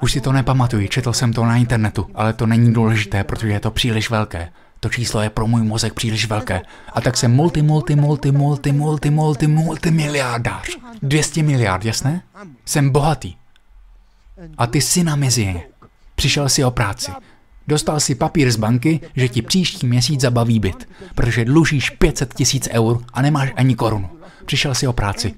Už 0.00 0.12
si 0.12 0.20
to 0.20 0.32
nepamatuji, 0.32 0.88
četl 0.88 1.12
jsem 1.12 1.32
to 1.32 1.44
na 1.44 1.56
internetu, 1.56 2.06
ale 2.14 2.32
to 2.32 2.46
není 2.46 2.72
důležité, 2.72 3.24
protože 3.24 3.48
je 3.48 3.60
to 3.60 3.70
příliš 3.70 4.10
velké. 4.10 4.52
To 4.80 4.88
číslo 4.88 5.20
je 5.20 5.30
pro 5.30 5.46
můj 5.46 5.62
mozek 5.62 5.94
příliš 5.94 6.26
velké. 6.26 6.62
A 6.92 7.00
tak 7.00 7.16
jsem 7.16 7.32
multi, 7.34 7.62
multi, 7.62 7.96
multi, 7.96 8.32
multi, 8.32 8.72
multi, 8.72 9.10
multi, 9.10 9.46
multi 9.46 9.90
miliardář. 9.90 10.68
200 11.02 11.42
miliard, 11.42 11.84
jasné? 11.84 12.22
Jsem 12.64 12.90
bohatý. 12.90 13.34
A 14.58 14.66
ty 14.66 14.80
jsi 14.80 15.04
na 15.04 15.16
mezie. 15.16 15.62
Přišel 16.14 16.48
si 16.48 16.64
o 16.64 16.70
práci. 16.70 17.12
Dostal 17.68 18.00
si 18.00 18.14
papír 18.14 18.50
z 18.50 18.56
banky, 18.56 19.00
že 19.16 19.28
ti 19.28 19.42
příští 19.42 19.86
měsíc 19.86 20.20
zabaví 20.20 20.60
byt, 20.60 20.88
protože 21.14 21.44
dlužíš 21.44 21.90
500 21.90 22.34
tisíc 22.34 22.68
eur 22.72 23.04
a 23.12 23.22
nemáš 23.22 23.52
ani 23.56 23.74
korunu. 23.74 24.10
Přišel 24.46 24.74
si 24.74 24.86
o 24.86 24.92
práci. 24.92 25.34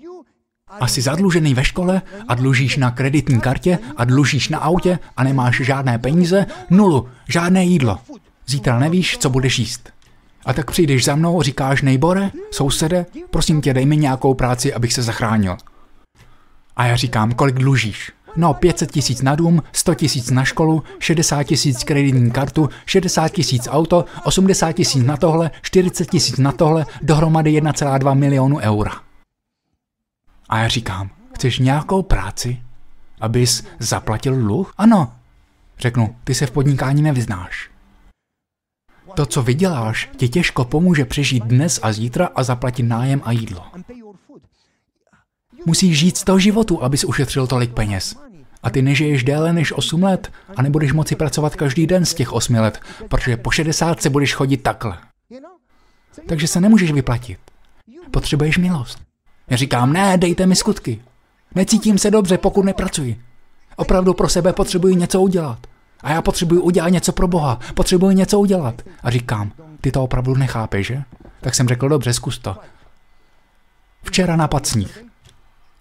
A 0.81 0.87
jsi 0.87 1.03
zadlužený 1.03 1.55
ve 1.55 1.65
škole 1.65 2.03
a 2.29 2.35
dlužíš 2.35 2.77
na 2.77 2.91
kreditní 2.91 3.41
kartě 3.41 3.79
a 3.97 4.05
dlužíš 4.05 4.49
na 4.49 4.59
autě 4.59 4.99
a 5.17 5.25
nemáš 5.25 5.61
žádné 5.61 5.99
peníze, 5.99 6.47
nulu, 6.71 7.09
žádné 7.29 7.65
jídlo. 7.65 7.99
Zítra 8.47 8.79
nevíš, 8.79 9.19
co 9.19 9.31
budeš 9.31 9.59
jíst. 9.59 9.91
A 10.45 10.53
tak 10.53 10.71
přijdeš 10.71 11.05
za 11.05 11.17
mnou, 11.17 11.43
říkáš, 11.43 11.83
nejbore, 11.83 12.31
sousede, 12.51 13.07
prosím 13.31 13.61
tě, 13.61 13.75
dej 13.75 13.87
mi 13.87 13.97
nějakou 13.97 14.35
práci, 14.35 14.75
abych 14.75 14.93
se 14.93 15.03
zachránil. 15.03 15.57
A 16.77 16.87
já 16.87 16.97
říkám, 16.97 17.33
kolik 17.33 17.55
dlužíš? 17.55 18.13
No, 18.37 18.55
500 18.55 18.91
tisíc 18.91 19.23
na 19.23 19.35
dům, 19.35 19.63
100 19.73 19.95
tisíc 19.95 20.31
na 20.31 20.45
školu, 20.45 20.83
60 20.99 21.43
tisíc 21.43 21.85
kreditní 21.85 22.31
kartu, 22.31 22.69
60 22.87 23.29
tisíc 23.29 23.69
auto, 23.71 24.05
80 24.25 24.73
tisíc 24.73 25.05
na 25.05 25.17
tohle, 25.17 25.51
40 25.63 26.11
tisíc 26.11 26.39
na 26.39 26.53
tohle, 26.53 26.87
dohromady 27.03 27.61
1,2 27.61 28.15
milionu 28.15 28.59
eura. 28.59 29.04
A 30.55 30.59
já 30.59 30.69
říkám, 30.69 31.11
chceš 31.35 31.59
nějakou 31.59 32.03
práci, 32.03 32.63
abys 33.21 33.65
zaplatil 33.79 34.37
dluh? 34.37 34.75
Ano. 34.77 35.13
Řeknu, 35.79 36.17
ty 36.25 36.35
se 36.35 36.47
v 36.47 36.51
podnikání 36.51 37.03
nevyznáš. 37.03 37.71
To, 39.15 39.27
co 39.27 39.43
vyděláš, 39.43 40.11
ti 40.17 40.29
těžko 40.29 40.65
pomůže 40.65 41.05
přežít 41.05 41.45
dnes 41.45 41.81
a 41.83 41.93
zítra 41.93 42.29
a 42.35 42.43
zaplatit 42.43 42.83
nájem 42.83 43.21
a 43.25 43.33
jídlo. 43.33 43.65
Musíš 45.67 45.99
žít 45.99 46.17
z 46.17 46.25
toho 46.25 46.39
životu, 46.39 46.83
abys 46.83 47.05
ušetřil 47.05 47.47
tolik 47.47 47.73
peněz. 47.73 48.17
A 48.63 48.71
ty 48.71 48.83
nežiješ 48.83 49.25
déle 49.25 49.53
než 49.53 49.73
8 49.73 50.03
let 50.03 50.33
a 50.57 50.63
nebudeš 50.63 50.93
moci 50.93 51.17
pracovat 51.17 51.57
každý 51.57 51.87
den 51.87 52.05
z 52.05 52.15
těch 52.15 52.33
8 52.33 52.55
let, 52.55 52.81
protože 53.09 53.37
po 53.37 53.51
60 53.51 54.03
se 54.03 54.11
budeš 54.11 54.35
chodit 54.35 54.57
takhle. 54.57 54.99
Takže 56.29 56.49
se 56.49 56.61
nemůžeš 56.61 56.93
vyplatit. 56.93 57.39
Potřebuješ 58.11 58.59
milost. 58.59 59.14
Já 59.51 59.57
říkám, 59.57 59.93
ne, 59.93 60.19
dejte 60.19 60.47
mi 60.47 60.57
skutky. 60.57 61.01
Necítím 61.55 61.99
se 61.99 62.11
dobře, 62.11 62.39
pokud 62.39 62.65
nepracuji. 62.65 63.21
Opravdu 63.77 64.15
pro 64.15 64.29
sebe 64.29 64.53
potřebuji 64.53 64.97
něco 64.97 65.21
udělat. 65.21 65.67
A 66.01 66.13
já 66.13 66.23
potřebuji 66.23 66.61
udělat 66.61 66.89
něco 66.89 67.13
pro 67.13 67.29
Boha. 67.29 67.59
Potřebuji 67.75 68.11
něco 68.11 68.41
udělat. 68.41 68.83
A 69.03 69.11
říkám, 69.11 69.53
ty 69.81 69.93
to 69.93 70.03
opravdu 70.03 70.35
nechápeš, 70.35 70.87
že? 70.87 71.03
Tak 71.41 71.55
jsem 71.55 71.69
řekl, 71.69 71.89
dobře, 71.89 72.13
zkus 72.13 72.39
to. 72.39 72.57
Včera 74.03 74.37
napad 74.37 74.67
sníh. 74.67 75.05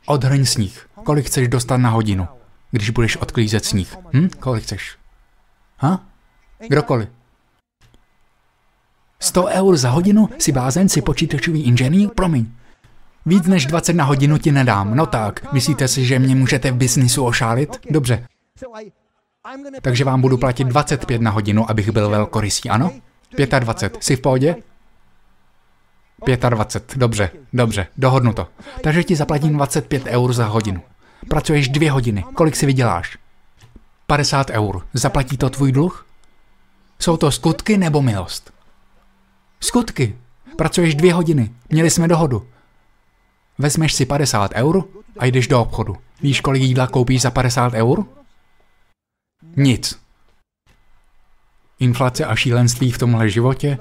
Odhrň 0.06 0.46
sníh. 0.46 0.88
Kolik 1.04 1.26
chceš 1.26 1.48
dostat 1.48 1.78
na 1.78 1.90
hodinu, 1.90 2.28
když 2.72 2.90
budeš 2.90 3.18
odklízet 3.18 3.66
sníh? 3.66 3.98
Hm? 4.14 4.30
Kolik 4.40 4.64
chceš? 4.64 4.98
Ha? 5.78 6.04
Kdokoliv. 6.68 7.10
100 9.20 9.46
eur 9.46 9.78
za 9.78 9.90
hodinu 9.90 10.30
si 10.40 10.52
bázen, 10.52 10.90
si 10.90 11.02
počítačový 11.02 11.64
inženýr? 11.64 12.10
Promiň. 12.10 12.52
Víc 13.26 13.48
než 13.48 13.66
20 13.66 13.94
na 13.94 14.04
hodinu 14.04 14.38
ti 14.38 14.52
nedám. 14.52 14.96
No 14.96 15.06
tak, 15.06 15.54
myslíte 15.54 15.88
si, 15.88 16.06
že 16.06 16.20
mě 16.20 16.36
můžete 16.36 16.72
v 16.72 16.76
biznisu 16.76 17.26
ošálit? 17.26 17.78
Dobře. 17.90 18.28
Takže 19.82 20.04
vám 20.04 20.22
budu 20.22 20.38
platit 20.38 20.64
25 20.64 21.22
na 21.22 21.32
hodinu, 21.32 21.70
abych 21.70 21.90
byl 21.90 22.10
velkorysý, 22.10 22.70
ano? 22.70 22.92
25. 23.60 24.04
Jsi 24.04 24.16
v 24.16 24.22
pohodě? 24.22 24.56
25. 26.50 26.98
Dobře, 26.98 27.30
dobře, 27.54 27.88
dohodnu 27.98 28.34
to. 28.34 28.48
Takže 28.82 29.04
ti 29.04 29.16
zaplatím 29.16 29.54
25 29.54 30.06
eur 30.06 30.34
za 30.34 30.46
hodinu. 30.46 30.82
Pracuješ 31.30 31.70
dvě 31.70 31.92
hodiny. 31.92 32.26
Kolik 32.34 32.56
si 32.56 32.66
vyděláš? 32.66 33.18
50 34.08 34.50
eur. 34.50 34.86
Zaplatí 34.94 35.38
to 35.38 35.50
tvůj 35.50 35.72
dluh? 35.72 36.06
Jsou 37.00 37.18
to 37.18 37.32
skutky 37.32 37.78
nebo 37.78 38.02
milost? 38.02 38.54
Skutky. 39.60 40.16
Pracuješ 40.58 40.96
dvě 40.96 41.14
hodiny. 41.14 41.52
Měli 41.70 41.90
jsme 41.90 42.08
dohodu. 42.08 42.48
Vezmeš 43.64 43.94
si 43.94 44.06
50 44.06 44.52
eur 44.54 44.84
a 45.20 45.26
jdeš 45.26 45.48
do 45.48 45.62
obchodu. 45.62 45.98
Víš, 46.22 46.42
kolik 46.42 46.64
jídla 46.64 46.88
koupíš 46.88 47.22
za 47.22 47.32
50 47.32 47.74
eur? 47.74 48.06
Nic. 49.56 50.00
Inflace 51.80 52.26
a 52.26 52.36
šílenství 52.36 52.92
v 52.92 52.98
tomhle 52.98 53.30
životě? 53.30 53.78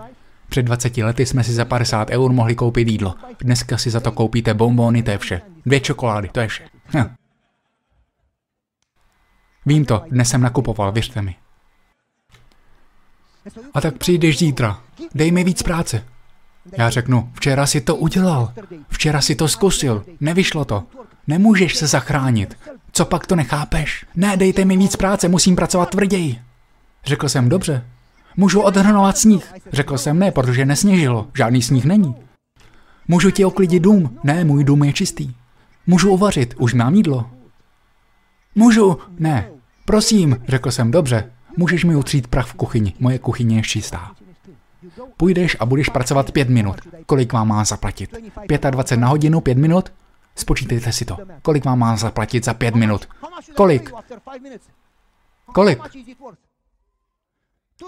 Před 0.49 0.63
20 0.63 0.97
lety 0.97 1.27
jsme 1.27 1.45
si 1.45 1.53
za 1.53 1.65
50 1.65 2.11
eur 2.11 2.33
mohli 2.33 2.55
koupit 2.55 2.89
jídlo. 2.89 3.15
Dneska 3.41 3.79
si 3.79 3.91
za 3.91 4.01
to 4.01 4.13
koupíte 4.13 4.55
bonbony, 4.55 5.03
to 5.03 5.11
je 5.11 5.19
vše. 5.19 5.41
Dvě 5.67 5.81
čokolády, 5.81 6.29
to 6.29 6.41
je 6.41 6.49
vše. 6.49 6.69
Hm. 6.97 7.15
Vím 9.67 9.85
to, 9.85 10.03
dnes 10.11 10.29
jsem 10.29 10.41
nakupoval, 10.41 10.93
věřte 10.93 11.23
mi. 11.23 11.37
A 13.75 13.81
tak 13.81 13.99
přijdeš 13.99 14.39
zítra. 14.39 14.81
Dej 15.15 15.31
mi 15.31 15.45
víc 15.45 15.63
práce. 15.63 16.12
Já 16.79 16.91
řeknu, 16.91 17.31
včera 17.35 17.67
si 17.67 17.81
to 17.81 17.97
udělal. 17.97 18.53
Včera 18.89 19.21
si 19.21 19.35
to 19.35 19.49
zkusil. 19.49 20.05
Nevyšlo 20.21 20.65
to. 20.65 20.85
Nemůžeš 21.27 21.77
se 21.77 21.87
zachránit. 21.87 22.57
Co 22.93 23.05
pak 23.05 23.27
to 23.27 23.37
nechápeš? 23.37 24.07
Ne, 24.15 24.37
dejte 24.37 24.65
mi 24.65 24.77
víc 24.77 24.97
práce, 24.97 25.29
musím 25.29 25.57
pracovat 25.57 25.91
tvrději. 25.91 26.39
Řekl 27.05 27.29
jsem, 27.29 27.49
dobře. 27.49 27.85
Můžu 28.37 28.61
odhrnovat 28.61 29.19
sníh. 29.19 29.53
Řekl 29.73 29.99
jsem, 29.99 30.19
ne, 30.19 30.31
protože 30.31 30.65
nesněžilo. 30.65 31.29
Žádný 31.35 31.63
sníh 31.63 31.85
není. 31.85 32.15
Můžu 33.09 33.31
ti 33.31 33.45
oklidit 33.45 33.83
dům. 33.83 34.19
Ne, 34.25 34.45
můj 34.45 34.65
dům 34.65 34.85
je 34.85 34.93
čistý. 34.93 35.35
Můžu 35.87 36.11
uvařit, 36.11 36.55
už 36.59 36.75
mám 36.75 36.95
jídlo. 36.95 37.31
Můžu, 38.55 38.99
ne. 39.19 39.49
Prosím, 39.85 40.37
řekl 40.49 40.71
jsem, 40.71 40.91
dobře. 40.91 41.31
Můžeš 41.57 41.85
mi 41.85 41.97
utřít 41.97 42.27
prach 42.27 42.47
v 42.47 42.55
kuchyni, 42.55 42.95
moje 43.01 43.19
kuchyně 43.19 43.57
je 43.57 43.63
čistá. 43.63 44.11
Půjdeš 45.17 45.57
a 45.61 45.67
budeš 45.67 45.89
pracovat 45.89 46.33
pět 46.33 46.49
minut. 46.49 46.77
Kolik 47.07 47.33
vám 47.33 47.49
má 47.49 47.65
zaplatit? 47.65 48.11
25 48.71 49.01
na 49.01 49.09
hodinu, 49.09 49.41
pět 49.41 49.59
minut? 49.59 49.93
Spočítejte 50.37 50.93
si 50.93 51.05
to. 51.05 51.17
Kolik 51.43 51.65
vám 51.65 51.79
má 51.79 51.97
zaplatit 51.97 52.45
za 52.45 52.55
pět 52.55 52.75
minut? 52.75 53.09
Kolik? 53.57 53.93
Kolik? 55.47 55.79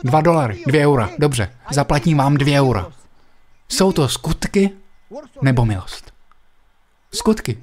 Dva 0.04 0.20
dolary, 0.20 0.62
dvě 0.66 0.86
eura, 0.86 1.10
dobře. 1.18 1.52
Zaplatím 1.70 2.18
vám 2.18 2.36
dvě 2.36 2.60
eura. 2.60 2.92
Jsou 3.68 3.92
to 3.92 4.08
skutky 4.08 4.70
nebo 5.42 5.64
milost? 5.64 6.12
Skutky. 7.14 7.58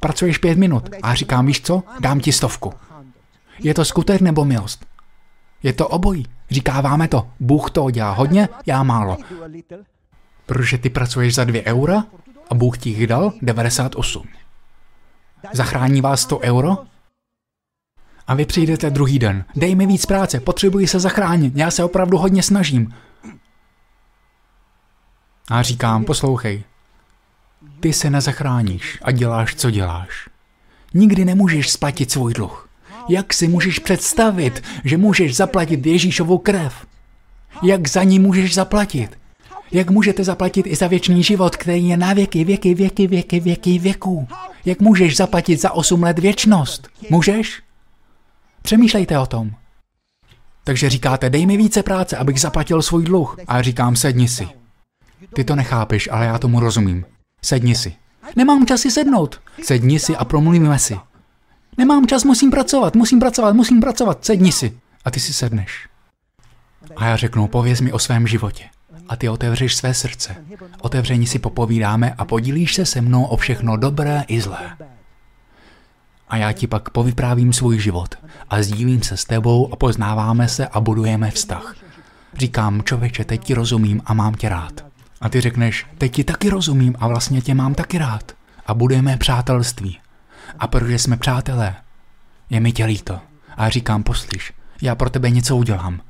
Pracuješ 0.00 0.38
pět 0.38 0.58
minut 0.58 0.88
a 1.02 1.14
říkám, 1.14 1.46
víš 1.46 1.60
co, 1.60 1.82
dám 2.00 2.20
ti 2.20 2.32
stovku. 2.32 2.72
Je 3.58 3.74
to 3.74 3.84
skutek 3.84 4.20
nebo 4.20 4.44
milost? 4.44 4.86
Je 5.62 5.72
to 5.72 5.88
obojí. 5.88 6.26
Říkáváme 6.50 7.08
to. 7.08 7.30
Bůh 7.40 7.70
to 7.70 7.90
dělá 7.90 8.12
hodně, 8.12 8.48
já 8.66 8.82
málo. 8.82 9.16
Protože 10.46 10.78
ty 10.78 10.90
pracuješ 10.90 11.34
za 11.34 11.44
dvě 11.44 11.64
eura 11.64 12.04
a 12.50 12.54
Bůh 12.54 12.78
ti 12.78 12.90
jich 12.90 13.06
dal 13.06 13.32
98. 13.42 14.26
Zachrání 15.52 16.00
vás 16.00 16.20
100 16.20 16.38
euro? 16.38 16.76
A 18.26 18.34
vy 18.34 18.46
přijdete 18.46 18.90
druhý 18.90 19.18
den. 19.18 19.44
Dej 19.56 19.74
mi 19.74 19.86
víc 19.86 20.06
práce, 20.06 20.40
potřebuji 20.40 20.86
se 20.86 21.00
zachránit, 21.00 21.56
já 21.56 21.70
se 21.70 21.84
opravdu 21.84 22.18
hodně 22.18 22.42
snažím. 22.42 22.94
A 25.50 25.62
říkám, 25.62 26.04
poslouchej, 26.04 26.64
ty 27.80 27.92
se 27.92 28.10
nezachráníš 28.10 28.98
a 29.02 29.10
děláš, 29.10 29.54
co 29.54 29.70
děláš. 29.70 30.28
Nikdy 30.94 31.24
nemůžeš 31.24 31.70
splatit 31.70 32.10
svůj 32.10 32.34
dluh. 32.34 32.65
Jak 33.08 33.34
si 33.34 33.48
můžeš 33.48 33.78
představit, 33.78 34.62
že 34.84 34.96
můžeš 34.96 35.36
zaplatit 35.36 35.86
Ježíšovu 35.86 36.38
krev? 36.38 36.86
Jak 37.62 37.88
za 37.88 38.02
ní 38.02 38.18
můžeš 38.18 38.54
zaplatit? 38.54 39.18
Jak 39.72 39.90
můžete 39.90 40.24
zaplatit 40.24 40.66
i 40.66 40.76
za 40.76 40.86
věčný 40.86 41.22
život, 41.22 41.56
který 41.56 41.88
je 41.88 41.96
na 41.96 42.12
věky, 42.12 42.44
věky, 42.44 42.74
věky, 42.74 43.06
věky, 43.06 43.40
věky, 43.40 43.78
věků? 43.78 44.28
Jak 44.64 44.80
můžeš 44.80 45.16
zaplatit 45.16 45.60
za 45.60 45.72
8 45.72 46.02
let 46.02 46.18
věčnost? 46.18 46.88
Můžeš? 47.10 47.62
Přemýšlejte 48.62 49.18
o 49.18 49.26
tom. 49.26 49.50
Takže 50.64 50.90
říkáte, 50.90 51.30
dej 51.30 51.46
mi 51.46 51.56
více 51.56 51.82
práce, 51.82 52.16
abych 52.16 52.40
zaplatil 52.40 52.82
svůj 52.82 53.04
dluh. 53.04 53.36
A 53.48 53.62
říkám, 53.62 53.96
sedni 53.96 54.28
si. 54.28 54.48
Ty 55.34 55.44
to 55.44 55.56
nechápeš, 55.56 56.08
ale 56.12 56.26
já 56.26 56.38
tomu 56.38 56.60
rozumím. 56.60 57.04
Sedni 57.42 57.74
si. 57.74 57.94
Nemám 58.36 58.66
čas 58.66 58.80
si 58.80 58.90
sednout. 58.90 59.40
Sedni 59.62 59.98
si 59.98 60.16
a 60.16 60.24
promluvíme 60.24 60.78
si. 60.78 60.96
Nemám 61.78 62.06
čas, 62.06 62.24
musím 62.24 62.50
pracovat, 62.50 62.96
musím 62.96 63.20
pracovat, 63.20 63.54
musím 63.54 63.80
pracovat, 63.80 64.24
sedni 64.24 64.52
si. 64.52 64.78
A 65.04 65.10
ty 65.10 65.20
si 65.20 65.32
sedneš. 65.32 65.88
A 66.96 67.06
já 67.06 67.16
řeknu, 67.16 67.48
pověz 67.48 67.80
mi 67.80 67.92
o 67.92 67.98
svém 67.98 68.26
životě. 68.26 68.64
A 69.08 69.16
ty 69.16 69.28
otevřeš 69.28 69.76
své 69.76 69.94
srdce. 69.94 70.36
Otevření 70.80 71.26
si 71.26 71.38
popovídáme 71.38 72.14
a 72.18 72.24
podílíš 72.24 72.74
se 72.74 72.86
se 72.86 73.00
mnou 73.00 73.24
o 73.24 73.36
všechno 73.36 73.76
dobré 73.76 74.24
i 74.28 74.40
zlé. 74.40 74.76
A 76.28 76.36
já 76.36 76.52
ti 76.52 76.66
pak 76.66 76.90
povyprávím 76.90 77.52
svůj 77.52 77.78
život 77.78 78.14
a 78.50 78.62
sdílím 78.62 79.02
se 79.02 79.16
s 79.16 79.24
tebou 79.24 79.72
a 79.72 79.76
poznáváme 79.76 80.48
se 80.48 80.66
a 80.66 80.80
budujeme 80.80 81.30
vztah. 81.30 81.74
Říkám, 82.34 82.82
člověče, 82.82 83.24
teď 83.24 83.44
ti 83.44 83.54
rozumím 83.54 84.02
a 84.04 84.14
mám 84.14 84.34
tě 84.34 84.48
rád. 84.48 84.84
A 85.20 85.28
ty 85.28 85.40
řekneš, 85.40 85.86
teď 85.98 86.12
ti 86.12 86.24
taky 86.24 86.48
rozumím 86.50 86.94
a 86.98 87.08
vlastně 87.08 87.40
tě 87.40 87.54
mám 87.54 87.74
taky 87.74 87.98
rád. 87.98 88.32
A 88.66 88.74
budujeme 88.74 89.16
přátelství. 89.16 89.98
A 90.58 90.66
protože 90.66 90.98
jsme 90.98 91.16
přátelé, 91.16 91.76
je 92.50 92.60
mi 92.60 92.72
tě 92.72 92.84
líto. 92.84 93.20
A 93.56 93.68
říkám, 93.68 94.02
poslyš, 94.02 94.52
já 94.82 94.94
pro 94.94 95.10
tebe 95.10 95.30
něco 95.30 95.56
udělám. 95.56 96.00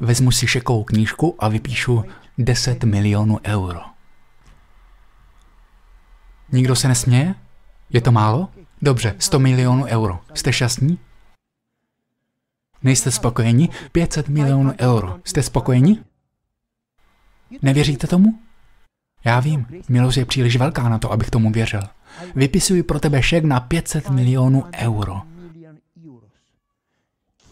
Vezmu 0.00 0.30
si 0.30 0.46
šekou 0.46 0.84
knížku 0.84 1.36
a 1.38 1.48
vypíšu 1.48 2.04
10 2.38 2.84
milionů 2.84 3.38
euro. 3.44 3.80
Nikdo 6.52 6.76
se 6.76 6.88
nesměje? 6.88 7.34
Je 7.90 8.00
to 8.00 8.12
málo? 8.12 8.48
Dobře, 8.82 9.14
100 9.18 9.38
milionů 9.38 9.84
euro. 9.84 10.20
Jste 10.34 10.52
šťastní? 10.52 10.98
Nejste 12.82 13.10
spokojeni? 13.10 13.68
500 13.92 14.28
milionů 14.28 14.74
euro. 14.80 15.18
Jste 15.24 15.42
spokojeni? 15.42 16.04
Nevěříte 17.62 18.06
tomu? 18.06 18.38
Já 19.24 19.40
vím, 19.40 19.66
milost 19.88 20.16
je 20.16 20.24
příliš 20.24 20.56
velká 20.56 20.88
na 20.88 20.98
to, 20.98 21.12
abych 21.12 21.30
tomu 21.30 21.50
věřil. 21.50 21.82
Vypisuji 22.34 22.82
pro 22.82 23.00
tebe 23.00 23.22
šek 23.22 23.44
na 23.44 23.60
500 23.60 24.10
milionů 24.10 24.64
euro. 24.78 25.22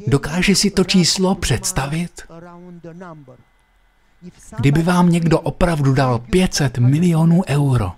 Dokáže 0.06 0.54
si 0.54 0.70
to 0.70 0.84
číslo 0.84 1.34
představit? 1.34 2.22
Kdyby 4.58 4.82
vám 4.82 5.10
někdo 5.10 5.40
opravdu 5.40 5.94
dal 5.94 6.18
500 6.18 6.78
milionů 6.78 7.42
euro, 7.48 7.92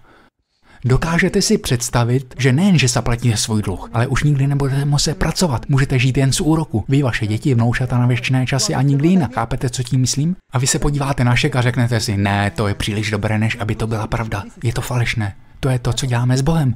Dokážete 0.84 1.42
si 1.42 1.58
představit, 1.58 2.34
že 2.38 2.52
nejen, 2.52 2.78
že 2.78 2.88
zaplatíte 2.88 3.36
svůj 3.36 3.62
dluh, 3.62 3.90
ale 3.92 4.06
už 4.06 4.22
nikdy 4.24 4.46
nebudete 4.46 4.84
muset 4.84 5.18
pracovat. 5.18 5.68
Můžete 5.68 5.98
žít 5.98 6.16
jen 6.16 6.32
z 6.32 6.40
úroku. 6.40 6.84
Vy, 6.88 7.02
vaše 7.02 7.26
děti, 7.26 7.54
vnoučata 7.54 7.98
na 7.98 8.06
věčné 8.06 8.46
časy 8.46 8.74
a 8.74 8.82
nikdy 8.82 9.08
jinak. 9.08 9.34
Chápete, 9.34 9.70
co 9.70 9.82
tím 9.82 10.00
myslím? 10.00 10.36
A 10.52 10.58
vy 10.58 10.66
se 10.66 10.78
podíváte 10.78 11.24
na 11.24 11.36
šek 11.36 11.56
a 11.56 11.62
řeknete 11.62 12.00
si, 12.00 12.16
ne, 12.16 12.50
to 12.50 12.68
je 12.68 12.74
příliš 12.74 13.10
dobré, 13.10 13.38
než 13.38 13.56
aby 13.60 13.74
to 13.74 13.86
byla 13.86 14.06
pravda. 14.06 14.44
Je 14.62 14.72
to 14.72 14.80
falešné. 14.80 15.36
To 15.60 15.68
je 15.68 15.78
to, 15.78 15.92
co 15.92 16.06
děláme 16.06 16.36
s 16.36 16.40
Bohem. 16.40 16.74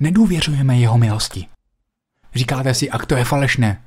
Nedůvěřujeme 0.00 0.78
jeho 0.78 0.98
milosti. 0.98 1.46
Říkáte 2.34 2.74
si, 2.74 2.90
ak 2.90 3.06
to 3.06 3.16
je 3.16 3.24
falešné. 3.24 3.82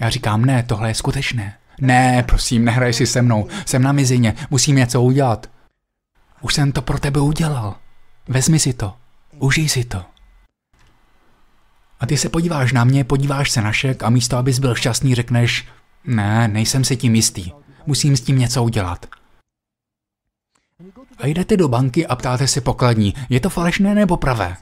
Já 0.00 0.10
říkám, 0.10 0.44
ne, 0.44 0.62
tohle 0.62 0.90
je 0.90 0.94
skutečné. 0.94 1.56
Ne, 1.80 2.22
prosím, 2.22 2.64
nehraj 2.64 2.92
si 2.92 3.06
se 3.06 3.22
mnou. 3.22 3.48
Jsem 3.66 3.82
na 3.82 3.92
mizině, 3.92 4.34
musím 4.50 4.76
něco 4.76 5.02
udělat. 5.02 5.50
Už 6.40 6.54
jsem 6.54 6.72
to 6.72 6.82
pro 6.82 6.98
tebe 6.98 7.20
udělal. 7.20 7.76
Vezmi 8.28 8.58
si 8.58 8.72
to. 8.72 8.94
Užij 9.38 9.68
si 9.68 9.84
to. 9.84 10.04
A 12.00 12.06
ty 12.06 12.16
se 12.16 12.28
podíváš 12.28 12.72
na 12.72 12.84
mě, 12.84 13.04
podíváš 13.04 13.50
se 13.50 13.62
na 13.62 13.72
šek 13.72 14.02
a 14.02 14.10
místo, 14.10 14.36
abys 14.36 14.58
byl 14.58 14.74
šťastný, 14.74 15.14
řekneš, 15.14 15.68
ne, 16.04 16.48
nejsem 16.48 16.84
si 16.84 16.96
tím 16.96 17.14
jistý. 17.14 17.50
Musím 17.86 18.16
s 18.16 18.20
tím 18.20 18.38
něco 18.38 18.64
udělat. 18.64 19.06
A 21.22 21.26
jdete 21.26 21.56
do 21.56 21.68
banky 21.68 22.06
a 22.06 22.16
ptáte 22.16 22.48
se 22.48 22.60
pokladní, 22.60 23.14
je 23.28 23.40
to 23.40 23.50
falešné 23.50 23.94
nebo 23.94 24.16
pravé? 24.16 24.56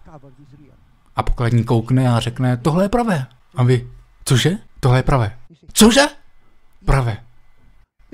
A 1.16 1.22
pokladní 1.22 1.64
koukne 1.64 2.08
a 2.08 2.20
řekne, 2.20 2.56
tohle 2.56 2.84
je 2.84 2.88
pravé. 2.88 3.26
A 3.54 3.62
vy, 3.62 3.90
cože? 4.24 4.58
Tohle 4.80 4.98
je 4.98 5.02
pravé. 5.02 5.38
Cože? 5.72 6.00
Pravé. 6.84 7.16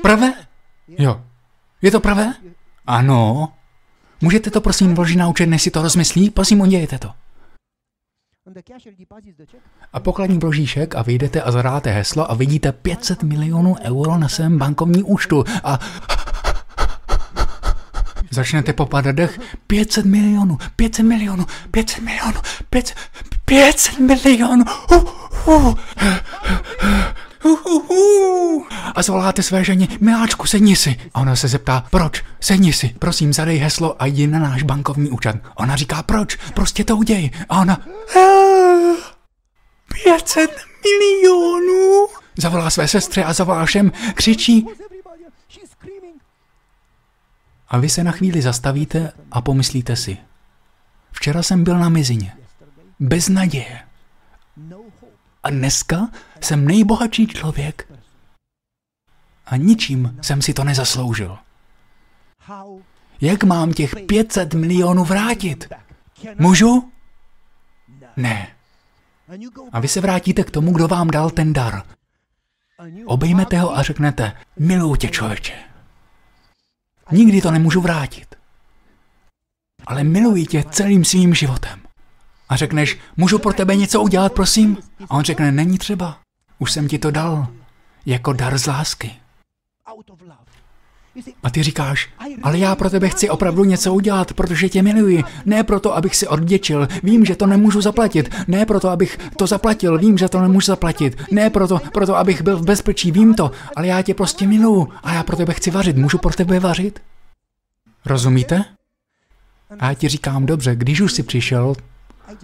Pravé? 0.02 0.34
Jo. 0.88 1.20
Je 1.82 1.90
to 1.90 2.00
pravé? 2.00 2.34
Ano. 2.86 3.52
Můžete 4.20 4.50
to 4.50 4.60
prosím 4.60 4.94
vložit 4.94 5.16
na 5.16 5.28
účet, 5.28 5.46
než 5.46 5.62
si 5.62 5.70
to 5.70 5.82
rozmyslí? 5.82 6.30
Prosím, 6.30 6.60
udělejte 6.60 6.98
to. 6.98 7.10
A 9.92 10.00
pokladní 10.00 10.38
vložíšek 10.38 10.94
a 10.94 11.02
vyjdete 11.02 11.42
a 11.42 11.50
zadáte 11.50 11.90
heslo 11.90 12.30
a 12.30 12.34
vidíte 12.34 12.72
500 12.72 13.22
milionů 13.22 13.76
euro 13.80 14.18
na 14.18 14.28
svém 14.28 14.58
bankovní 14.58 15.02
účtu 15.02 15.44
a 15.64 15.78
začnete 18.30 18.72
popadat 18.72 19.14
dech 19.16 19.40
500 19.66 20.06
milionů, 20.06 20.58
500 20.76 21.06
milionů, 21.06 21.46
500 21.70 22.04
milionů, 22.04 22.40
500, 22.70 22.96
500 23.44 23.98
milionů. 23.98 24.64
Uh, 24.90 25.04
uh, 25.46 25.74
A 28.94 29.02
zvoláte 29.02 29.42
své 29.42 29.64
ženě, 29.64 29.88
miláčku, 30.00 30.46
sedni 30.46 30.76
si. 30.76 30.96
A 31.14 31.20
ona 31.20 31.36
se 31.36 31.48
zeptá, 31.48 31.84
proč? 31.90 32.24
Sedni 32.40 32.72
si, 32.72 32.94
prosím, 32.98 33.32
zadej 33.32 33.58
heslo 33.58 34.02
a 34.02 34.06
jdi 34.06 34.26
na 34.26 34.38
náš 34.38 34.62
bankovní 34.62 35.10
účet. 35.10 35.36
Ona 35.54 35.76
říká, 35.76 36.02
proč? 36.02 36.36
Prostě 36.54 36.84
to 36.84 36.96
uděj. 36.96 37.30
A 37.48 37.60
ona, 37.60 37.80
500 40.04 40.50
milionů. 40.84 42.06
Zavolá 42.38 42.70
své 42.70 42.88
sestře 42.88 43.24
a 43.24 43.32
zavolá 43.32 43.64
všem, 43.64 43.92
křičí. 44.14 44.66
A 47.68 47.78
vy 47.78 47.88
se 47.88 48.04
na 48.04 48.12
chvíli 48.12 48.42
zastavíte 48.42 49.12
a 49.30 49.40
pomyslíte 49.40 49.96
si, 49.96 50.18
včera 51.12 51.42
jsem 51.42 51.64
byl 51.64 51.78
na 51.78 51.88
mizině. 51.88 52.36
Bez 53.00 53.28
naděje. 53.28 53.80
A 55.42 55.50
dneska 55.50 56.08
jsem 56.40 56.66
nejbohatší 56.66 57.26
člověk 57.26 57.88
a 59.46 59.56
ničím 59.56 60.18
jsem 60.22 60.42
si 60.42 60.54
to 60.54 60.64
nezasloužil. 60.64 61.38
Jak 63.20 63.44
mám 63.44 63.72
těch 63.72 63.94
500 64.06 64.54
milionů 64.54 65.04
vrátit? 65.04 65.68
Můžu? 66.38 66.92
Ne. 68.16 68.48
A 69.72 69.80
vy 69.80 69.88
se 69.88 70.00
vrátíte 70.00 70.44
k 70.44 70.50
tomu, 70.50 70.72
kdo 70.72 70.88
vám 70.88 71.08
dal 71.08 71.30
ten 71.30 71.52
dar. 71.52 71.82
Obejmete 73.04 73.58
ho 73.58 73.78
a 73.78 73.82
řeknete, 73.82 74.32
miluji 74.58 74.96
tě 74.96 75.08
člověče. 75.08 75.75
Nikdy 77.10 77.40
to 77.40 77.50
nemůžu 77.50 77.80
vrátit. 77.80 78.34
Ale 79.86 80.04
miluji 80.04 80.46
tě 80.46 80.64
celým 80.70 81.04
svým 81.04 81.34
životem. 81.34 81.80
A 82.48 82.56
řekneš, 82.56 82.98
můžu 83.16 83.38
pro 83.38 83.52
tebe 83.52 83.76
něco 83.76 84.02
udělat, 84.02 84.32
prosím? 84.32 84.78
A 85.08 85.14
on 85.14 85.24
řekne, 85.24 85.52
není 85.52 85.78
třeba. 85.78 86.18
Už 86.58 86.72
jsem 86.72 86.88
ti 86.88 86.98
to 86.98 87.10
dal. 87.10 87.46
Jako 88.06 88.32
dar 88.32 88.58
z 88.58 88.66
lásky. 88.66 89.16
A 91.42 91.50
ty 91.50 91.62
říkáš, 91.62 92.08
ale 92.42 92.58
já 92.58 92.74
pro 92.74 92.90
tebe 92.90 93.08
chci 93.08 93.30
opravdu 93.30 93.64
něco 93.64 93.94
udělat, 93.94 94.32
protože 94.32 94.68
tě 94.68 94.82
miluji. 94.82 95.24
Ne 95.46 95.64
proto, 95.64 95.96
abych 95.96 96.16
si 96.16 96.28
odděčil, 96.28 96.88
vím, 97.02 97.24
že 97.24 97.36
to 97.36 97.46
nemůžu 97.46 97.80
zaplatit. 97.80 98.34
Ne 98.48 98.66
proto, 98.66 98.88
abych 98.88 99.18
to 99.36 99.46
zaplatil, 99.46 99.98
vím, 99.98 100.18
že 100.18 100.28
to 100.28 100.40
nemůžu 100.40 100.66
zaplatit. 100.66 101.16
Ne 101.30 101.50
proto, 101.50 101.80
proto 101.92 102.16
abych 102.16 102.42
byl 102.42 102.56
v 102.56 102.64
bezpečí, 102.64 103.12
vím 103.12 103.34
to, 103.34 103.50
ale 103.76 103.86
já 103.86 104.02
tě 104.02 104.14
prostě 104.14 104.46
miluju 104.46 104.88
a 105.02 105.12
já 105.12 105.22
pro 105.22 105.36
tebe 105.36 105.54
chci 105.54 105.70
vařit. 105.70 105.96
Můžu 105.96 106.18
pro 106.18 106.32
tebe 106.32 106.60
vařit? 106.60 107.00
Rozumíte? 108.06 108.64
A 109.78 109.88
já 109.88 109.94
ti 109.94 110.08
říkám, 110.08 110.46
dobře, 110.46 110.76
když 110.76 111.00
už 111.00 111.12
jsi 111.12 111.22
přišel, 111.22 111.74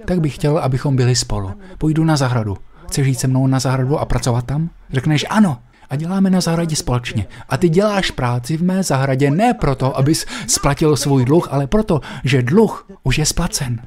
tak 0.04 0.20
bych 0.20 0.34
chtěl, 0.34 0.58
abychom 0.58 0.96
byli 0.96 1.16
spolu. 1.16 1.52
Půjdu 1.78 2.04
na 2.04 2.16
zahradu. 2.16 2.56
Chceš 2.88 3.06
jít 3.06 3.14
se 3.14 3.28
mnou 3.28 3.46
na 3.46 3.58
zahradu 3.58 3.98
a 3.98 4.04
pracovat 4.04 4.46
tam? 4.46 4.70
Řekneš 4.92 5.26
ano. 5.30 5.58
A 5.92 5.96
děláme 5.96 6.30
na 6.30 6.40
zahradě 6.40 6.76
společně. 6.76 7.26
A 7.48 7.56
ty 7.56 7.68
děláš 7.68 8.10
práci 8.10 8.56
v 8.56 8.62
mé 8.62 8.82
zahradě 8.82 9.30
ne 9.30 9.54
proto, 9.54 9.96
abys 9.96 10.26
splatil 10.46 10.96
svůj 10.96 11.24
dluh, 11.24 11.48
ale 11.50 11.66
proto, 11.66 12.00
že 12.24 12.42
dluh 12.42 12.88
už 13.02 13.18
je 13.18 13.26
splacen. 13.26 13.82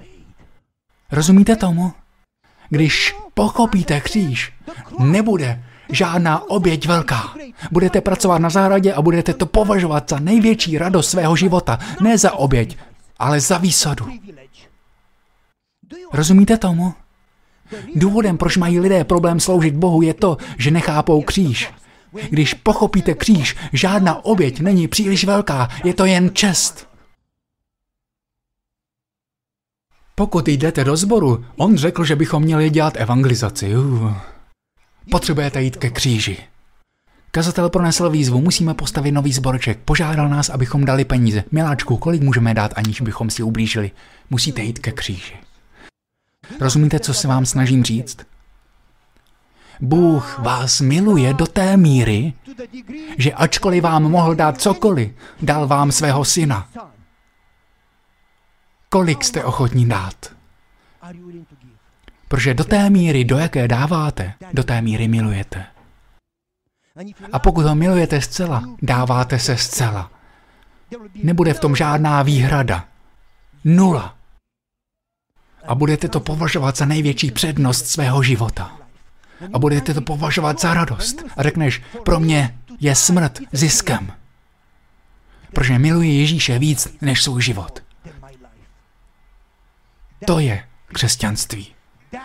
Rozumíte 1.12 1.56
tomu? 1.56 1.94
Když 2.70 3.16
pochopíte 3.34 4.02
kříž, 4.02 4.54
nebude 5.00 5.64
žádná 5.92 6.50
oběť 6.50 6.88
velká. 6.88 7.34
Budete 7.72 8.02
pracovat 8.02 8.38
na 8.38 8.50
zahradě 8.50 8.94
a 8.94 9.02
budete 9.02 9.34
to 9.34 9.46
považovat 9.46 10.10
za 10.10 10.20
největší 10.20 10.78
radost 10.78 11.10
svého 11.10 11.36
života. 11.36 11.80
Ne 12.02 12.18
za 12.18 12.34
oběť, 12.34 12.78
ale 13.20 13.40
za 13.40 13.58
výsadu. 13.58 14.08
Rozumíte 16.14 16.58
tomu? 16.58 16.94
Důvodem, 17.96 18.38
proč 18.38 18.58
mají 18.58 18.80
lidé 18.80 19.04
problém 19.04 19.40
sloužit 19.40 19.76
Bohu, 19.76 20.02
je 20.02 20.14
to, 20.14 20.38
že 20.58 20.72
nechápou 20.72 21.22
kříž. 21.22 21.74
Když 22.30 22.54
pochopíte 22.54 23.14
kříž, 23.14 23.56
žádná 23.74 24.26
oběť 24.26 24.60
není 24.60 24.88
příliš 24.88 25.26
velká, 25.26 25.70
je 25.84 25.94
to 25.94 26.06
jen 26.06 26.30
čest. 26.34 26.88
Pokud 30.16 30.48
jdete 30.48 30.84
do 30.84 30.98
sboru, 30.98 31.46
on 31.56 31.78
řekl, 31.78 32.06
že 32.06 32.16
bychom 32.16 32.44
měli 32.44 32.70
dělat 32.70 32.94
evangelizaci. 32.98 33.78
Uh. 33.78 34.14
Potřebujete 35.12 35.62
jít 35.62 35.78
ke 35.78 35.90
kříži. 35.90 36.38
Kazatel 37.32 37.70
pronesl 37.70 38.10
výzvu, 38.10 38.42
musíme 38.42 38.74
postavit 38.74 39.12
nový 39.12 39.34
zborček. 39.34 39.80
Požádal 39.86 40.30
nás, 40.30 40.50
abychom 40.50 40.86
dali 40.86 41.06
peníze. 41.06 41.44
Miláčku, 41.52 41.98
kolik 41.98 42.22
můžeme 42.22 42.54
dát, 42.54 42.74
aniž 42.76 43.02
bychom 43.02 43.30
si 43.30 43.44
ublížili? 43.44 43.92
Musíte 44.30 44.62
jít 44.62 44.80
ke 44.80 44.92
kříži. 44.92 45.34
Rozumíte, 46.62 47.00
co 47.00 47.14
se 47.14 47.28
vám 47.28 47.46
snažím 47.46 47.84
říct? 47.84 48.18
Bůh 49.82 50.40
vás 50.40 50.82
miluje 50.82 51.34
do 51.34 51.46
té 51.48 51.78
míry, 51.78 52.34
že 53.18 53.34
ačkoliv 53.34 53.84
vám 53.84 54.04
mohl 54.04 54.36
dát 54.36 54.62
cokoliv, 54.62 55.12
dal 55.42 55.68
vám 55.68 55.92
svého 55.92 56.26
syna. 56.26 56.70
Kolik 58.90 59.24
jste 59.24 59.44
ochotní 59.44 59.90
dát? 59.90 60.36
Protože 62.28 62.54
do 62.54 62.64
té 62.64 62.90
míry, 62.90 63.24
do 63.24 63.38
jaké 63.38 63.68
dáváte, 63.68 64.34
do 64.54 64.64
té 64.64 64.82
míry 64.82 65.08
milujete. 65.08 65.66
A 67.32 67.40
pokud 67.40 67.66
ho 67.66 67.76
milujete 67.76 68.22
zcela, 68.22 68.64
dáváte 68.82 69.40
se 69.40 69.58
zcela. 69.58 70.12
Nebude 71.24 71.54
v 71.54 71.60
tom 71.60 71.76
žádná 71.76 72.24
výhrada. 72.24 72.88
Nula. 73.64 74.16
A 75.68 75.76
budete 75.76 76.08
to 76.10 76.20
považovat 76.20 76.78
za 76.78 76.86
největší 76.86 77.32
přednost 77.32 77.88
svého 77.88 78.24
života. 78.24 78.85
A 79.54 79.60
budete 79.60 79.94
to 79.94 80.02
považovat 80.02 80.62
za 80.62 80.74
radost. 80.74 81.24
A 81.38 81.44
řekneš, 81.44 81.82
pro 82.04 82.20
mě 82.20 82.58
je 82.80 82.96
smrt 82.96 83.40
ziskem. 83.52 84.12
Protože 85.54 85.80
miluji 85.80 86.20
Ježíše 86.20 86.60
víc 86.60 86.98
než 87.02 87.24
svůj 87.24 87.42
život. 87.42 87.84
To 90.26 90.40
je 90.40 90.64
křesťanství. 90.88 91.76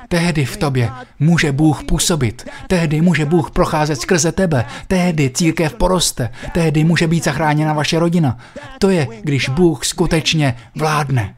Tehdy 0.09 0.45
v 0.45 0.57
tobě 0.57 0.91
může 1.19 1.53
Bůh 1.53 1.85
působit, 1.85 2.49
tehdy 2.67 3.01
může 3.01 3.27
Bůh 3.27 3.51
procházet 3.51 4.01
skrze 4.01 4.33
tebe, 4.33 4.65
tehdy 4.87 5.31
církev 5.31 5.75
poroste, 5.75 6.31
tehdy 6.53 6.85
může 6.85 7.07
být 7.07 7.25
zachráněna 7.25 7.73
vaše 7.73 7.99
rodina. 7.99 8.39
To 8.79 8.91
je, 8.91 9.09
když 9.23 9.49
Bůh 9.49 9.85
skutečně 9.85 10.57
vládne, 10.75 11.35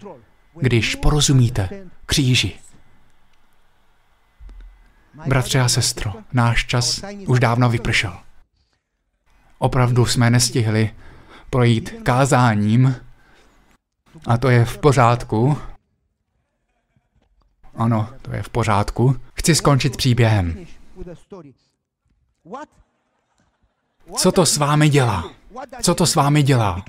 když 0.60 0.94
porozumíte 0.94 1.68
kříži. 2.06 2.52
Bratře 5.26 5.60
a 5.60 5.68
sestro, 5.68 6.12
náš 6.32 6.66
čas 6.66 7.00
už 7.26 7.40
dávno 7.40 7.68
vypršel. 7.68 8.16
Opravdu 9.58 10.06
jsme 10.06 10.30
nestihli 10.30 10.90
projít 11.50 11.94
kázáním 12.02 12.96
a 14.26 14.36
to 14.36 14.48
je 14.48 14.64
v 14.64 14.78
pořádku. 14.78 15.58
Ano, 17.74 18.08
to 18.22 18.32
je 18.32 18.42
v 18.42 18.48
pořádku. 18.48 19.16
Chci 19.34 19.54
skončit 19.54 19.96
příběhem. 19.96 20.66
Co 24.16 24.32
to 24.32 24.46
s 24.46 24.56
vámi 24.56 24.88
dělá? 24.88 25.30
Co 25.82 25.94
to 25.94 26.06
s 26.06 26.14
vámi 26.14 26.42
dělá? 26.42 26.84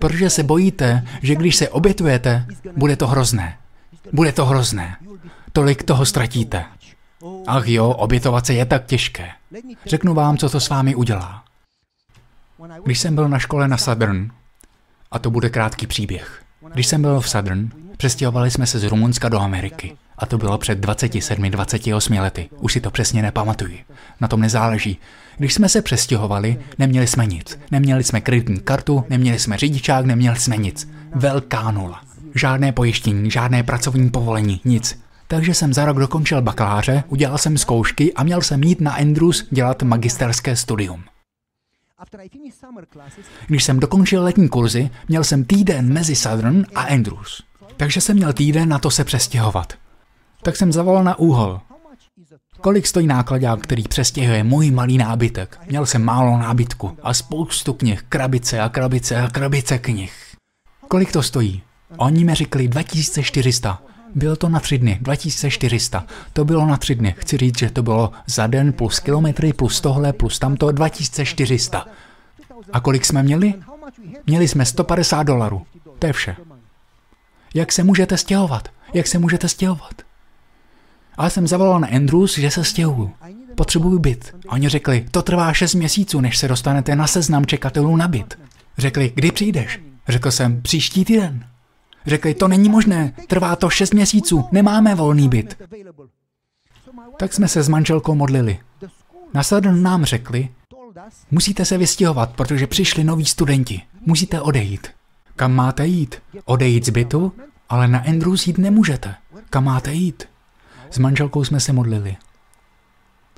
Protože 0.00 0.30
se 0.30 0.42
bojíte, 0.42 1.06
že 1.22 1.34
když 1.34 1.56
se 1.56 1.68
obětujete, 1.68 2.46
bude 2.76 2.96
to 2.96 3.06
hrozné. 3.06 3.58
Bude 4.12 4.32
to 4.32 4.44
hrozné. 4.44 4.96
Tolik 5.52 5.82
toho 5.82 6.06
ztratíte. 6.06 6.64
Ach 7.46 7.68
jo, 7.68 7.88
obětovat 7.88 8.46
se 8.46 8.54
je 8.54 8.66
tak 8.66 8.86
těžké. 8.86 9.28
Řeknu 9.86 10.14
vám, 10.14 10.38
co 10.38 10.50
to 10.50 10.60
s 10.60 10.68
vámi 10.68 10.94
udělá. 10.94 11.44
Když 12.84 13.00
jsem 13.00 13.14
byl 13.14 13.28
na 13.28 13.38
škole 13.38 13.68
na 13.68 13.76
Southern, 13.76 14.30
a 15.10 15.18
to 15.18 15.30
bude 15.30 15.50
krátký 15.50 15.86
příběh. 15.86 16.42
Když 16.72 16.86
jsem 16.86 17.02
byl 17.02 17.20
v 17.20 17.28
Southern, 17.28 17.70
přestěhovali 17.96 18.50
jsme 18.50 18.66
se 18.66 18.78
z 18.78 18.84
Rumunska 18.84 19.28
do 19.28 19.40
Ameriky. 19.40 19.96
A 20.18 20.26
to 20.26 20.38
bylo 20.38 20.58
před 20.58 20.78
27-28 20.80 22.20
lety. 22.20 22.48
Už 22.60 22.72
si 22.72 22.80
to 22.80 22.90
přesně 22.90 23.22
nepamatuji. 23.22 23.84
Na 24.20 24.28
tom 24.28 24.40
nezáleží. 24.40 24.98
Když 25.36 25.54
jsme 25.54 25.68
se 25.68 25.82
přestěhovali, 25.82 26.58
neměli 26.78 27.06
jsme 27.06 27.26
nic. 27.26 27.58
Neměli 27.70 28.04
jsme 28.04 28.20
kreditní 28.20 28.60
kartu, 28.60 29.04
neměli 29.10 29.38
jsme 29.38 29.56
řidičák, 29.56 30.04
neměli 30.04 30.36
jsme 30.36 30.56
nic. 30.56 30.90
Velká 31.14 31.70
nula. 31.70 32.02
Žádné 32.34 32.72
pojištění, 32.72 33.30
žádné 33.30 33.62
pracovní 33.62 34.10
povolení, 34.10 34.60
nic. 34.64 35.00
Takže 35.30 35.54
jsem 35.54 35.72
za 35.74 35.84
rok 35.84 35.98
dokončil 35.98 36.42
bakaláře, 36.42 37.04
udělal 37.08 37.38
jsem 37.38 37.58
zkoušky 37.58 38.14
a 38.14 38.22
měl 38.22 38.42
jsem 38.42 38.62
jít 38.62 38.80
na 38.80 38.92
Andrews 38.92 39.44
dělat 39.50 39.82
magisterské 39.82 40.56
studium. 40.56 41.04
Když 43.46 43.64
jsem 43.64 43.80
dokončil 43.80 44.22
letní 44.22 44.48
kurzy, 44.48 44.90
měl 45.08 45.24
jsem 45.24 45.44
týden 45.44 45.92
mezi 45.92 46.16
Southern 46.16 46.64
a 46.74 46.80
Andrews. 46.80 47.42
Takže 47.76 48.00
jsem 48.00 48.16
měl 48.16 48.32
týden 48.32 48.68
na 48.68 48.78
to 48.78 48.90
se 48.90 49.04
přestěhovat. 49.04 49.72
Tak 50.42 50.56
jsem 50.56 50.72
zavolal 50.72 51.04
na 51.04 51.18
úhol. 51.18 51.60
Kolik 52.60 52.86
stojí 52.86 53.06
nákladák, 53.06 53.60
který 53.60 53.82
přestěhuje 53.82 54.44
můj 54.44 54.70
malý 54.70 54.98
nábytek? 54.98 55.58
Měl 55.66 55.86
jsem 55.86 56.04
málo 56.04 56.38
nábytku 56.38 56.98
a 57.02 57.14
spoustu 57.14 57.72
knih, 57.72 58.02
krabice 58.08 58.60
a 58.60 58.68
krabice 58.68 59.16
a 59.16 59.30
krabice 59.30 59.78
knih. 59.78 60.12
Kolik 60.88 61.12
to 61.12 61.22
stojí? 61.22 61.62
Oni 61.96 62.24
mi 62.24 62.34
řekli 62.34 62.68
2400. 62.68 63.82
Bylo 64.14 64.36
to 64.36 64.48
na 64.48 64.60
tři 64.60 64.78
dny, 64.78 64.98
2400. 65.00 66.06
To 66.32 66.44
bylo 66.44 66.66
na 66.66 66.76
tři 66.76 66.94
dny. 66.94 67.14
Chci 67.18 67.36
říct, 67.36 67.58
že 67.58 67.70
to 67.70 67.82
bylo 67.82 68.12
za 68.26 68.46
den 68.46 68.72
plus 68.72 69.00
kilometry, 69.00 69.52
plus 69.52 69.80
tohle, 69.80 70.12
plus 70.12 70.38
tamto, 70.38 70.72
2400. 70.72 71.86
A 72.72 72.80
kolik 72.80 73.04
jsme 73.04 73.22
měli? 73.22 73.54
Měli 74.26 74.48
jsme 74.48 74.64
150 74.64 75.22
dolarů. 75.22 75.62
To 75.98 76.06
je 76.06 76.12
vše. 76.12 76.36
Jak 77.54 77.72
se 77.72 77.84
můžete 77.84 78.16
stěhovat? 78.16 78.68
Jak 78.94 79.06
se 79.06 79.18
můžete 79.18 79.48
stěhovat? 79.48 80.02
A 81.16 81.24
já 81.24 81.30
jsem 81.30 81.46
zavolal 81.46 81.80
na 81.80 81.88
Andrews, 81.88 82.38
že 82.38 82.50
se 82.50 82.64
stěhuju. 82.64 83.10
Potřebuju 83.54 83.98
byt. 83.98 84.34
A 84.48 84.52
oni 84.52 84.68
řekli, 84.68 85.06
to 85.10 85.22
trvá 85.22 85.52
6 85.52 85.74
měsíců, 85.74 86.20
než 86.20 86.38
se 86.38 86.48
dostanete 86.48 86.96
na 86.96 87.06
seznam 87.06 87.46
čekatelů 87.46 87.96
na 87.96 88.08
byt. 88.08 88.38
Řekli, 88.78 89.12
kdy 89.14 89.32
přijdeš? 89.32 89.80
Řekl 90.08 90.30
jsem, 90.30 90.62
příští 90.62 91.04
týden. 91.04 91.44
Řekli, 92.08 92.34
to 92.34 92.48
není 92.48 92.68
možné, 92.68 93.12
trvá 93.26 93.56
to 93.56 93.70
6 93.70 93.94
měsíců, 93.94 94.44
nemáme 94.52 94.94
volný 94.94 95.28
byt. 95.28 95.62
Tak 97.18 97.32
jsme 97.32 97.48
se 97.48 97.62
s 97.62 97.68
manželkou 97.68 98.14
modlili. 98.14 98.58
Následně 99.34 99.72
nám 99.72 100.04
řekli, 100.04 100.48
musíte 101.30 101.64
se 101.64 101.78
vystěhovat, 101.78 102.30
protože 102.36 102.66
přišli 102.66 103.04
noví 103.04 103.24
studenti. 103.24 103.82
Musíte 104.06 104.40
odejít. 104.40 104.88
Kam 105.36 105.52
máte 105.52 105.86
jít? 105.86 106.16
Odejít 106.44 106.86
z 106.86 106.90
bytu? 106.90 107.32
Ale 107.68 107.88
na 107.88 107.98
Andrews 107.98 108.46
jít 108.46 108.58
nemůžete. 108.58 109.14
Kam 109.50 109.64
máte 109.64 109.92
jít? 109.92 110.28
S 110.90 110.98
manželkou 110.98 111.44
jsme 111.44 111.60
se 111.60 111.72
modlili. 111.72 112.16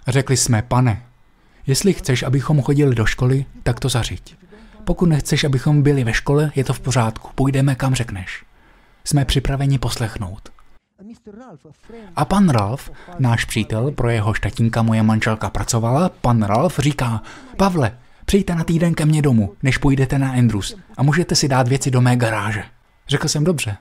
Řekli 0.09 0.37
jsme, 0.37 0.63
pane, 0.63 1.03
jestli 1.67 1.93
chceš, 1.93 2.23
abychom 2.23 2.63
chodili 2.63 2.95
do 2.95 3.07
školy, 3.07 3.45
tak 3.63 3.81
to 3.81 3.89
zařiď. 3.89 4.37
Pokud 4.85 5.07
nechceš, 5.07 5.45
abychom 5.45 5.83
byli 5.83 6.05
ve 6.05 6.13
škole, 6.13 6.53
je 6.55 6.65
to 6.65 6.73
v 6.73 6.81
pořádku, 6.81 7.31
půjdeme 7.35 7.75
kam 7.75 7.95
řekneš. 7.95 8.45
Jsme 9.11 9.25
připraveni 9.25 9.79
poslechnout. 9.79 10.49
A 12.17 12.25
pan 12.25 12.49
Ralf, 12.49 12.91
náš 13.19 13.45
přítel, 13.45 13.91
pro 13.91 14.11
jeho 14.11 14.35
štatínka 14.35 14.83
moje 14.83 15.03
manželka 15.03 15.51
pracovala, 15.51 16.09
pan 16.09 16.43
Ralf 16.43 16.79
říká, 16.79 17.23
Pavle, 17.57 17.99
přijďte 18.25 18.55
na 18.55 18.65
týden 18.65 18.95
ke 18.95 19.05
mně 19.05 19.23
domů, 19.23 19.55
než 19.63 19.79
půjdete 19.79 20.19
na 20.19 20.33
Andrews 20.33 20.77
a 20.97 21.03
můžete 21.03 21.35
si 21.35 21.49
dát 21.49 21.69
věci 21.69 21.91
do 21.91 22.01
mé 22.01 22.17
garáže. 22.17 22.65
Řekl 23.09 23.29
jsem 23.29 23.45
dobře. 23.45 23.77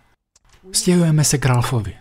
Stěhujeme 0.72 1.24
se 1.24 1.38
k 1.38 1.46
Ralfovi. 1.46 1.94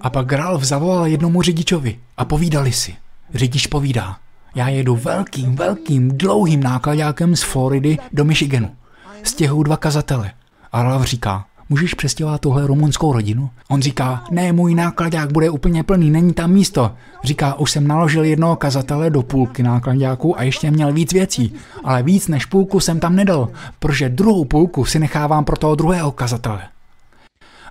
A 0.00 0.10
pak 0.10 0.32
Ralf 0.32 0.62
zavolal 0.62 1.06
jednomu 1.06 1.42
řidičovi 1.42 2.00
a 2.16 2.24
povídali 2.24 2.72
si. 2.72 2.96
Řidič 3.34 3.66
povídá, 3.66 4.18
já 4.54 4.68
jedu 4.68 4.96
velkým, 4.96 5.56
velkým, 5.56 6.18
dlouhým 6.18 6.62
nákladákem 6.62 7.36
z 7.36 7.42
Floridy 7.42 7.98
do 8.12 8.24
Michiganu. 8.24 8.76
Stěhuju 9.22 9.62
dva 9.62 9.76
kazatele. 9.76 10.32
A 10.72 10.82
Ralf 10.82 11.04
říká, 11.04 11.46
můžeš 11.70 11.94
přestěhovat 11.94 12.40
tuhle 12.40 12.66
rumunskou 12.66 13.12
rodinu? 13.12 13.50
On 13.68 13.82
říká, 13.82 14.24
ne, 14.30 14.52
můj 14.52 14.74
nákladák 14.74 15.32
bude 15.32 15.50
úplně 15.50 15.84
plný, 15.84 16.10
není 16.10 16.32
tam 16.32 16.50
místo. 16.50 16.94
Říká, 17.24 17.54
už 17.54 17.70
jsem 17.70 17.86
naložil 17.86 18.24
jednoho 18.24 18.56
kazatele 18.56 19.10
do 19.10 19.22
půlky 19.22 19.62
nákladáku 19.62 20.38
a 20.38 20.42
ještě 20.42 20.70
měl 20.70 20.92
víc 20.92 21.12
věcí, 21.12 21.54
ale 21.84 22.02
víc 22.02 22.28
než 22.28 22.46
půlku 22.46 22.80
jsem 22.80 23.00
tam 23.00 23.16
nedal, 23.16 23.48
protože 23.78 24.08
druhou 24.08 24.44
půlku 24.44 24.84
si 24.84 24.98
nechávám 24.98 25.44
pro 25.44 25.56
toho 25.56 25.74
druhého 25.74 26.12
kazatele. 26.12 26.62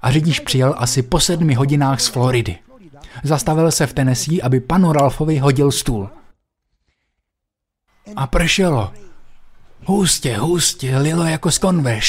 A 0.01 0.11
řidič 0.11 0.39
přijel 0.39 0.75
asi 0.77 1.01
po 1.01 1.19
sedmi 1.19 1.53
hodinách 1.53 1.99
z 1.99 2.07
Floridy. 2.07 2.55
Zastavil 3.23 3.71
se 3.71 3.87
v 3.87 3.93
Tennessee, 3.93 4.41
aby 4.41 4.59
panu 4.59 4.91
Ralfovi 4.91 5.37
hodil 5.37 5.71
stůl. 5.71 6.09
A 8.15 8.27
pršelo. 8.27 8.93
Hustě, 9.85 10.37
hustě, 10.37 10.97
lilo 10.97 11.23
jako 11.23 11.51
z 11.51 11.57
konve, 11.57 11.99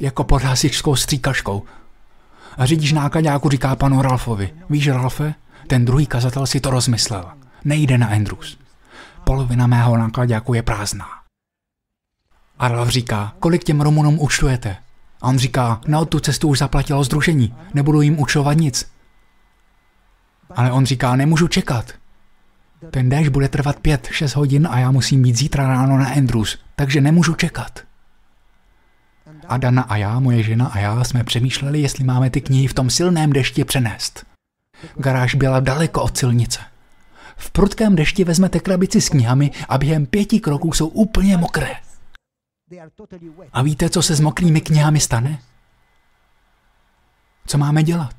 jako 0.00 0.24
pod 0.24 0.42
hasičskou 0.42 0.96
stříkačkou. 0.96 1.62
A 2.58 2.66
řidič 2.66 2.92
nákladňáku 2.92 3.48
říká 3.48 3.76
panu 3.76 4.02
Ralfovi, 4.02 4.54
víš 4.70 4.88
Ralfe, 4.88 5.34
ten 5.66 5.84
druhý 5.84 6.06
kazatel 6.06 6.46
si 6.46 6.60
to 6.60 6.70
rozmyslel. 6.70 7.24
Nejde 7.64 7.98
na 7.98 8.06
Andrews. 8.06 8.58
Polovina 9.24 9.66
mého 9.66 9.96
nákladňáku 9.96 10.54
je 10.54 10.62
prázdná. 10.62 11.06
A 12.58 12.68
Ralf 12.68 12.88
říká, 12.88 13.32
kolik 13.38 13.64
těm 13.64 13.80
Rumunům 13.80 14.20
účtujete? 14.20 14.76
A 15.22 15.28
on 15.28 15.38
říká, 15.38 15.80
na 15.86 16.04
tu 16.04 16.20
cestu 16.20 16.48
už 16.48 16.58
zaplatilo 16.58 17.04
združení, 17.04 17.54
nebudu 17.74 18.00
jim 18.00 18.20
účtovat 18.20 18.52
nic. 18.52 18.90
Ale 20.50 20.72
on 20.72 20.86
říká, 20.86 21.16
nemůžu 21.16 21.48
čekat. 21.48 21.92
Ten 22.90 23.08
déšť 23.08 23.30
bude 23.30 23.48
trvat 23.48 23.78
pět, 23.78 24.08
šest 24.10 24.34
hodin 24.34 24.68
a 24.70 24.78
já 24.78 24.90
musím 24.90 25.22
být 25.22 25.36
zítra 25.36 25.68
ráno 25.68 25.98
na 25.98 26.08
Andrews, 26.08 26.58
takže 26.76 27.00
nemůžu 27.00 27.34
čekat. 27.34 27.80
A 29.48 29.56
Dana 29.56 29.82
a 29.82 29.96
já, 29.96 30.20
moje 30.20 30.42
žena 30.42 30.66
a 30.66 30.78
já 30.78 31.04
jsme 31.04 31.24
přemýšleli, 31.24 31.80
jestli 31.80 32.04
máme 32.04 32.30
ty 32.30 32.40
knihy 32.40 32.66
v 32.66 32.74
tom 32.74 32.90
silném 32.90 33.32
dešti 33.32 33.64
přenést. 33.64 34.26
Garáž 34.96 35.34
byla 35.34 35.60
daleko 35.60 36.02
od 36.02 36.18
silnice. 36.18 36.60
V 37.36 37.50
prudkém 37.50 37.96
dešti 37.96 38.24
vezmete 38.24 38.60
krabici 38.60 39.00
s 39.00 39.08
knihami 39.08 39.50
a 39.68 39.78
během 39.78 40.06
pěti 40.06 40.40
kroků 40.40 40.72
jsou 40.72 40.88
úplně 40.88 41.36
mokré. 41.36 41.76
A 43.52 43.62
víte, 43.62 43.90
co 43.90 44.02
se 44.02 44.14
s 44.14 44.20
mokrými 44.20 44.60
knihami 44.60 45.00
stane? 45.00 45.38
Co 47.46 47.58
máme 47.58 47.82
dělat? 47.82 48.14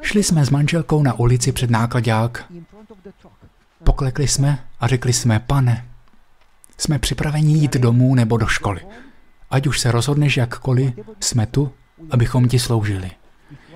Šli 0.00 0.22
jsme 0.22 0.44
s 0.44 0.50
manželkou 0.50 1.02
na 1.02 1.14
ulici 1.14 1.52
před 1.52 1.70
nákladák. 1.70 2.52
Poklekli 3.84 4.28
jsme 4.28 4.68
a 4.80 4.86
řekli 4.86 5.12
jsme, 5.12 5.40
pane, 5.40 5.93
jsme 6.78 6.98
připraveni 6.98 7.52
jít 7.52 7.74
domů 7.76 8.14
nebo 8.14 8.36
do 8.36 8.46
školy. 8.46 8.80
Ať 9.50 9.66
už 9.66 9.80
se 9.80 9.90
rozhodneš 9.90 10.36
jakkoliv, 10.36 10.94
jsme 11.20 11.46
tu, 11.46 11.72
abychom 12.10 12.48
ti 12.48 12.58
sloužili. 12.58 13.10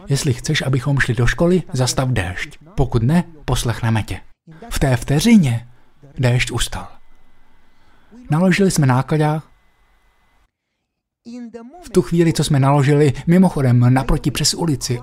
Jestli 0.09 0.33
chceš, 0.33 0.63
abychom 0.63 0.99
šli 0.99 1.15
do 1.15 1.27
školy, 1.27 1.63
zastav 1.73 2.09
déšť. 2.09 2.59
Pokud 2.75 3.03
ne, 3.03 3.25
poslechneme 3.45 4.03
tě. 4.03 4.21
V 4.71 4.79
té 4.79 4.97
vteřině 4.97 5.69
déšť 6.19 6.51
ustal. 6.51 6.89
Naložili 8.31 8.71
jsme 8.71 8.87
nákladák 8.87 9.45
v 11.83 11.91
tu 11.91 12.03
chvíli, 12.03 12.33
co 12.33 12.45
jsme 12.45 12.61
naložili, 12.61 13.13
mimochodem 13.27 13.95
naproti 13.95 14.31
přes 14.31 14.55
ulici, 14.55 15.01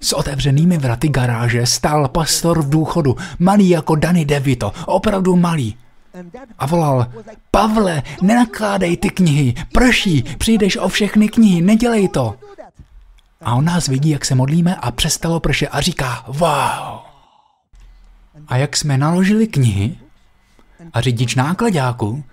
s 0.00 0.12
otevřenými 0.12 0.78
vraty 0.78 1.08
garáže 1.08 1.66
stál 1.66 2.08
pastor 2.08 2.62
v 2.62 2.70
důchodu, 2.70 3.16
malý 3.38 3.68
jako 3.68 3.96
Danny 3.96 4.24
DeVito, 4.24 4.72
opravdu 4.86 5.36
malý. 5.36 5.76
A 6.58 6.66
volal, 6.66 7.12
Pavle, 7.50 8.02
nenakládej 8.22 8.96
ty 8.96 9.10
knihy, 9.10 9.54
prší, 9.72 10.22
přijdeš 10.22 10.76
o 10.76 10.88
všechny 10.88 11.28
knihy, 11.28 11.60
nedělej 11.60 12.08
to. 12.08 12.34
A 13.40 13.54
on 13.54 13.64
nás 13.64 13.88
vidí, 13.88 14.10
jak 14.10 14.24
se 14.24 14.34
modlíme 14.34 14.76
a 14.76 14.90
přestalo 14.90 15.40
prše 15.40 15.68
a 15.68 15.80
říká, 15.80 16.24
wow. 16.26 17.00
A 18.48 18.56
jak 18.56 18.76
jsme 18.76 18.98
naložili 18.98 19.46
knihy 19.46 19.98
a 20.92 21.00
řidič 21.00 21.34
nákladáku 21.34 22.24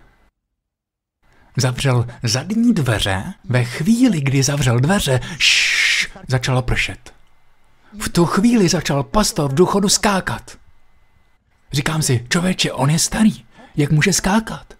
Zavřel 1.58 2.08
zadní 2.24 2.74
dveře, 2.74 3.24
ve 3.50 3.64
chvíli, 3.64 4.22
kdy 4.22 4.44
zavřel 4.44 4.80
dveře, 4.80 5.20
šš, 5.38 6.08
začalo 6.28 6.62
pršet. 6.62 7.14
V 8.00 8.10
tu 8.10 8.26
chvíli 8.26 8.70
začal 8.70 9.04
pastor 9.04 9.52
v 9.52 9.54
důchodu 9.54 9.90
skákat. 9.90 10.58
Říkám 11.72 12.02
si, 12.02 12.26
člověče, 12.30 12.72
on 12.72 12.90
je 12.90 13.00
starý, 13.00 13.45
jak 13.78 13.92
může 13.92 14.14
skákat? 14.14 14.74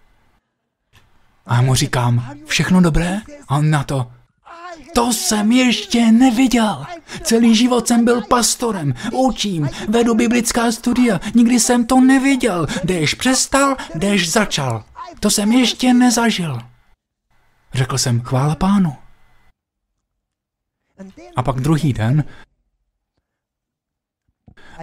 A 1.46 1.54
já 1.54 1.62
mu 1.62 1.74
říkám, 1.74 2.36
všechno 2.46 2.80
dobré? 2.80 3.20
A 3.48 3.56
on 3.56 3.70
na 3.70 3.84
to, 3.84 4.10
to 4.94 5.12
jsem 5.12 5.52
ještě 5.52 6.12
neviděl. 6.12 6.86
Celý 7.22 7.56
život 7.56 7.88
jsem 7.88 8.04
byl 8.04 8.22
pastorem, 8.22 8.94
učím, 9.12 9.68
vedu 9.88 10.14
biblická 10.14 10.72
studia, 10.72 11.20
nikdy 11.34 11.60
jsem 11.60 11.86
to 11.86 12.00
neviděl. 12.00 12.66
Déš 12.84 13.14
přestal, 13.14 13.76
déš 13.94 14.30
začal. 14.30 14.84
To 15.20 15.30
jsem 15.30 15.52
ještě 15.52 15.94
nezažil. 15.94 16.58
Řekl 17.74 17.98
jsem, 17.98 18.20
chvála 18.20 18.54
pánu. 18.54 18.96
A 21.36 21.42
pak 21.42 21.60
druhý 21.60 21.92
den 21.92 22.24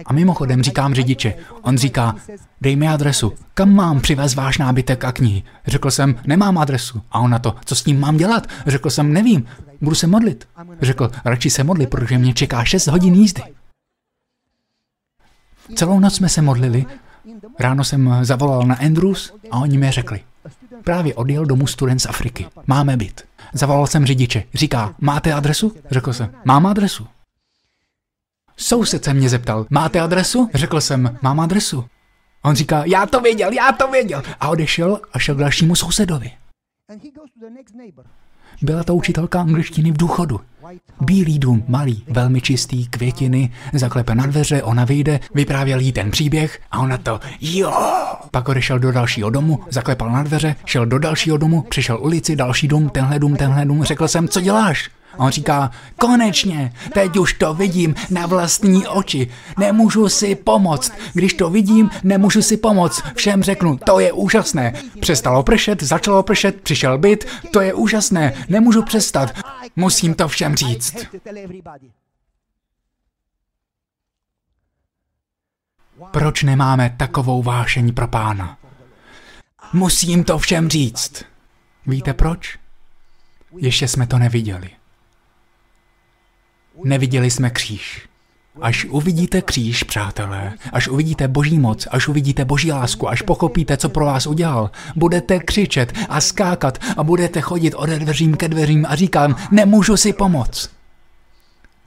a 0.06 0.12
mimochodem 0.12 0.62
říkám 0.62 0.94
řidiči, 0.94 1.34
on 1.62 1.78
říká, 1.78 2.14
dej 2.60 2.76
mi 2.76 2.88
adresu, 2.88 3.32
kam 3.54 3.74
mám 3.74 4.00
přivez 4.00 4.34
váš 4.34 4.58
nábytek 4.58 5.04
a 5.04 5.12
knihy. 5.12 5.42
Řekl 5.66 5.90
jsem, 5.90 6.14
nemám 6.26 6.58
adresu. 6.58 7.02
A 7.10 7.20
on 7.20 7.30
na 7.30 7.38
to, 7.38 7.54
co 7.64 7.74
s 7.74 7.86
ním 7.86 8.00
mám 8.00 8.16
dělat? 8.16 8.46
Řekl 8.66 8.90
jsem, 8.90 9.12
nevím, 9.12 9.46
budu 9.80 9.94
se 9.96 10.06
modlit. 10.06 10.48
Řekl, 10.82 11.10
radši 11.24 11.50
se 11.50 11.64
modli, 11.64 11.86
protože 11.86 12.18
mě 12.18 12.34
čeká 12.34 12.64
6 12.64 12.86
hodin 12.86 13.14
jízdy. 13.14 13.42
Celou 15.74 16.00
noc 16.00 16.14
jsme 16.14 16.28
se 16.28 16.42
modlili, 16.42 16.86
ráno 17.58 17.84
jsem 17.84 18.14
zavolal 18.22 18.62
na 18.62 18.74
Andrews 18.74 19.32
a 19.50 19.58
oni 19.58 19.78
mi 19.78 19.90
řekli, 19.90 20.20
Právě 20.84 21.14
odjel 21.14 21.46
domů 21.46 21.66
student 21.66 22.00
z 22.00 22.06
Afriky. 22.06 22.46
Máme 22.66 22.96
byt. 22.96 23.24
Zavolal 23.52 23.86
jsem 23.86 24.06
řidiče. 24.06 24.44
Říká, 24.54 24.94
máte 25.00 25.32
adresu? 25.32 25.72
Řekl 25.90 26.12
jsem, 26.12 26.30
mám 26.44 26.66
adresu. 26.66 27.06
Soused 28.56 29.04
se 29.04 29.14
mě 29.14 29.28
zeptal, 29.28 29.66
máte 29.70 30.00
adresu? 30.00 30.50
Řekl 30.54 30.80
jsem, 30.80 31.18
mám 31.22 31.40
adresu. 31.40 31.84
On 32.42 32.54
říká, 32.54 32.82
já 32.86 33.06
to 33.06 33.20
věděl, 33.20 33.52
já 33.52 33.72
to 33.72 33.90
věděl. 33.90 34.22
A 34.40 34.48
odešel 34.48 35.00
a 35.12 35.18
šel 35.18 35.34
k 35.34 35.38
dalšímu 35.38 35.74
sousedovi. 35.74 36.30
Byla 38.62 38.84
to 38.84 38.94
učitelka 38.94 39.40
angličtiny 39.40 39.90
v 39.90 39.96
důchodu. 39.96 40.40
Bílý 41.00 41.38
dům, 41.38 41.64
malý, 41.68 42.04
velmi 42.08 42.40
čistý, 42.40 42.86
květiny, 42.86 43.52
zaklepe 43.72 44.14
na 44.14 44.26
dveře, 44.26 44.62
ona 44.62 44.84
vyjde, 44.84 45.20
vyprávěl 45.34 45.80
jí 45.80 45.92
ten 45.92 46.10
příběh 46.10 46.60
a 46.70 46.78
ona 46.78 46.98
to 46.98 47.20
jo. 47.40 47.72
Pak 48.30 48.48
odešel 48.48 48.78
do 48.78 48.92
dalšího 48.92 49.30
domu, 49.30 49.60
zaklepal 49.70 50.10
na 50.10 50.22
dveře, 50.22 50.56
šel 50.64 50.86
do 50.86 50.98
dalšího 50.98 51.36
domu, 51.36 51.62
přišel 51.62 51.98
ulici, 52.00 52.36
další 52.36 52.68
dům, 52.68 52.88
tenhle 52.88 53.18
dům, 53.18 53.36
tenhle 53.36 53.64
dům, 53.64 53.84
řekl 53.84 54.08
jsem, 54.08 54.28
co 54.28 54.40
děláš? 54.40 54.90
A 55.18 55.24
on 55.24 55.30
říká, 55.30 55.70
konečně, 55.98 56.72
teď 56.92 57.16
už 57.16 57.32
to 57.32 57.54
vidím 57.54 57.94
na 58.10 58.26
vlastní 58.26 58.86
oči. 58.86 59.30
Nemůžu 59.58 60.08
si 60.08 60.34
pomoct. 60.34 60.92
Když 61.12 61.34
to 61.34 61.50
vidím, 61.50 61.90
nemůžu 62.02 62.42
si 62.42 62.56
pomoct. 62.56 63.02
Všem 63.14 63.42
řeknu, 63.42 63.78
to 63.84 64.00
je 64.00 64.12
úžasné. 64.12 64.72
Přestalo 65.00 65.42
pršet, 65.42 65.82
začalo 65.82 66.22
pršet, 66.22 66.60
přišel 66.60 66.98
byt, 66.98 67.24
to 67.52 67.60
je 67.60 67.74
úžasné. 67.74 68.34
Nemůžu 68.48 68.82
přestat. 68.82 69.30
Musím 69.76 70.14
to 70.14 70.28
všem 70.28 70.56
říct. 70.56 70.96
Proč 76.10 76.42
nemáme 76.42 76.94
takovou 76.96 77.42
vášeň 77.42 77.94
pro 77.94 78.08
pána? 78.08 78.58
Musím 79.72 80.24
to 80.24 80.38
všem 80.38 80.68
říct. 80.68 81.24
Víte 81.86 82.14
proč? 82.14 82.58
Ještě 83.56 83.88
jsme 83.88 84.06
to 84.06 84.18
neviděli. 84.18 84.70
Neviděli 86.84 87.30
jsme 87.30 87.50
kříž. 87.50 88.08
Až 88.60 88.84
uvidíte 88.84 89.42
kříž, 89.42 89.82
přátelé, 89.82 90.52
až 90.72 90.88
uvidíte 90.88 91.28
boží 91.28 91.58
moc, 91.58 91.88
až 91.90 92.08
uvidíte 92.08 92.44
boží 92.44 92.72
lásku, 92.72 93.08
až 93.08 93.22
pochopíte, 93.22 93.76
co 93.76 93.88
pro 93.88 94.04
vás 94.04 94.26
udělal, 94.26 94.70
budete 94.96 95.38
křičet 95.38 95.92
a 96.08 96.20
skákat 96.20 96.78
a 96.96 97.04
budete 97.04 97.40
chodit 97.40 97.74
ode 97.74 97.98
dveřím 97.98 98.36
ke 98.36 98.48
dveřím 98.48 98.86
a 98.88 98.94
říkám, 98.94 99.36
nemůžu 99.50 99.96
si 99.96 100.12
pomoct. 100.12 100.70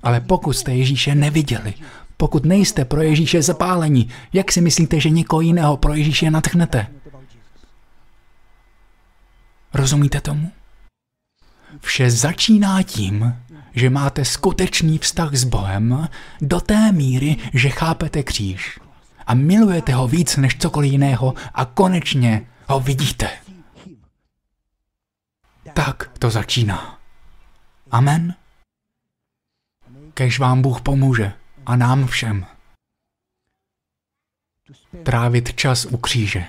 Ale 0.03 0.19
pokud 0.19 0.53
jste 0.53 0.75
Ježíše 0.75 1.15
neviděli, 1.15 1.73
pokud 2.17 2.45
nejste 2.45 2.85
pro 2.85 3.01
Ježíše 3.01 3.41
zapálení, 3.41 4.09
jak 4.33 4.51
si 4.51 4.61
myslíte, 4.61 4.99
že 4.99 5.09
někoho 5.09 5.41
jiného 5.41 5.77
pro 5.77 5.93
Ježíše 5.93 6.31
natchnete? 6.31 6.87
Rozumíte 9.73 10.21
tomu? 10.21 10.51
Vše 11.81 12.11
začíná 12.11 12.83
tím, 12.83 13.35
že 13.77 13.89
máte 13.89 14.25
skutečný 14.25 14.97
vztah 14.97 15.33
s 15.33 15.43
Bohem 15.43 16.09
do 16.41 16.61
té 16.61 16.91
míry, 16.91 17.37
že 17.53 17.69
chápete 17.69 18.23
kříž 18.23 18.79
a 19.27 19.33
milujete 19.33 19.93
ho 19.93 20.07
víc 20.07 20.37
než 20.37 20.57
cokoliv 20.57 20.91
jiného 20.91 21.33
a 21.53 21.65
konečně 21.65 22.47
ho 22.67 22.79
vidíte. 22.79 23.29
Tak 25.73 26.17
to 26.19 26.29
začíná. 26.29 26.99
Amen. 27.91 28.35
Kež 30.13 30.39
vám 30.39 30.61
Bůh 30.61 30.81
pomůže 30.81 31.33
a 31.65 31.75
nám 31.75 32.07
všem 32.07 32.45
trávit 35.03 35.55
čas 35.55 35.85
u 35.85 35.97
kříže. 35.97 36.45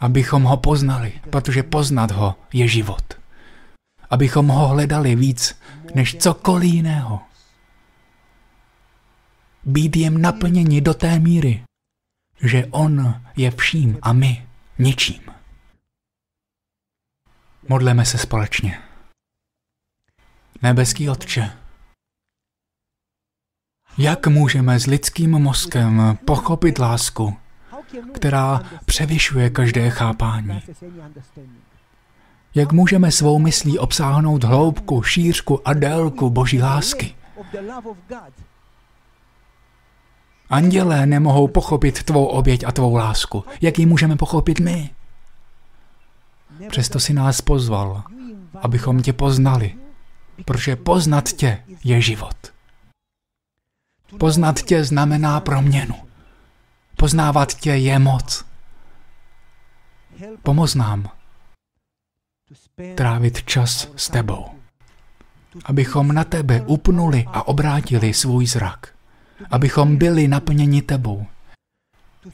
Abychom 0.00 0.42
ho 0.42 0.56
poznali, 0.56 1.20
protože 1.30 1.62
poznat 1.62 2.10
ho 2.10 2.34
je 2.52 2.68
život 2.68 3.21
abychom 4.12 4.48
ho 4.48 4.68
hledali 4.68 5.16
víc 5.16 5.60
než 5.94 6.16
cokoliv 6.16 6.74
jiného. 6.74 7.20
Být 9.64 9.96
jim 9.96 10.22
naplněni 10.22 10.80
do 10.80 10.94
té 10.94 11.18
míry, 11.18 11.64
že 12.42 12.66
on 12.70 13.22
je 13.36 13.50
vším 13.50 13.98
a 14.02 14.12
my 14.12 14.46
ničím. 14.78 15.22
Modleme 17.68 18.04
se 18.04 18.18
společně. 18.18 18.82
Nebeský 20.62 21.08
Otče, 21.08 21.52
jak 23.98 24.26
můžeme 24.26 24.80
s 24.80 24.86
lidským 24.86 25.30
mozkem 25.30 26.18
pochopit 26.24 26.78
lásku, 26.78 27.36
která 28.14 28.60
převyšuje 28.86 29.50
každé 29.50 29.90
chápání? 29.90 30.62
Jak 32.54 32.72
můžeme 32.72 33.10
svou 33.10 33.38
myslí 33.38 33.78
obsáhnout 33.78 34.44
hloubku, 34.44 35.02
šířku 35.02 35.68
a 35.68 35.72
délku 35.72 36.30
Boží 36.30 36.62
lásky? 36.62 37.14
Andělé 40.50 41.06
nemohou 41.06 41.48
pochopit 41.48 42.02
tvou 42.02 42.26
oběť 42.26 42.64
a 42.64 42.72
tvou 42.72 42.94
lásku. 42.94 43.44
Jak 43.60 43.78
ji 43.78 43.86
můžeme 43.86 44.16
pochopit 44.16 44.60
my? 44.60 44.90
Přesto 46.68 47.00
si 47.00 47.12
nás 47.12 47.40
pozval, 47.40 48.02
abychom 48.62 49.02
tě 49.02 49.12
poznali, 49.12 49.74
protože 50.44 50.76
poznat 50.76 51.28
tě 51.28 51.64
je 51.84 52.00
život. 52.00 52.36
Poznat 54.18 54.62
tě 54.62 54.84
znamená 54.84 55.40
proměnu. 55.40 55.94
Poznávat 56.96 57.54
tě 57.54 57.70
je 57.70 57.98
moc. 57.98 58.44
Pomoz 60.42 60.74
nám, 60.74 61.10
trávit 62.94 63.42
čas 63.42 63.88
s 63.96 64.10
tebou. 64.10 64.46
Abychom 65.64 66.12
na 66.12 66.24
tebe 66.24 66.62
upnuli 66.66 67.24
a 67.26 67.48
obrátili 67.48 68.14
svůj 68.14 68.46
zrak. 68.46 68.94
Abychom 69.50 69.96
byli 69.96 70.28
naplněni 70.28 70.82
tebou. 70.82 71.26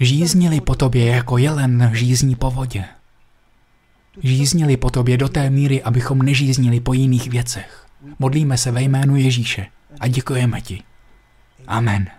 Žíznili 0.01 0.61
po 0.61 0.75
tobě 0.75 1.07
jako 1.07 1.39
jelen 1.39 1.91
žízní 1.95 2.37
po 2.37 2.51
vodě. 2.51 2.85
Žíznili 4.23 4.77
po 4.77 4.91
tobě 4.91 5.17
do 5.17 5.29
té 5.29 5.51
míry, 5.51 5.83
abychom 5.83 6.23
nežíznili 6.23 6.81
po 6.81 6.93
jiných 6.93 7.31
věcech. 7.31 7.87
Modlíme 8.19 8.59
se 8.59 8.71
ve 8.71 8.83
jménu 8.83 9.17
Ježíše 9.17 9.67
a 10.01 10.09
děkujeme 10.09 10.61
ti. 10.61 10.83
Amen. 11.67 12.18